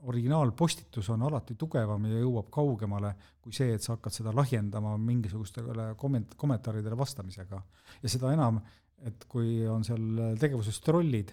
originaalpostitus 0.10 1.10
on 1.14 1.22
alati 1.28 1.56
tugevam 1.60 2.08
ja 2.10 2.22
jõuab 2.24 2.50
kaugemale 2.52 3.14
kui 3.44 3.56
see, 3.56 3.76
et 3.76 3.84
sa 3.84 3.96
hakkad 3.96 4.16
seda 4.16 4.34
lahjendama 4.36 4.96
mingisugustele 5.00 5.92
komment-, 6.00 6.36
kommentaaridele 6.40 6.98
vastamisega. 6.98 7.62
ja 8.02 8.10
seda 8.10 8.34
enam, 8.34 8.60
et 9.04 9.26
kui 9.30 9.66
on 9.68 9.84
seal 9.84 10.36
tegevuses 10.40 10.80
trollid, 10.84 11.32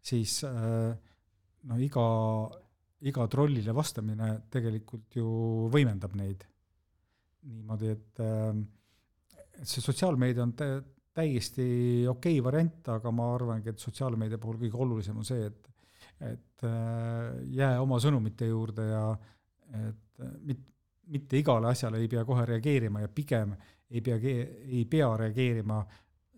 siis 0.00 0.40
äh, 0.48 0.96
no 1.68 1.78
iga, 1.80 2.04
iga 3.08 3.26
trollile 3.32 3.74
vastamine 3.76 4.30
tegelikult 4.52 5.18
ju 5.20 5.26
võimendab 5.72 6.14
neid. 6.18 6.46
niimoodi, 7.40 7.88
et, 7.88 8.20
äh, 8.20 9.64
see 9.64 9.80
sotsiaalmeedia 9.80 10.42
on 10.44 10.52
tä-, 10.52 10.82
täiesti 11.16 12.06
okei 12.08 12.38
okay 12.38 12.44
variant, 12.44 12.88
aga 12.92 13.12
ma 13.12 13.30
arvangi, 13.34 13.72
et 13.72 13.80
sotsiaalmeedia 13.80 14.38
puhul 14.38 14.58
kõige 14.60 14.76
olulisem 14.76 15.16
on 15.16 15.28
see, 15.28 15.46
et 15.46 15.68
et 16.20 16.64
äh, 16.68 17.38
jää 17.56 17.78
oma 17.80 17.96
sõnumite 17.96 18.44
juurde 18.50 18.84
ja 18.84 19.04
et 19.72 20.20
äh, 20.20 20.34
mit-, 20.44 20.66
mitte 21.08 21.38
igale 21.40 21.70
asjale 21.70 21.96
ei 21.96 22.10
pea 22.12 22.26
kohe 22.28 22.44
reageerima 22.44 23.00
ja 23.00 23.08
pigem 23.08 23.54
ei 23.90 24.02
pea, 24.04 24.18
ei 24.20 24.84
pea 24.84 25.08
reageerima 25.16 25.80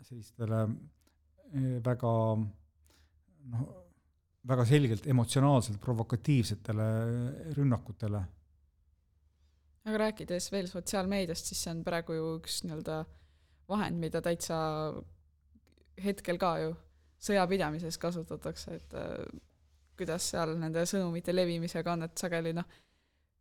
sellistele 0.07 0.61
väga 1.85 2.13
noh, 2.39 3.67
väga 4.49 4.65
selgelt 4.67 5.07
emotsionaalselt 5.07 5.81
provokatiivsetele 5.81 6.87
rünnakutele. 7.57 8.23
aga 9.85 9.99
rääkides 9.99 10.53
veel 10.53 10.69
sotsiaalmeediast, 10.71 11.47
siis 11.47 11.63
see 11.65 11.73
on 11.75 11.83
praegu 11.87 12.15
ju 12.15 12.27
üks 12.39 12.63
nii-öelda 12.67 13.05
vahend, 13.71 13.99
mida 13.99 14.23
täitsa 14.23 14.57
hetkel 16.03 16.39
ka 16.39 16.53
ju 16.63 16.75
sõjapidamises 17.23 17.99
kasutatakse, 18.03 18.79
et 18.79 18.95
kuidas 19.99 20.31
seal 20.33 20.57
nende 20.59 20.85
sõnumite 20.89 21.35
levimisega 21.35 21.95
on, 21.95 22.07
et 22.07 22.19
sageli 22.19 22.55
noh, 22.57 22.67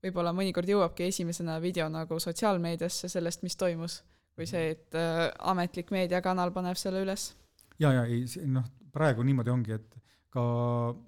võib-olla 0.04 0.34
mõnikord 0.36 0.70
jõuabki 0.70 1.08
esimesena 1.10 1.60
video 1.62 1.88
nagu 1.90 2.20
sotsiaalmeediasse 2.20 3.10
sellest, 3.12 3.46
mis 3.46 3.58
toimus, 3.58 4.02
kui 4.36 4.48
see, 4.50 4.76
et 4.76 4.98
äh, 4.98 5.28
ametlik 5.52 5.92
meediakanal 5.94 6.54
paneb 6.54 6.80
selle 6.80 7.04
üles. 7.06 7.32
ja, 7.80 7.94
ja 7.94 8.06
ei, 8.06 8.26
noh, 8.50 8.66
praegu 8.94 9.26
niimoodi 9.26 9.54
ongi, 9.54 9.78
et 9.78 10.01
ka 10.32 10.44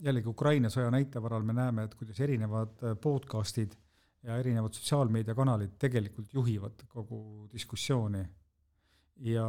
jällegi 0.03 0.27
Ukraina 0.27 0.69
sõja 0.71 0.91
näite 0.91 1.21
varal 1.23 1.45
me 1.47 1.55
näeme, 1.55 1.87
et 1.87 1.95
kuidas 1.95 2.19
erinevad 2.23 2.83
äh, 2.83 2.95
podcast'id 2.99 3.75
ja 4.23 4.37
erinevad 4.39 4.75
sotsiaalmeediakanalid 4.75 5.77
tegelikult 5.79 6.33
juhivad 6.35 6.85
kogu 6.91 7.47
diskussiooni. 7.51 8.23
ja, 9.29 9.47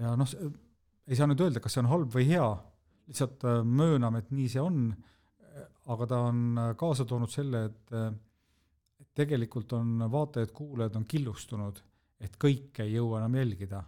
ja 0.00 0.14
noh, 0.16 0.32
ei 1.08 1.16
saa 1.16 1.28
nüüd 1.28 1.44
öelda, 1.44 1.60
kas 1.64 1.76
see 1.76 1.84
on 1.84 1.92
halb 1.92 2.12
või 2.12 2.28
hea 2.28 2.48
lihtsalt 3.08 3.44
äh, 3.48 3.60
mööname, 3.64 4.24
et 4.24 4.32
nii 4.32 4.48
see 4.52 4.64
on, 4.64 4.88
aga 5.88 6.08
ta 6.08 6.22
on 6.28 6.42
äh, 6.60 6.72
kaasa 6.76 7.08
toonud 7.08 7.32
selle, 7.32 7.64
et 7.68 7.94
tegelikult 9.18 9.72
on 9.74 10.04
vaatajad-kuulajad 10.12 10.96
on 11.00 11.06
killustunud, 11.08 11.80
et 12.20 12.36
kõike 12.38 12.84
ei 12.84 12.92
jõua 12.98 13.22
enam 13.22 13.34
jälgida. 13.40 13.80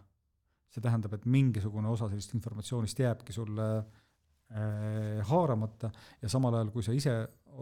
See 0.71 0.83
tähendab, 0.85 1.15
et 1.17 1.27
mingisugune 1.27 1.91
osa 1.91 2.09
sellest 2.11 2.35
informatsioonist 2.39 3.01
jääbki 3.03 3.35
sulle 3.35 3.69
äh, 3.79 5.23
haaramata 5.31 5.91
ja 6.23 6.31
samal 6.31 6.55
ajal, 6.59 6.71
kui 6.75 6.87
sa 6.87 6.95
ise 6.97 7.17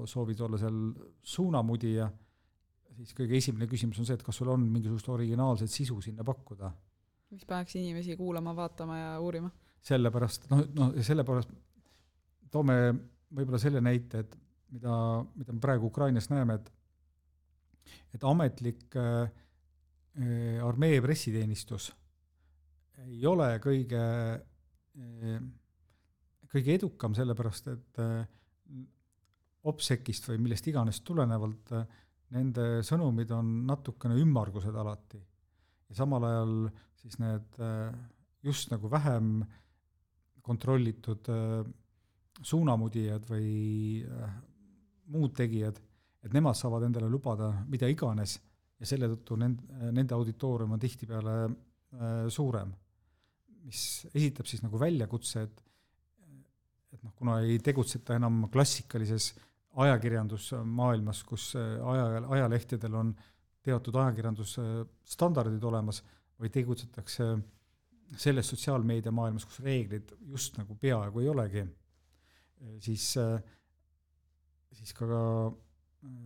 soovid 0.05 0.41
olla 0.45 0.59
seal 0.61 0.83
suunamudija, 1.25 2.11
siis 2.99 3.15
kõige 3.17 3.39
esimene 3.39 3.69
küsimus 3.71 4.03
on 4.03 4.09
see, 4.09 4.19
et 4.19 4.27
kas 4.27 4.37
sul 4.37 4.51
on 4.53 4.67
mingisugust 4.69 5.09
originaalset 5.15 5.73
sisu 5.73 6.01
sinna 6.05 6.27
pakkuda. 6.27 6.73
mis 7.31 7.45
paneks 7.45 7.77
inimesi 7.77 8.17
kuulama, 8.17 8.57
vaatama 8.57 8.99
ja 8.99 9.17
uurima 9.21 9.51
sellepärast 9.85 10.49
noh, 10.53 10.65
noh 10.75 10.97
sellepärast 11.05 11.53
toome 12.53 12.79
võib-olla 13.35 13.61
selle 13.61 13.83
näite, 13.85 14.25
et 14.25 14.37
mida, 14.75 14.95
mida 15.37 15.55
me 15.55 15.63
praegu 15.63 15.91
Ukrainas 15.93 16.31
näeme, 16.33 16.59
et 16.59 16.75
et 18.15 18.25
ametlik 18.25 18.97
äh, 19.01 19.31
armee 20.65 21.01
pressiteenistus 21.01 21.93
ei 23.07 23.21
ole 23.27 23.53
kõige 23.63 24.03
äh,, 24.39 25.39
kõige 26.49 26.75
edukam, 26.79 27.15
sellepärast 27.17 27.71
et 27.73 28.03
äh, 28.03 28.25
OPSEC-ist 29.69 30.31
või 30.31 30.41
millest 30.47 30.69
iganes 30.71 31.03
tulenevalt 31.07 31.73
äh, 31.77 31.87
nende 32.37 32.81
sõnumid 32.87 33.31
on 33.37 33.53
natukene 33.69 34.19
ümmargused 34.21 34.75
alati. 34.75 35.21
ja 35.89 35.95
samal 35.97 36.25
ajal 36.29 36.55
siis 36.99 37.17
need 37.23 37.61
just 38.45 38.71
nagu 38.71 38.91
vähem 38.93 39.41
äh, 39.43 39.55
kontrollitud 40.49 41.29
suunamudijad 42.43 43.25
või 43.29 43.49
muud 45.13 45.35
tegijad, 45.37 45.79
et 46.25 46.35
nemad 46.37 46.57
saavad 46.57 46.87
endale 46.87 47.09
lubada 47.11 47.51
mida 47.69 47.89
iganes 47.91 48.39
ja 48.79 48.89
selle 48.89 49.09
tõttu 49.13 49.39
nend-, 49.41 49.65
nende 49.93 50.17
auditoorium 50.17 50.77
on 50.77 50.83
tihtipeale 50.83 51.37
suurem. 52.33 52.73
Mis 53.69 53.83
esitab 54.15 54.49
siis 54.49 54.65
nagu 54.65 54.81
väljakutse, 54.81 55.45
et 55.45 55.65
et 56.89 57.03
noh, 57.05 57.13
kuna 57.13 57.35
ei 57.45 57.59
tegutseta 57.61 58.17
enam 58.17 58.47
klassikalises 58.49 59.35
ajakirjandusmaailmas, 59.85 61.21
kus 61.29 61.51
aja, 61.55 62.23
ajalehtedel 62.33 62.95
on 62.97 63.11
teatud 63.63 63.99
ajakirjandusstandardid 64.01 65.67
olemas, 65.69 66.01
vaid 66.41 66.55
tegutsetakse 66.55 67.27
äh, 67.29 67.43
selles 68.17 68.49
sotsiaalmeediamaailmas, 68.53 69.45
kus 69.49 69.61
reeglid 69.65 70.13
just 70.33 70.57
nagu 70.61 70.77
peaaegu 70.81 71.21
ei 71.23 71.29
olegi, 71.29 71.65
siis, 72.85 73.11
siis 74.79 74.95
ka 74.97 75.09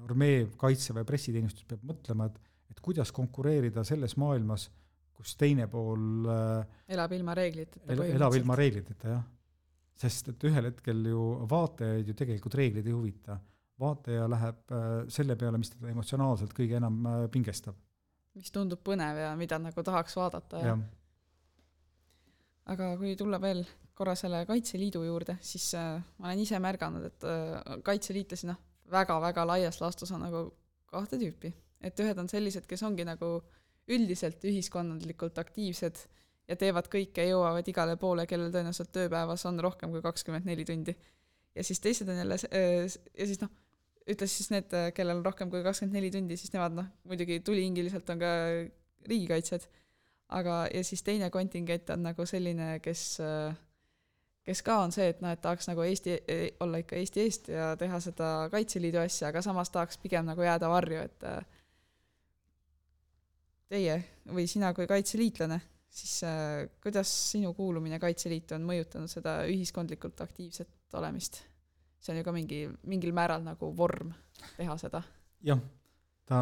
armee, 0.07 0.47
kaitseväe 0.61 1.05
pressiteenistus 1.09 1.67
peab 1.69 1.83
mõtlema, 1.89 2.29
et, 2.31 2.39
et 2.71 2.83
kuidas 2.85 3.13
konkureerida 3.15 3.85
selles 3.89 4.17
maailmas, 4.21 4.69
kus 5.17 5.37
teine 5.39 5.69
pool 5.71 6.27
elab 6.89 7.13
ilma 7.17 7.37
reegliteta 7.39 7.93
el,. 7.93 8.05
elab 8.17 8.37
ilma 8.39 8.57
reegliteta, 8.59 9.17
jah. 9.17 9.23
sest 10.05 10.33
et 10.33 10.49
ühel 10.49 10.71
hetkel 10.71 11.05
ju 11.13 11.27
vaatajaid 11.51 12.09
ju 12.09 12.17
tegelikult 12.19 12.59
reeglid 12.61 12.89
ei 12.89 12.97
huvita. 12.97 13.39
vaataja 13.83 14.27
läheb 14.31 14.75
selle 15.13 15.37
peale, 15.37 15.59
mis 15.59 15.71
teda 15.75 15.93
emotsionaalselt 15.93 16.57
kõige 16.57 16.81
enam 16.81 17.29
pingestab. 17.35 17.77
mis 18.39 18.51
tundub 18.51 18.83
põnev 18.85 19.23
ja 19.27 19.37
mida 19.37 19.59
nagu 19.61 19.85
tahaks 19.85 20.17
vaadata 20.17 20.65
ja, 20.65 20.75
ja 20.75 20.81
aga 22.71 22.93
kui 23.01 23.15
tulla 23.19 23.41
veel 23.43 23.65
korra 23.97 24.15
selle 24.19 24.45
Kaitseliidu 24.49 25.03
juurde, 25.07 25.37
siis 25.45 25.73
äh, 25.79 25.97
ma 26.19 26.31
olen 26.31 26.45
ise 26.45 26.59
märganud, 26.63 27.09
et 27.09 27.27
äh, 27.29 27.81
kaitseliitlasi 27.85 28.49
noh, 28.49 28.61
väga-väga 28.93 29.45
laias 29.49 29.81
laastus 29.83 30.13
on 30.15 30.25
nagu 30.27 30.47
kahte 30.93 31.19
tüüpi. 31.21 31.53
et 31.83 31.99
ühed 31.99 32.19
on 32.19 32.29
sellised, 32.31 32.67
kes 32.71 32.83
ongi 32.87 33.05
nagu 33.05 33.41
üldiselt 33.89 34.45
ühiskonnalikult 34.47 35.39
aktiivsed 35.43 35.99
ja 36.49 36.57
teevad 36.59 36.87
kõike, 36.93 37.25
jõuavad 37.27 37.67
igale 37.69 37.97
poole, 37.97 38.27
kellel 38.31 38.53
tõenäoliselt 38.55 38.93
tööpäevas 38.95 39.47
on 39.51 39.59
rohkem 39.63 39.91
kui 39.91 40.03
kakskümmend 40.05 40.47
neli 40.47 40.65
tundi. 40.65 40.95
ja 41.55 41.65
siis 41.65 41.81
teised 41.81 42.09
on 42.09 42.17
jälle 42.17 42.39
äh, 42.53 42.87
ja 43.19 43.27
siis 43.27 43.41
noh, 43.43 43.51
ütles 44.09 44.37
siis 44.37 44.51
need, 44.51 44.73
kellel 44.95 45.19
on 45.19 45.25
rohkem 45.25 45.51
kui 45.51 45.63
kakskümmend 45.63 45.99
neli 45.99 46.11
tundi, 46.11 46.37
siis 46.37 46.53
nemad 46.53 46.75
noh, 46.79 46.91
muidugi 47.05 47.41
tulihingiliselt 47.41 48.11
on 48.11 48.19
ka 48.23 48.33
riigikaitsjad 49.09 49.69
aga, 50.33 50.67
ja 50.75 50.85
siis 50.85 51.03
teine 51.03 51.31
kontingent 51.31 51.91
on 51.91 52.03
nagu 52.07 52.27
selline, 52.29 52.77
kes, 52.85 53.05
kes 54.47 54.63
ka 54.67 54.79
on 54.85 54.95
see, 54.95 55.09
et 55.13 55.23
noh, 55.25 55.33
et 55.35 55.43
tahaks 55.43 55.69
nagu 55.71 55.85
Eesti, 55.87 56.19
olla 56.65 56.83
ikka 56.83 56.99
Eesti 56.99 57.25
eest 57.25 57.51
ja 57.53 57.73
teha 57.81 58.01
seda 58.05 58.31
Kaitseliidu 58.53 59.03
asja, 59.03 59.31
aga 59.31 59.43
samas 59.45 59.73
tahaks 59.75 60.01
pigem 60.03 60.29
nagu 60.29 60.45
jääda 60.45 60.71
varju, 60.73 61.05
et 61.09 61.29
teie 63.73 63.97
või 64.33 64.45
sina 64.51 64.73
kui 64.77 64.87
kaitseliitlane, 64.91 65.59
siis 65.93 66.19
äh, 66.29 66.67
kuidas 66.83 67.11
sinu 67.33 67.53
kuulumine 67.57 67.99
Kaitseliitu 68.01 68.57
on 68.57 68.67
mõjutanud 68.69 69.11
seda 69.11 69.43
ühiskondlikult 69.49 70.21
aktiivset 70.25 70.99
olemist? 70.99 71.43
see 72.03 72.11
on 72.11 72.19
ju 72.19 72.25
ka 72.27 72.33
mingi, 72.35 72.65
mingil 72.91 73.13
määral 73.15 73.45
nagu 73.47 73.69
vorm 73.79 74.09
teha 74.57 74.75
seda. 74.81 75.03
jah, 75.47 75.61
ta, 76.27 76.41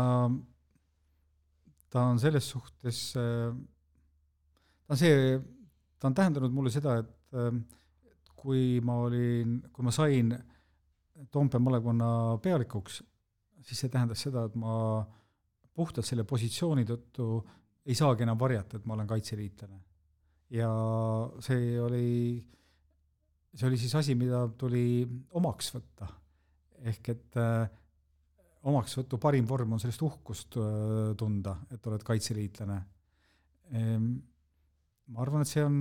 ta 1.92 2.04
on 2.08 2.20
selles 2.22 2.48
suhtes, 2.48 3.00
ta 3.12 4.94
on 4.94 5.00
see, 5.00 5.36
ta 6.00 6.08
on 6.08 6.16
tähendanud 6.16 6.56
mulle 6.56 6.72
seda, 6.72 6.96
et 7.02 7.36
äh, 7.36 7.52
kui 8.40 8.80
ma 8.84 9.02
olin, 9.04 9.60
kui 9.72 9.84
ma 9.84 9.92
sain 9.94 10.32
Toompea 11.30 11.60
malevkonna 11.60 12.38
pealikuks, 12.40 13.02
siis 13.60 13.82
see 13.82 13.92
tähendas 13.92 14.22
seda, 14.24 14.46
et 14.48 14.54
ma 14.56 15.04
puhtalt 15.74 16.06
selle 16.06 16.24
positsiooni 16.28 16.84
tõttu 16.88 17.30
ei 17.86 17.96
saagi 17.96 18.24
enam 18.26 18.38
varjata, 18.38 18.78
et 18.78 18.86
ma 18.86 18.94
olen 18.96 19.08
kaitseliitlane. 19.08 19.80
ja 20.50 20.70
see 21.46 21.76
oli, 21.80 22.40
see 23.54 23.68
oli 23.68 23.78
siis 23.78 23.94
asi, 23.94 24.16
mida 24.18 24.46
tuli 24.58 25.06
omaks 25.38 25.74
võtta. 25.74 26.08
ehk 26.90 27.08
et 27.12 27.36
äh, 27.36 27.68
omaksvõtu 28.70 29.18
parim 29.20 29.46
vorm 29.48 29.76
on 29.76 29.80
sellest 29.82 30.02
uhkust 30.02 30.56
äh, 30.60 31.14
tunda, 31.16 31.56
et 31.70 31.86
oled 31.86 32.04
kaitseliitlane. 32.04 32.80
ma 33.70 35.22
arvan, 35.22 35.44
et 35.44 35.48
see 35.48 35.62
on 35.62 35.76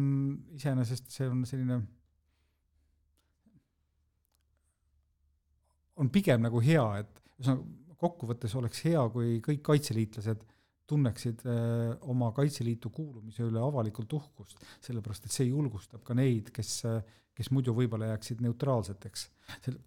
iseenesest, 0.53 1.07
see 1.09 1.25
on 1.29 1.41
selline, 1.49 1.79
on 5.97 6.09
pigem 6.13 6.45
nagu 6.45 6.61
hea, 6.61 6.85
et 7.01 7.21
ühesõnaga 7.39 7.78
kokkuvõttes 7.99 8.55
oleks 8.59 8.83
hea, 8.87 9.01
kui 9.13 9.39
kõik 9.43 9.61
kaitseliitlased 9.65 10.45
tunneksid 10.89 11.43
äh, 11.45 11.93
oma 12.09 12.31
Kaitseliitu 12.35 12.89
kuulumise 12.93 13.45
üle 13.45 13.61
avalikult 13.61 14.13
uhkust, 14.17 14.61
sellepärast 14.85 15.27
et 15.27 15.35
see 15.35 15.49
julgustab 15.51 16.03
ka 16.05 16.15
neid, 16.17 16.49
kes, 16.55 16.79
kes 17.37 17.51
muidu 17.53 17.75
võib-olla 17.77 18.13
jääksid 18.13 18.41
neutraalseteks. 18.45 19.27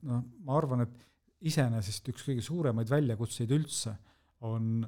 noh, 0.08 0.22
ma 0.46 0.58
arvan, 0.58 0.86
et 0.86 1.48
iseenesest 1.50 2.12
üks 2.12 2.26
kõige 2.28 2.44
suuremaid 2.46 2.90
väljakutseid 2.90 3.50
üldse 3.50 3.96
on 4.46 4.82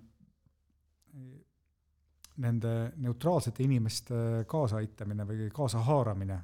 nende 2.45 2.73
neutraalsete 3.03 3.63
inimeste 3.63 4.17
kaasaaitamine 4.51 5.27
või 5.27 5.49
kaasahaaramine. 5.55 6.41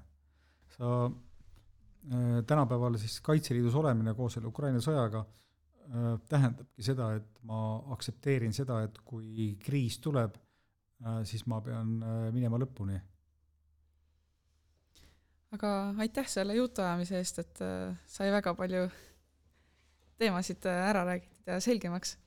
sa 0.76 1.04
äh, 1.06 2.40
tänapäeval 2.46 2.98
siis 2.98 3.20
Kaitseliidus 3.20 3.74
olemine 3.74 4.14
koos 4.14 4.34
selle 4.34 4.50
Ukraina 4.50 4.82
sõjaga 4.82 5.22
äh, 5.24 5.40
tähendabki 6.30 6.84
seda, 6.86 7.10
et 7.18 7.40
ma 7.48 7.60
aktsepteerin 7.94 8.54
seda, 8.54 8.82
et 8.86 8.98
kui 9.06 9.54
kriis 9.62 9.98
tuleb 10.02 10.36
äh,, 10.36 11.22
siis 11.26 11.46
ma 11.50 11.60
pean 11.64 11.96
äh, 12.02 12.26
minema 12.34 12.60
lõpuni. 12.62 12.98
aga 15.56 15.70
aitäh 16.04 16.28
selle 16.30 16.54
jutuajamise 16.54 17.18
eest, 17.18 17.40
et 17.42 17.62
äh, 17.66 17.96
sai 18.06 18.30
väga 18.30 18.54
palju 18.54 18.84
teemasid 20.20 20.66
äh, 20.70 20.82
ära 20.90 21.02
räägitud 21.08 21.50
ja 21.50 21.60
selgemaks. 21.60 22.18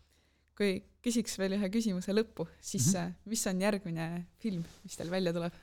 kui 0.57 0.83
küsiks 1.03 1.39
veel 1.39 1.55
ühe 1.57 1.69
küsimuse 1.73 2.13
lõppu, 2.13 2.45
siis 2.61 2.93
mm 2.93 2.99
-hmm. 2.99 3.31
mis 3.31 3.47
on 3.47 3.61
järgmine 3.61 4.25
film, 4.39 4.63
mis 4.83 4.97
teil 4.97 5.11
välja 5.11 5.33
tuleb? 5.33 5.53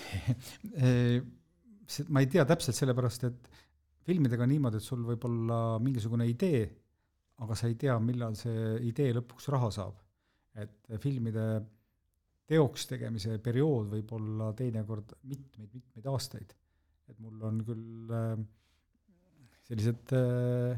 ma 2.08 2.20
ei 2.20 2.26
tea 2.30 2.44
täpselt, 2.46 2.76
sellepärast 2.76 3.24
et 3.28 3.49
filmidega 4.10 4.44
on 4.44 4.52
niimoodi, 4.52 4.80
et 4.80 4.86
sul 4.86 5.02
võib 5.06 5.24
olla 5.28 5.78
mingisugune 5.82 6.26
idee, 6.28 6.64
aga 7.40 7.56
sa 7.56 7.70
ei 7.70 7.76
tea, 7.80 7.96
millal 8.02 8.36
see 8.38 8.78
idee 8.90 9.14
lõpuks 9.16 9.48
raha 9.54 9.70
saab. 9.80 10.06
et 10.60 10.88
filmide 10.98 11.44
teoks 12.50 12.88
tegemise 12.90 13.36
periood 13.38 13.92
võib 13.92 14.10
olla 14.16 14.50
teinekord 14.58 15.14
mitmeid-mitmeid 15.30 16.08
aastaid. 16.10 16.54
et 17.10 17.18
mul 17.22 17.42
on 17.46 17.60
küll 17.66 18.10
äh, 18.14 18.34
sellised 19.68 20.14
äh, 20.18 20.74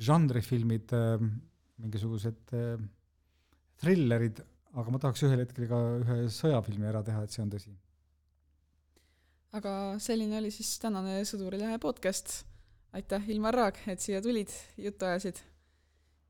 žanrifilmid 0.00 0.92
äh,, 0.96 1.24
mingisugused 1.80 2.52
thrillerid, 3.80 4.42
aga 4.76 4.92
ma 4.92 5.00
tahaks 5.00 5.24
ühel 5.24 5.40
hetkel 5.40 5.68
ka 5.70 5.78
ühe 6.02 6.16
sõjafilmi 6.34 6.88
ära 6.90 7.00
teha, 7.06 7.24
et 7.24 7.32
see 7.32 7.40
on 7.40 7.52
tõsi. 7.54 7.72
aga 9.56 9.72
selline 10.04 10.36
oli 10.42 10.52
siis 10.52 10.74
tänane 10.82 11.22
Sõdurilehe 11.24 11.80
podcast. 11.80 12.42
aitäh, 12.92 13.28
Ilmar 13.30 13.54
Raag, 13.54 13.78
et 13.86 14.00
siia 14.00 14.22
tulid, 14.22 14.50
juttu 14.78 15.06
ajasid. 15.06 15.38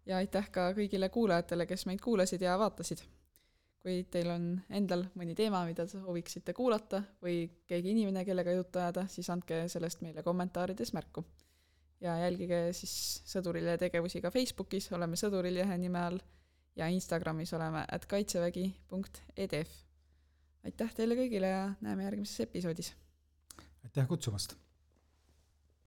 ja 0.07 0.17
aitäh 0.17 0.49
ka 0.51 0.71
kõigile 0.75 1.09
kuulajatele, 1.13 1.67
kes 1.67 1.87
meid 1.87 2.01
kuulasid 2.01 2.43
ja 2.43 2.59
vaatasid. 2.59 3.03
kui 3.81 4.03
teil 4.13 4.29
on 4.29 4.47
endal 4.69 5.07
mõni 5.17 5.35
teema, 5.35 5.63
mida 5.65 5.87
te 5.87 5.97
sooviksite 5.97 6.53
kuulata 6.53 7.03
või 7.23 7.47
keegi 7.67 7.95
inimene, 7.95 8.25
kellega 8.25 8.53
juttu 8.53 8.79
ajada, 8.79 9.07
siis 9.09 9.31
andke 9.31 9.63
sellest 9.69 10.03
meile 10.05 10.23
kommentaarides 10.23 10.93
märku. 10.93 11.25
ja 12.01 12.17
jälgige 12.25 12.73
siis 12.73 13.23
Sõdurilehe 13.27 13.79
tegevusi 13.79 14.21
ka 14.21 14.31
Facebookis, 14.31 14.93
oleme 14.93 15.17
Sõdurilehe 15.17 15.79
nime 15.79 16.01
all 16.01 16.21
ja 16.77 16.89
Instagramis 16.89 17.53
oleme 17.55 17.85
at 17.93 18.07
kaitsevägi.edf. 18.07 19.71
aitäh 20.65 20.95
teile 20.95 21.17
kõigile 21.17 21.47
ja 21.47 21.71
näeme 21.81 22.05
järgmises 22.05 22.41
episoodis. 22.41 22.95
aitäh 23.85 24.09
kutsumast! 24.09 24.70